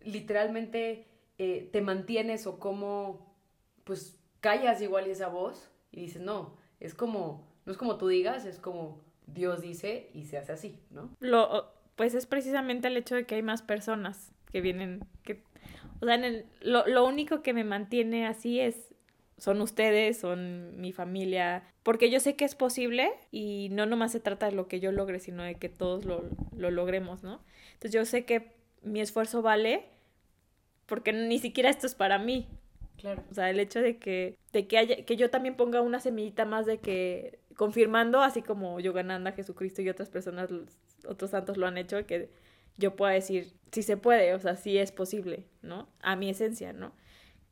[0.00, 1.06] literalmente
[1.38, 3.36] eh, te mantienes o cómo,
[3.84, 8.44] pues, callas igual esa voz y dices, no, es como, no es como tú digas,
[8.44, 11.10] es como Dios dice y se hace así, ¿no?
[11.20, 15.42] Lo, pues es precisamente el hecho de que hay más personas que vienen, que,
[16.00, 18.87] o sea, en el, lo, lo único que me mantiene así es
[19.38, 24.20] son ustedes, son mi familia, porque yo sé que es posible y no nomás se
[24.20, 26.24] trata de lo que yo logre, sino de que todos lo,
[26.56, 27.40] lo logremos, ¿no?
[27.74, 28.52] Entonces yo sé que
[28.82, 29.84] mi esfuerzo vale
[30.88, 32.48] porque ni siquiera esto es para mí.
[32.96, 33.22] Claro.
[33.30, 36.44] O sea, el hecho de que, de que, haya, que yo también ponga una semillita
[36.46, 40.50] más de que, confirmando, así como Yogananda, Jesucristo y otras personas,
[41.06, 42.30] otros santos lo han hecho, que
[42.76, 45.88] yo pueda decir, sí se puede, o sea, sí es posible, ¿no?
[46.00, 46.92] A mi esencia, ¿no?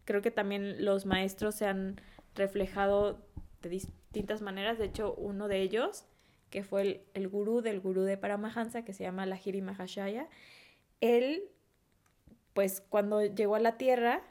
[0.06, 2.00] Creo que también los maestros se han
[2.34, 3.20] reflejado
[3.60, 4.78] de distintas maneras.
[4.78, 6.06] De hecho, uno de ellos,
[6.48, 10.28] que fue el, el gurú del gurú de Paramahansa, que se llama Lahiri Mahashaya,
[11.00, 11.50] él,
[12.54, 14.22] pues cuando llegó a la Tierra,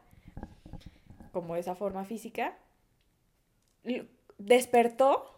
[1.32, 2.58] como esa forma física,
[4.38, 5.30] despertó,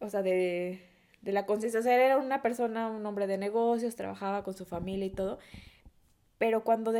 [0.00, 0.84] o sea, de,
[1.22, 1.80] de la conciencia.
[1.80, 5.38] O sea, era una persona, un hombre de negocios, trabajaba con su familia y todo,
[6.38, 6.92] pero cuando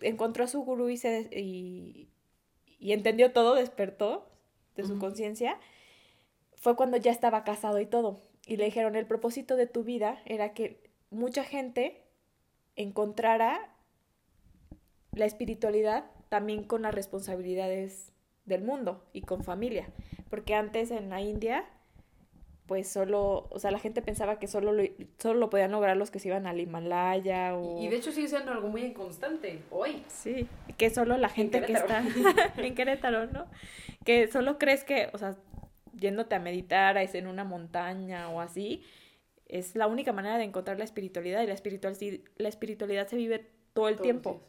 [0.00, 2.08] encontró a su gurú y, se y,
[2.80, 4.30] entendió todo, despertó
[4.76, 5.58] de su conciencia,
[6.54, 8.22] fue cuando ya estaba casado y todo.
[8.46, 12.04] Y le dijeron, el propósito de tu vida era que mucha gente
[12.76, 13.74] encontrara
[15.12, 18.12] la espiritualidad también con las responsabilidades
[18.44, 19.88] del mundo y con familia.
[20.30, 21.64] Porque antes en la India
[22.66, 24.82] pues solo, o sea, la gente pensaba que solo lo,
[25.18, 27.82] solo lo podían lograr los que se iban al Himalaya o...
[27.82, 30.02] Y de hecho sigue siendo algo muy inconstante hoy.
[30.08, 32.02] Sí, que solo la gente que está
[32.56, 33.46] en Querétaro, ¿no?
[34.04, 35.36] Que solo crees que, o sea,
[35.92, 38.82] yéndote a meditar es en una montaña o así,
[39.46, 41.96] es la única manera de encontrar la espiritualidad y la, espiritual,
[42.36, 44.40] la espiritualidad se vive todo el tiempo.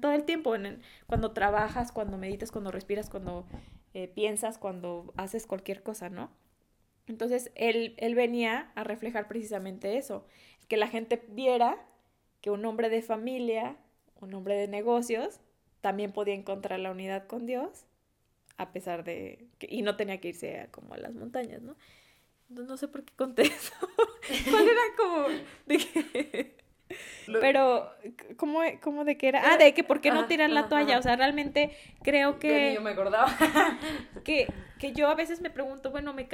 [0.00, 3.46] Todo el tiempo, en cuando trabajas, cuando meditas, cuando respiras, cuando
[3.94, 6.30] eh, piensas, cuando haces cualquier cosa, ¿no?
[7.06, 10.26] Entonces él, él venía a reflejar precisamente eso,
[10.68, 11.84] que la gente viera
[12.40, 13.76] que un hombre de familia,
[14.20, 15.40] un hombre de negocios,
[15.80, 17.84] también podía encontrar la unidad con Dios,
[18.56, 21.76] a pesar de que, y no tenía que irse como a las montañas, ¿no?
[22.48, 23.74] No sé por qué conté eso.
[24.50, 25.28] ¿Cuál era como
[25.66, 26.61] de que
[27.40, 27.90] pero,
[28.36, 29.52] ¿cómo, ¿cómo, de qué era?
[29.52, 30.98] Ah, de que por qué no tirar la toalla.
[30.98, 32.74] O sea, realmente creo que.
[32.74, 33.26] Yo, me acordaba.
[34.24, 36.28] que, que yo a veces me pregunto, bueno, me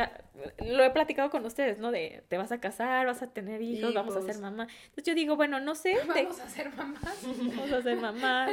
[0.65, 1.91] lo he platicado con ustedes, ¿no?
[1.91, 4.69] De te vas a casar, vas a tener hijos, vamos a ser mamá.
[4.85, 5.97] Entonces yo digo, bueno, no sé.
[6.09, 7.01] Vamos a ser mamá.
[7.57, 8.49] Vamos a ser mamá.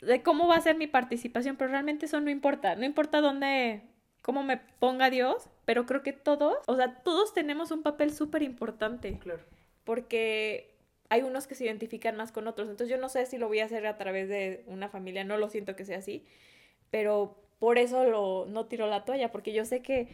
[0.00, 2.76] De cómo va a ser mi participación, pero realmente eso no importa.
[2.76, 3.82] No importa dónde
[4.26, 8.42] cómo me ponga Dios, pero creo que todos, o sea, todos tenemos un papel súper
[8.42, 9.18] importante.
[9.20, 9.40] Claro.
[9.84, 10.75] Porque
[11.08, 12.68] hay unos que se identifican más con otros.
[12.68, 15.36] Entonces yo no sé si lo voy a hacer a través de una familia, no
[15.36, 16.24] lo siento que sea así,
[16.90, 20.08] pero por eso lo, no tiro la toalla, porque yo sé que,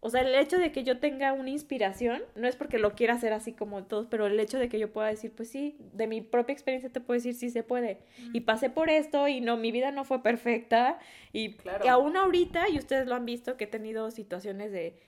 [0.00, 3.14] o sea, el hecho de que yo tenga una inspiración, no es porque lo quiera
[3.14, 6.06] hacer así como todos, pero el hecho de que yo pueda decir, pues sí, de
[6.06, 8.00] mi propia experiencia te puedo decir, sí se puede.
[8.32, 10.98] Y pasé por esto y no, mi vida no fue perfecta
[11.32, 11.82] y Claro.
[11.82, 14.98] que aún ahorita, y ustedes lo han visto, que he tenido situaciones de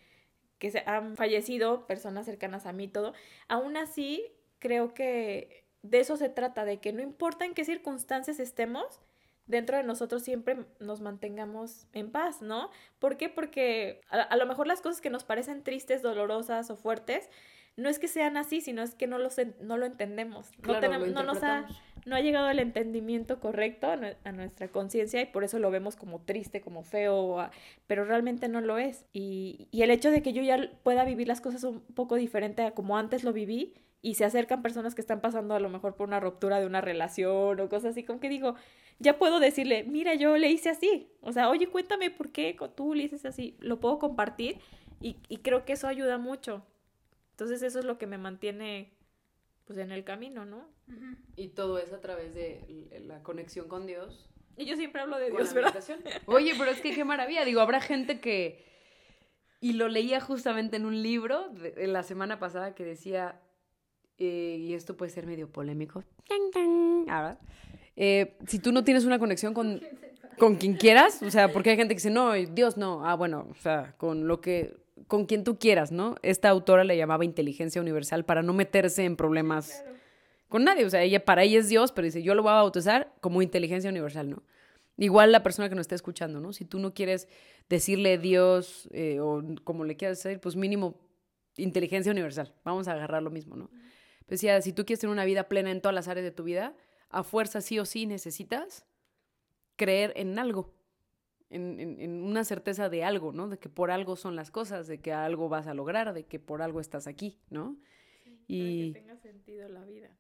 [0.59, 3.13] que se han fallecido personas cercanas a mí, todo,
[3.49, 4.25] aún así
[4.65, 8.99] creo que de eso se trata, de que no importa en qué circunstancias estemos,
[9.47, 12.71] dentro de nosotros siempre nos mantengamos en paz, ¿no?
[12.99, 13.29] ¿Por qué?
[13.29, 17.29] Porque a, a lo mejor las cosas que nos parecen tristes, dolorosas o fuertes,
[17.77, 20.51] no es que sean así, sino es que no, los no lo entendemos.
[20.67, 21.67] No, tenemos, lo no, nos ha,
[22.07, 25.71] no ha llegado el entendimiento correcto a, nue- a nuestra conciencia y por eso lo
[25.71, 27.51] vemos como triste, como feo, a-
[27.87, 29.05] pero realmente no lo es.
[29.13, 32.63] Y, y el hecho de que yo ya pueda vivir las cosas un poco diferente
[32.63, 33.75] a como antes lo viví
[34.05, 36.83] y se acercan personas que están pasando a lo mejor por una ruptura de una
[36.83, 38.55] relación o cosas así, como que digo,
[38.99, 41.09] ya puedo decirle, mira, yo le hice así.
[41.23, 43.57] O sea, oye, cuéntame por qué tú le dices así.
[43.61, 44.59] Lo puedo compartir
[45.01, 46.67] y, y creo que eso ayuda mucho.
[47.31, 48.93] Entonces eso es lo que me mantiene
[49.65, 50.69] pues en el camino, ¿no?
[51.35, 54.29] Y todo es a través de la conexión con Dios.
[54.59, 55.73] Y yo siempre hablo de Dios, la ¿verdad?
[55.73, 56.01] meditación.
[56.27, 57.47] Oye, pero es que qué maravilla.
[57.47, 58.63] Digo, habrá gente que.
[59.63, 63.41] Y lo leía justamente en un libro de, de la semana pasada que decía.
[64.19, 66.05] Eh, y esto puede ser medio polémico.
[67.97, 69.81] Eh, si tú no tienes una conexión con,
[70.39, 73.07] con quien quieras, o sea, porque hay gente que dice, no, Dios no.
[73.07, 74.77] Ah, bueno, o sea, con lo que.
[75.07, 76.15] Con quien tú quieras, ¿no?
[76.23, 79.85] Esta autora le llamaba inteligencia universal para no meterse en problemas
[80.49, 80.87] con nadie.
[80.87, 83.43] O sea, ella, para ella es Dios, pero dice, yo lo voy a bautizar como
[83.43, 84.43] inteligencia universal, ¿no?
[84.97, 86.53] Igual la persona que nos está escuchando, ¿no?
[86.53, 87.29] Si tú no quieres
[87.69, 91.01] decirle Dios eh, o como le quieras decir, pues mínimo
[91.57, 92.55] inteligencia universal.
[92.65, 93.71] Vamos a agarrar lo mismo, ¿no?
[94.27, 96.75] Decía, si tú quieres tener una vida plena en todas las áreas de tu vida,
[97.11, 98.87] a fuerza sí o sí necesitas
[99.77, 100.75] creer en algo,
[101.51, 103.49] en, en- en una certeza de algo, ¿no?
[103.49, 106.39] De que por algo son las cosas, de que algo vas a lograr, de que
[106.41, 107.77] por algo estás aquí, ¿no?
[108.47, 110.11] y Para que tenga sentido la vida.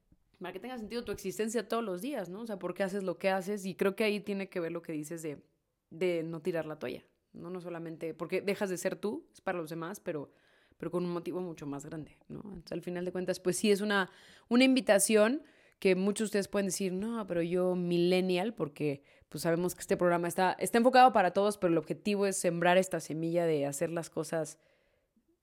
[0.41, 2.41] para que tenga sentido tu existencia todos los días, ¿no?
[2.43, 4.73] O sea, por qué haces lo que haces y creo que ahí tiene que ver
[4.73, 5.43] lo que dices de,
[5.91, 7.51] de no tirar la toalla, ¿no?
[7.51, 10.31] No solamente porque dejas de ser tú, es para los demás, pero,
[10.79, 12.41] pero con un motivo mucho más grande, ¿no?
[12.45, 14.11] Entonces, al final de cuentas, pues sí es una,
[14.49, 15.43] una invitación
[15.79, 19.97] que muchos de ustedes pueden decir, no, pero yo millennial, porque pues sabemos que este
[19.97, 23.91] programa está, está enfocado para todos, pero el objetivo es sembrar esta semilla de hacer
[23.91, 24.59] las cosas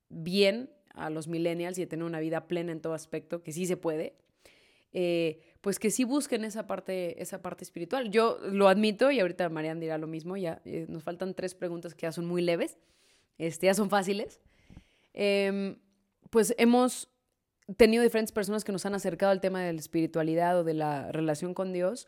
[0.09, 3.65] bien a los millennials y de tener una vida plena en todo aspecto, que sí
[3.65, 4.15] se puede,
[4.93, 8.09] eh, pues que sí busquen esa parte, esa parte espiritual.
[8.11, 11.93] Yo lo admito y ahorita Marian dirá lo mismo, ya eh, nos faltan tres preguntas
[11.93, 12.77] que ya son muy leves,
[13.37, 14.41] este, ya son fáciles.
[15.13, 15.77] Em,
[16.29, 17.09] pues hemos
[17.77, 21.11] tenido diferentes personas que nos han acercado al tema de la espiritualidad o de la
[21.11, 22.07] relación con Dios,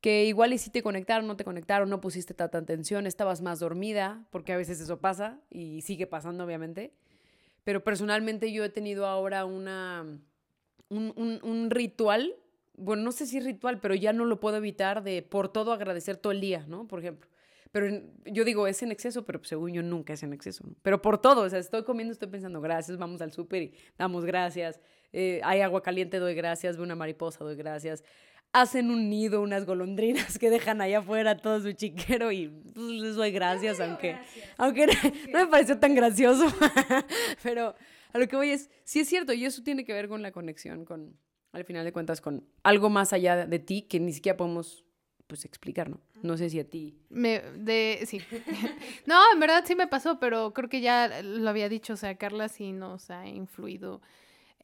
[0.00, 3.60] que igual y si te conectaron, no te conectaron, no pusiste tanta atención, estabas más
[3.60, 6.92] dormida, porque a veces eso pasa y sigue pasando obviamente.
[7.64, 10.04] Pero personalmente yo he tenido ahora una,
[10.88, 12.34] un, un- un ritual,
[12.76, 16.16] bueno, no sé si ritual, pero ya no lo puedo evitar de por todo agradecer
[16.16, 16.86] todo el día, ¿no?
[16.88, 17.28] Por ejemplo.
[17.74, 20.76] Pero en- yo digo, es en exceso, pero según yo nunca es en exceso, ¿no?
[20.82, 24.24] Pero por todo, o sea, estoy comiendo, estoy pensando, gracias, vamos al súper y damos
[24.24, 24.80] gracias.
[25.12, 28.04] Eh, hay agua caliente, doy gracias, veo una mariposa, doy gracias.
[28.52, 33.16] Hacen un nido, unas golondrinas que dejan allá afuera todo su chiquero y pues, les
[33.16, 34.18] doy gracias, aunque,
[34.56, 34.86] aunque
[35.32, 36.46] no me pareció tan gracioso.
[37.42, 37.74] Pero
[38.12, 40.30] a lo que voy es, sí es cierto, y eso tiene que ver con la
[40.30, 41.16] conexión, con,
[41.50, 44.83] al final de cuentas, con algo más allá de, de ti que ni siquiera podemos,
[45.26, 46.00] pues, explicar, ¿no?
[46.22, 46.96] No sé si a ti.
[47.10, 48.20] Me, de, sí.
[49.06, 52.16] no, en verdad sí me pasó, pero creo que ya lo había dicho, o sea,
[52.16, 54.00] Carla sí nos ha influido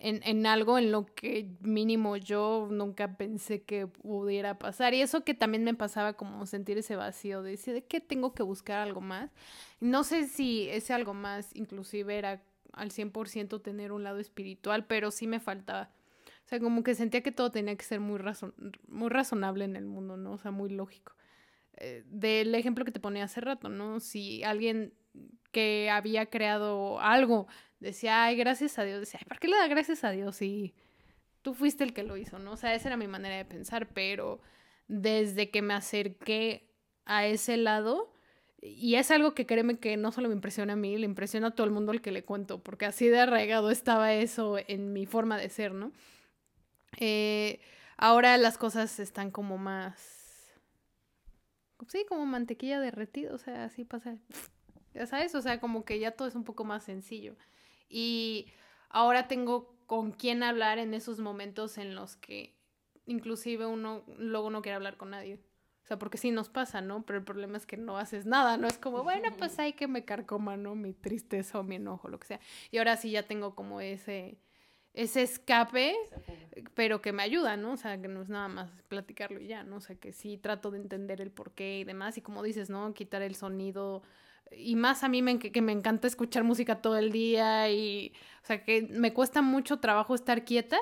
[0.01, 4.95] en, en algo en lo que mínimo yo nunca pensé que pudiera pasar.
[4.95, 8.33] Y eso que también me pasaba como sentir ese vacío de decir, ¿de qué tengo
[8.35, 9.31] que buscar algo más?
[9.79, 12.43] No sé si ese algo más inclusive era
[12.73, 15.91] al 100% tener un lado espiritual, pero sí me faltaba.
[16.45, 18.55] O sea, como que sentía que todo tenía que ser muy, razon
[18.89, 20.33] muy razonable en el mundo, ¿no?
[20.33, 21.15] O sea, muy lógico
[21.77, 24.01] eh, del ejemplo que te ponía hace rato, ¿no?
[24.01, 24.95] Si alguien
[25.53, 27.47] que había creado algo
[27.81, 30.75] decía, ay, gracias a Dios, decía, ay, ¿por qué le da gracias a Dios si
[31.43, 32.53] tú fuiste el que lo hizo, ¿no?
[32.53, 34.41] O sea, esa era mi manera de pensar, pero
[34.89, 36.71] desde que me acerqué
[37.07, 38.13] a ese lado,
[38.61, 41.51] y es algo que créeme que no solo me impresiona a mí, le impresiona a
[41.53, 45.07] todo el mundo al que le cuento, porque así de arraigado estaba eso en mi
[45.07, 45.93] forma de ser, ¿no?
[46.99, 47.61] Eh,
[47.97, 50.21] ahora las cosas están como más
[51.89, 54.19] Sí, como mantequilla derretida, o sea, así pasa.
[54.95, 57.37] ya sabes, o sea, como que ya todo es un poco más sencillo.
[57.89, 58.53] Y
[58.91, 62.55] ahora tengo con quién hablar en esos momentos en los que
[63.07, 65.41] inclusive uno luego no quiere hablar con nadie.
[65.83, 67.05] O sea, porque sí nos pasa, ¿no?
[67.05, 68.69] Pero el problema es que no haces nada, ¿no?
[68.69, 70.77] Es como, bueno, pues hay que me carcoma, ¿no?
[70.77, 72.41] Mi tristeza o mi enojo, lo que sea.
[72.71, 74.39] Y ahora sí ya tengo como ese,
[74.95, 75.95] ese escape,
[76.75, 77.73] pero que me ayuda, ¿no?
[77.73, 79.77] O sea, que no es nada más platicarlo y ya, ¿no?
[79.77, 82.19] O sea, que sí trato de entender el porqué y demás.
[82.19, 82.93] Y como dices, ¿no?
[82.95, 84.03] Quitar el sonido.
[84.51, 88.13] Y más a mí me, que me encanta escuchar música todo el día y,
[88.43, 90.79] o sea, que me cuesta mucho trabajo estar quieta,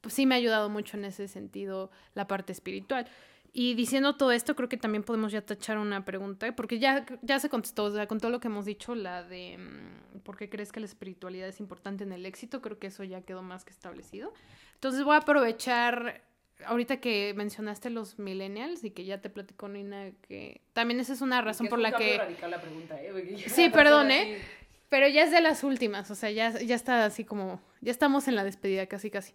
[0.00, 3.06] pues sí me ha ayudado mucho en ese sentido la parte espiritual.
[3.54, 7.38] Y diciendo todo esto, creo que también podemos ya tachar una pregunta, porque ya, ya
[7.38, 10.48] se contestó, o sea, con todo lo que hemos dicho, la de mm, por qué
[10.48, 13.66] crees que la espiritualidad es importante en el éxito, creo que eso ya quedó más
[13.66, 14.32] que establecido.
[14.74, 16.22] Entonces voy a aprovechar,
[16.64, 21.20] ahorita que mencionaste los millennials y que ya te platicó Nina, que también esa es
[21.20, 22.16] una razón por la que...
[22.48, 23.44] La pregunta, ¿eh?
[23.48, 24.40] Sí, perdón, ¿eh?
[24.88, 28.28] Pero ya es de las últimas, o sea, ya, ya está así como, ya estamos
[28.28, 29.34] en la despedida casi, casi.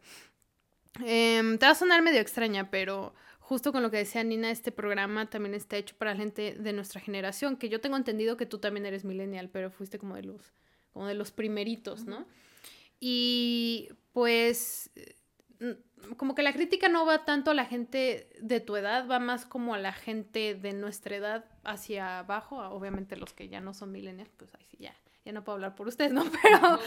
[1.06, 3.14] Em, te va a sonar medio extraña, pero
[3.48, 7.00] justo con lo que decía Nina, este programa también está hecho para gente de nuestra
[7.00, 10.52] generación, que yo tengo entendido que tú también eres millennial, pero fuiste como de los,
[10.92, 12.26] como de los primeritos, ¿no?
[13.00, 14.92] Y pues
[16.18, 19.46] como que la crítica no va tanto a la gente de tu edad, va más
[19.46, 23.94] como a la gente de nuestra edad hacia abajo, obviamente los que ya no son
[23.94, 24.94] millennials, pues ahí sí ya
[25.28, 26.24] ya no puedo hablar por ustedes, ¿no?
[26.42, 26.80] Pero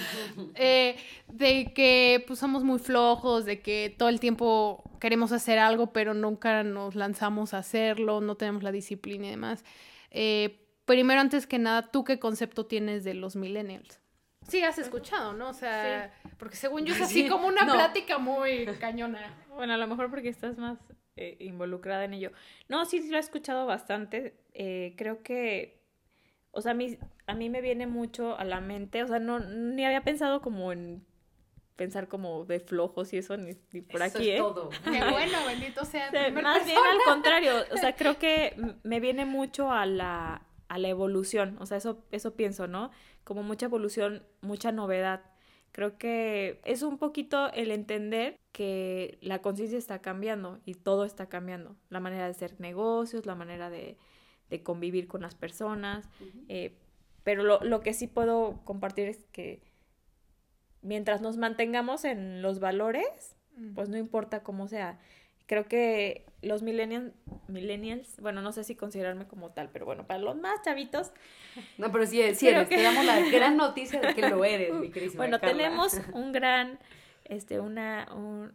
[0.55, 0.97] eh,
[1.29, 6.15] de que pues somos muy flojos, de que todo el tiempo queremos hacer algo, pero
[6.15, 9.63] nunca nos lanzamos a hacerlo, no tenemos la disciplina y demás.
[10.11, 14.01] Eh, primero, antes que nada, ¿tú qué concepto tienes de los millennials?
[14.49, 15.51] Sí, has escuchado, ¿no?
[15.51, 19.35] O sea, porque según yo es así como una plática muy cañona.
[19.51, 20.79] Bueno, a lo mejor porque estás más
[21.17, 22.33] eh, involucrada en ello.
[22.69, 24.35] No, sí, sí lo he escuchado bastante.
[24.97, 25.80] creo que
[26.53, 29.41] o sea, a mí, a mí me viene mucho a la mente, o sea, no,
[29.41, 31.05] ni había pensado como en
[31.77, 34.39] pensar como de flojos y eso, ni, por eso aquí, es ¿eh?
[34.39, 34.69] todo.
[34.85, 36.11] Qué bueno, bendito sea.
[36.31, 40.89] más bien al contrario, o sea, creo que me viene mucho a la, a la
[40.89, 42.91] evolución, o sea, eso, eso pienso, ¿no?
[43.25, 45.23] Como mucha evolución, mucha novedad.
[45.73, 51.29] Creo que es un poquito el entender que la conciencia está cambiando y todo está
[51.29, 51.77] cambiando.
[51.91, 53.97] La manera de hacer negocios, la manera de,
[54.51, 56.09] de convivir con las personas.
[56.49, 56.73] Eh,
[57.25, 59.63] pero lo, lo, que sí puedo compartir es que
[60.83, 63.37] mientras nos mantengamos en los valores,
[63.75, 64.99] pues no importa cómo sea.
[65.47, 67.13] Creo que los millennials,
[67.49, 71.13] millennials, bueno, no sé si considerarme como tal, pero bueno, para los más chavitos.
[71.79, 72.69] No, pero sí, sí eres.
[72.69, 76.79] Te damos la gran noticia de que lo eres, mi Bueno, tenemos un gran,
[77.25, 78.53] este, una, un,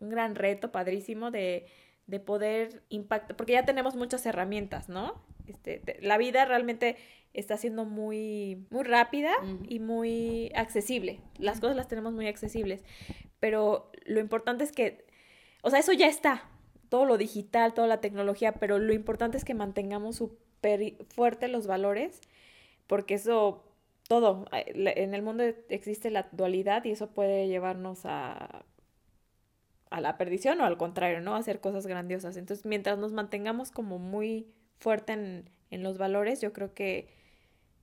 [0.00, 1.66] un gran reto padrísimo de
[2.08, 5.22] de poder impactar, porque ya tenemos muchas herramientas, ¿no?
[5.46, 6.96] Este, la vida realmente
[7.34, 9.32] está siendo muy, muy rápida
[9.68, 11.20] y muy accesible.
[11.38, 12.82] Las cosas las tenemos muy accesibles,
[13.40, 15.06] pero lo importante es que,
[15.62, 16.48] o sea, eso ya está,
[16.88, 21.66] todo lo digital, toda la tecnología, pero lo importante es que mantengamos súper fuerte los
[21.66, 22.22] valores,
[22.86, 23.64] porque eso,
[24.08, 28.64] todo, en el mundo existe la dualidad y eso puede llevarnos a
[29.90, 31.34] a la perdición o al contrario, ¿no?
[31.34, 32.36] Hacer cosas grandiosas.
[32.36, 34.46] Entonces, mientras nos mantengamos como muy
[34.78, 37.08] fuerte en, en los valores, yo creo que,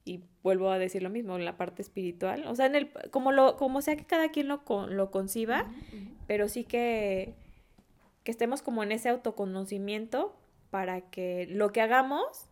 [0.04, 3.32] y vuelvo a decir lo mismo, en la parte espiritual, o sea, en el, como,
[3.32, 5.72] lo, como sea que cada quien lo, lo conciba,
[6.28, 7.34] pero sí que,
[8.24, 10.36] que estemos como en ese autoconocimiento
[10.70, 12.50] para que lo que hagamos,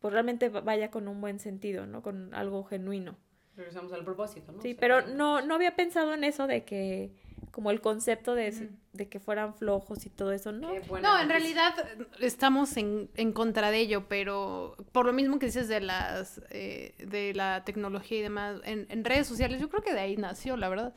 [0.00, 2.02] pues realmente vaya con un buen sentido, ¿no?
[2.02, 3.16] Con algo genuino.
[3.56, 4.60] Regresamos al propósito, ¿no?
[4.60, 7.12] Sí, pero no, no había pensado en eso de que
[7.56, 10.68] como el concepto de, de que fueran flojos y todo eso, ¿no?
[11.00, 11.74] No, en realidad
[12.20, 16.94] estamos en, en, contra de ello, pero por lo mismo que dices de las eh,
[16.98, 20.58] de la tecnología y demás, en, en redes sociales, yo creo que de ahí nació,
[20.58, 20.92] la verdad.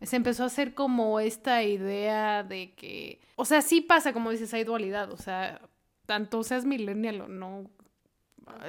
[0.00, 4.54] Se empezó a hacer como esta idea de que, o sea, sí pasa, como dices,
[4.54, 5.60] hay dualidad, o sea,
[6.06, 7.68] tanto seas millennial o no,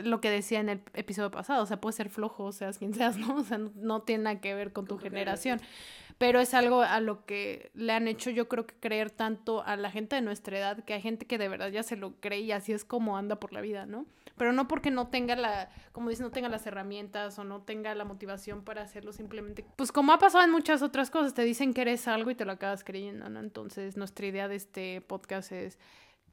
[0.04, 3.18] lo que decía en el episodio pasado, o sea, puede ser flojo, seas quien seas,
[3.18, 3.36] ¿no?
[3.36, 5.62] O sea, no, tiene nada que ver con tu generación
[6.18, 9.76] pero es algo a lo que le han hecho yo creo que creer tanto a
[9.76, 12.40] la gente de nuestra edad, que hay gente que de verdad ya se lo cree
[12.40, 14.06] y así es como anda por la vida, ¿no?
[14.38, 17.96] Pero no porque no tenga la, como dices, no tenga las herramientas o no tenga
[17.96, 21.74] la motivación para hacerlo, simplemente, pues como ha pasado en muchas otras cosas, te dicen
[21.74, 23.40] que eres algo y te lo acabas creyendo, ¿no?
[23.40, 25.80] Entonces nuestra idea de este podcast es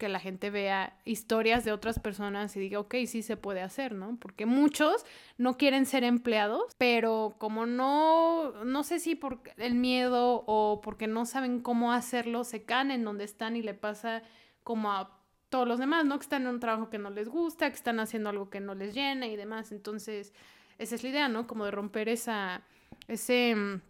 [0.04, 3.94] que la gente vea historias de otras personas y diga, ok, sí se puede hacer,
[3.94, 4.18] ¿no?
[4.20, 5.06] Porque muchos
[5.38, 11.06] no quieren ser empleados, pero como no, no sé si por el miedo o porque
[11.06, 14.22] no saben cómo hacerlo, se caen en donde están y le pasa
[14.62, 15.18] como a
[15.48, 16.18] todos los demás, ¿no?
[16.18, 18.74] Que están en un trabajo que no les gusta, que están haciendo algo que no
[18.74, 19.72] les llena y demás.
[19.72, 20.34] Entonces,
[20.78, 21.46] esa es la idea, ¿no?
[21.46, 22.60] Como de romper esa,
[23.08, 23.80] ese mm,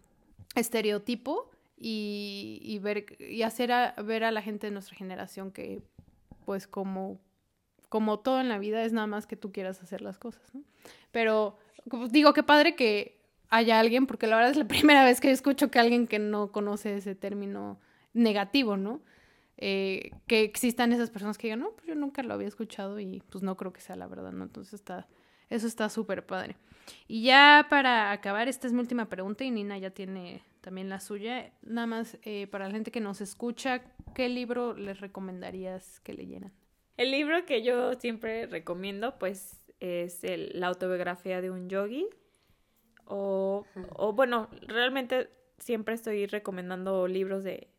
[0.55, 5.81] estereotipo y, y ver y hacer a, ver a la gente de nuestra generación que
[6.45, 7.19] pues como
[7.89, 10.63] como todo en la vida es nada más que tú quieras hacer las cosas, ¿no?
[11.11, 11.57] Pero
[12.09, 15.71] digo, qué padre que haya alguien, porque la verdad es la primera vez que escucho
[15.71, 17.79] que alguien que no conoce ese término
[18.13, 19.01] negativo, ¿no?
[19.57, 23.23] Eh, que existan esas personas que digan, no, pues yo nunca lo había escuchado y
[23.29, 24.43] pues no creo que sea la verdad, ¿no?
[24.43, 25.07] Entonces está,
[25.49, 26.57] eso está súper padre.
[27.07, 30.99] Y ya para acabar, esta es mi última pregunta y Nina ya tiene también la
[30.99, 31.53] suya.
[31.61, 33.83] Nada más eh, para la gente que nos escucha,
[34.15, 36.51] ¿qué libro les recomendarías que leyeran?
[36.97, 42.07] El libro que yo siempre recomiendo, pues, es la autobiografía de un yogi.
[43.05, 45.29] O, o, bueno, realmente
[45.59, 47.69] siempre estoy recomendando libros de,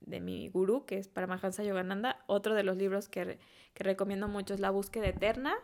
[0.00, 2.24] de mi gurú, que es Paramahansa Yogananda.
[2.26, 3.38] Otro de los libros que,
[3.72, 5.54] que recomiendo mucho es La búsqueda eterna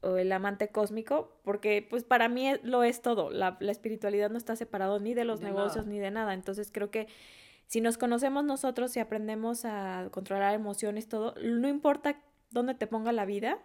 [0.00, 3.30] o El amante cósmico, porque pues para mí lo es todo.
[3.30, 6.34] La, la espiritualidad no está separado ni de los negocios ni de nada.
[6.34, 7.08] Entonces creo que
[7.66, 12.20] si nos conocemos nosotros y aprendemos a controlar emociones, todo, no importa
[12.50, 13.58] dónde te ponga la vida,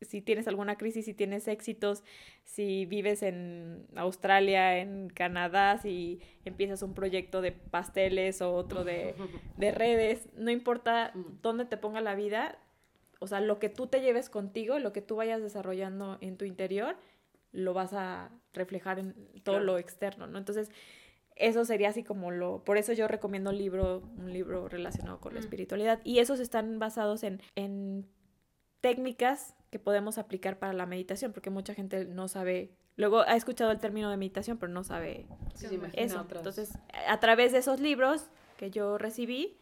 [0.00, 2.04] si tienes alguna crisis, si tienes éxitos,
[2.44, 9.14] si vives en Australia, en Canadá, si empiezas un proyecto de pasteles o otro de,
[9.56, 12.58] de redes, no importa dónde te ponga la vida,
[13.18, 16.44] o sea, lo que tú te lleves contigo, lo que tú vayas desarrollando en tu
[16.44, 16.96] interior,
[17.52, 20.38] lo vas a reflejar en todo lo externo, ¿no?
[20.38, 20.70] Entonces,
[21.34, 25.34] eso sería así como lo, por eso yo recomiendo un libro, un libro relacionado con
[25.34, 28.06] la espiritualidad y esos están basados en, en
[28.80, 33.70] técnicas que podemos aplicar para la meditación, porque mucha gente no sabe, luego ha escuchado
[33.70, 35.26] el término de meditación, pero no sabe
[35.94, 36.26] eso.
[36.30, 36.72] Entonces,
[37.06, 39.58] a través de esos libros que yo recibí,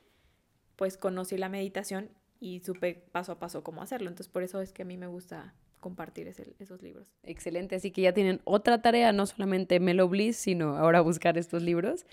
[0.77, 2.11] pues conocí la meditación
[2.41, 4.09] y supe paso a paso cómo hacerlo.
[4.09, 7.07] Entonces, por eso es que a mí me gusta compartir esos libros.
[7.23, 11.63] Excelente, así que ya tienen otra tarea, no solamente Melo Bliss, sino ahora buscar estos
[11.63, 12.07] libros.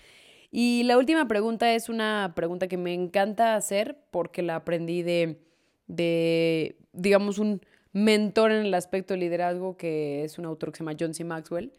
[0.50, 5.40] Y la última pregunta es una pregunta que me encanta hacer porque la aprendí de,
[5.88, 10.84] de digamos, un mentor en el aspecto de liderazgo, que es un autor que se
[10.84, 11.24] llama John C.
[11.24, 11.72] Maxwell,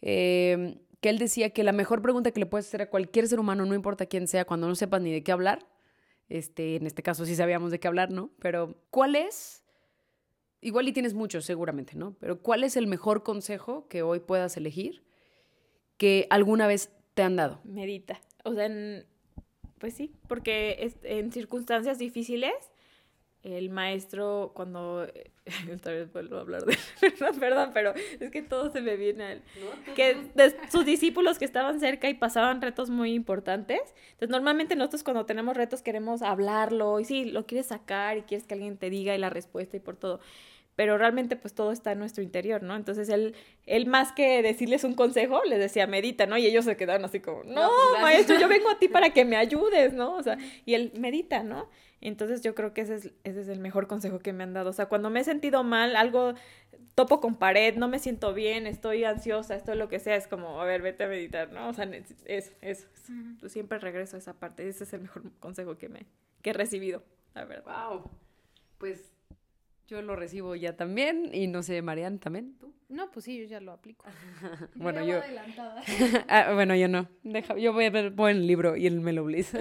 [0.00, 3.40] eh, que él decía que la mejor pregunta que le puedes hacer a cualquier ser
[3.40, 5.66] humano, no importa quién sea, cuando no sepas ni de qué hablar,
[6.28, 8.30] este, en este caso sí sabíamos de qué hablar, ¿no?
[8.38, 9.64] Pero, ¿cuál es?
[10.60, 12.16] Igual y tienes muchos, seguramente, ¿no?
[12.20, 15.04] Pero, ¿cuál es el mejor consejo que hoy puedas elegir
[15.96, 17.60] que alguna vez te han dado?
[17.64, 18.20] Medita.
[18.44, 18.68] O sea,
[19.78, 22.52] pues sí, porque en circunstancias difíciles
[23.52, 25.06] el maestro cuando
[25.70, 26.76] esta vez vuelvo a hablar de
[27.40, 29.42] perdón, pero es que todo se me viene a él.
[29.94, 33.80] que de sus discípulos que estaban cerca y pasaban retos muy importantes.
[34.12, 38.46] Entonces, normalmente nosotros cuando tenemos retos queremos hablarlo y sí, lo quieres sacar y quieres
[38.46, 40.20] que alguien te diga y la respuesta y por todo.
[40.78, 42.76] Pero realmente pues todo está en nuestro interior, ¿no?
[42.76, 43.34] Entonces él,
[43.66, 46.38] él más que decirles un consejo, les decía medita, ¿no?
[46.38, 49.24] Y ellos se quedaron así como, no, pues, maestro, yo vengo a ti para que
[49.24, 50.14] me ayudes, ¿no?
[50.14, 51.68] O sea, y él medita, ¿no?
[52.00, 54.70] Entonces yo creo que ese es, ese es el mejor consejo que me han dado.
[54.70, 56.34] O sea, cuando me he sentido mal, algo
[56.94, 60.60] topo con pared, no me siento bien, estoy ansiosa, esto lo que sea, es como,
[60.60, 61.70] a ver, vete a meditar, ¿no?
[61.70, 61.90] O sea,
[62.24, 62.86] eso, eso.
[63.48, 64.68] Siempre regreso a esa parte.
[64.68, 66.06] Ese es el mejor consejo que me
[66.40, 67.02] que he recibido,
[67.34, 67.90] la verdad.
[67.90, 68.08] Wow.
[68.78, 69.17] Pues
[69.88, 72.74] yo lo recibo ya también y no sé, Marian, ¿también tú?
[72.90, 74.04] No, pues sí, yo ya lo aplico.
[74.74, 75.20] bueno, yo...
[76.28, 77.08] ah, bueno, yo no.
[77.22, 79.52] Deja, yo voy a ver buen libro y el Melo Bliss.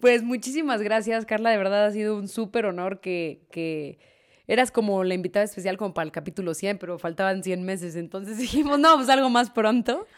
[0.00, 1.50] pues muchísimas gracias, Carla.
[1.50, 4.00] De verdad ha sido un súper honor que, que
[4.48, 7.94] eras como la invitada especial como para el capítulo 100, pero faltaban 100 meses.
[7.94, 10.08] Entonces dijimos, no, pues algo más pronto.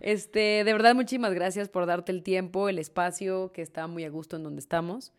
[0.00, 4.10] Este, de verdad, muchísimas gracias por darte el tiempo, el espacio, que está muy a
[4.10, 5.14] gusto en donde estamos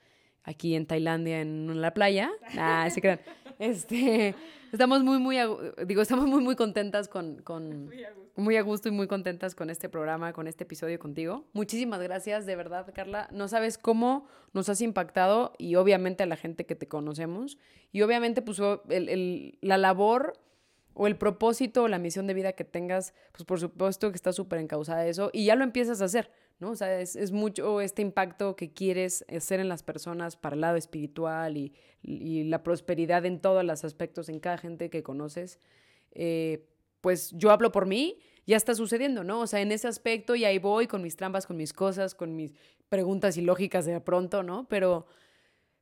[0.45, 2.31] aquí en Tailandia en la playa.
[2.57, 3.19] Ah, se crean.
[3.59, 4.35] Este,
[4.71, 5.37] estamos muy, muy,
[5.85, 7.89] digo, estamos muy, muy contentas con, con
[8.35, 11.45] muy, a gusto y muy contentas con este programa, con este episodio contigo.
[11.53, 13.27] Muchísimas gracias, de verdad, Carla.
[13.31, 17.57] No sabes cómo nos has impactado y obviamente a la gente que te conocemos
[17.91, 18.59] y obviamente pues
[18.89, 20.33] el, el, la labor
[20.93, 24.31] o el propósito o la misión de vida que tengas, pues por supuesto que está
[24.31, 26.31] súper encausada de eso y ya lo empiezas a hacer.
[26.59, 26.71] ¿No?
[26.71, 30.77] O sea, es, mucho este impacto que quieres hacer en las personas para el lado
[30.77, 31.73] espiritual y,
[32.03, 35.59] la prosperidad en todos los aspectos, en cada gente que conoces.
[36.11, 36.69] Eh,
[37.01, 39.41] pues yo hablo por mí, ya está sucediendo, ¿no?
[39.41, 42.35] O sea, en ese aspecto y ahí voy con mis trampas, con mis cosas, con
[42.35, 42.53] mis
[42.89, 44.67] preguntas ilógicas de pronto, ¿no?
[44.69, 45.07] Pero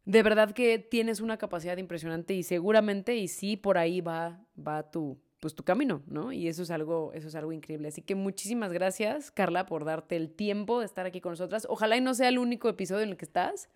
[0.05, 4.89] de verdad que tienes una capacidad impresionante y seguramente, y sí, por ahí va, va
[4.91, 6.31] tu, pues tu camino, ¿no?
[6.31, 7.89] Y eso es algo, eso es algo increíble.
[7.89, 11.67] Así que muchísimas gracias, Carla, por darte el tiempo de estar aquí con nosotras.
[11.69, 13.67] Ojalá y no sea el único episodio en el que estás.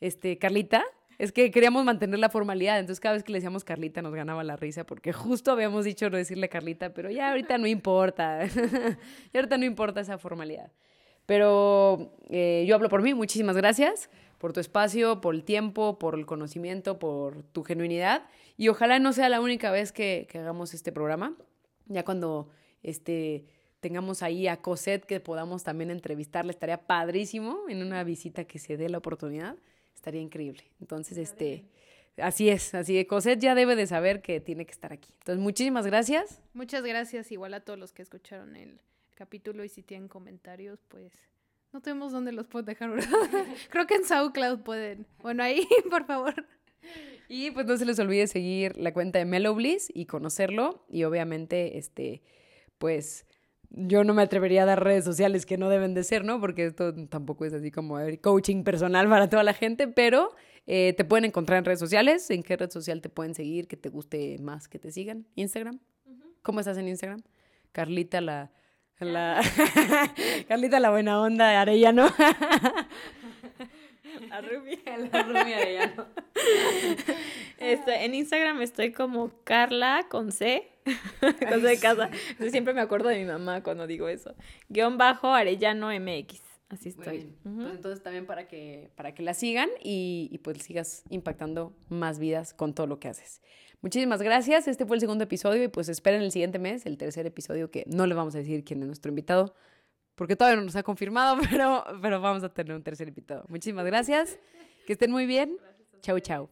[0.00, 0.82] Este, Carlita,
[1.16, 4.42] Es que queríamos mantener la formalidad, entonces cada vez que le decíamos Carlita nos ganaba
[4.42, 8.44] la risa porque justo habíamos dicho no decirle Carlita, pero ya ahorita no importa,
[9.32, 10.72] ya ahorita no importa esa formalidad.
[11.26, 16.14] Pero eh, yo hablo por mí, muchísimas gracias por tu espacio, por el tiempo, por
[16.14, 20.74] el conocimiento, por tu genuinidad y ojalá no sea la única vez que, que hagamos
[20.74, 21.34] este programa,
[21.86, 22.48] ya cuando
[22.82, 23.46] este,
[23.80, 28.76] tengamos ahí a Cosette que podamos también entrevistarle, estaría padrísimo en una visita que se
[28.76, 29.56] dé la oportunidad
[30.04, 30.64] estaría increíble.
[30.80, 31.64] Entonces, este,
[32.18, 35.08] así es, así que Cosette ya debe de saber que tiene que estar aquí.
[35.20, 36.42] Entonces, muchísimas gracias.
[36.52, 38.80] Muchas gracias igual a todos los que escucharon el
[39.14, 41.12] capítulo y si tienen comentarios, pues
[41.74, 42.90] no tenemos dónde los pueden dejar,
[43.68, 45.06] Creo que en SoundCloud pueden.
[45.20, 46.46] Bueno, ahí, por favor.
[47.28, 50.84] Y pues no se les olvide seguir la cuenta de Mellow Bliss y conocerlo.
[50.88, 52.22] Y obviamente, este,
[52.78, 53.26] pues
[53.70, 56.40] yo no me atrevería a dar redes sociales que no deben de ser, ¿no?
[56.40, 60.30] Porque esto tampoco es así como coaching personal para toda la gente, pero
[60.68, 62.30] eh, te pueden encontrar en redes sociales.
[62.30, 65.26] ¿En qué red social te pueden seguir que te guste más que te sigan?
[65.34, 65.80] ¿Instagram?
[66.42, 67.24] ¿Cómo estás en Instagram?
[67.72, 68.52] Carlita la...
[69.00, 69.40] la
[70.48, 72.08] Carlita la buena onda, Arellano.
[74.28, 74.78] La rubia.
[75.12, 76.06] La rubia Arellano.
[77.58, 80.70] Este, en Instagram estoy como Carla con C
[81.20, 82.10] Cosa de casa.
[82.50, 84.34] Siempre me acuerdo de mi mamá cuando digo eso.
[84.68, 86.42] Guión bajo Arellano MX.
[86.68, 87.32] Así estoy.
[87.42, 92.18] Pues entonces también para que, para que la sigan y, y, pues sigas impactando más
[92.18, 93.42] vidas con todo lo que haces.
[93.84, 94.66] Muchísimas gracias.
[94.66, 97.84] Este fue el segundo episodio y pues esperen el siguiente mes, el tercer episodio, que
[97.86, 99.54] no le vamos a decir quién es nuestro invitado,
[100.14, 103.44] porque todavía no nos ha confirmado, pero, pero vamos a tener un tercer invitado.
[103.48, 104.38] Muchísimas gracias.
[104.86, 105.58] Que estén muy bien.
[106.00, 106.48] Chau, chau.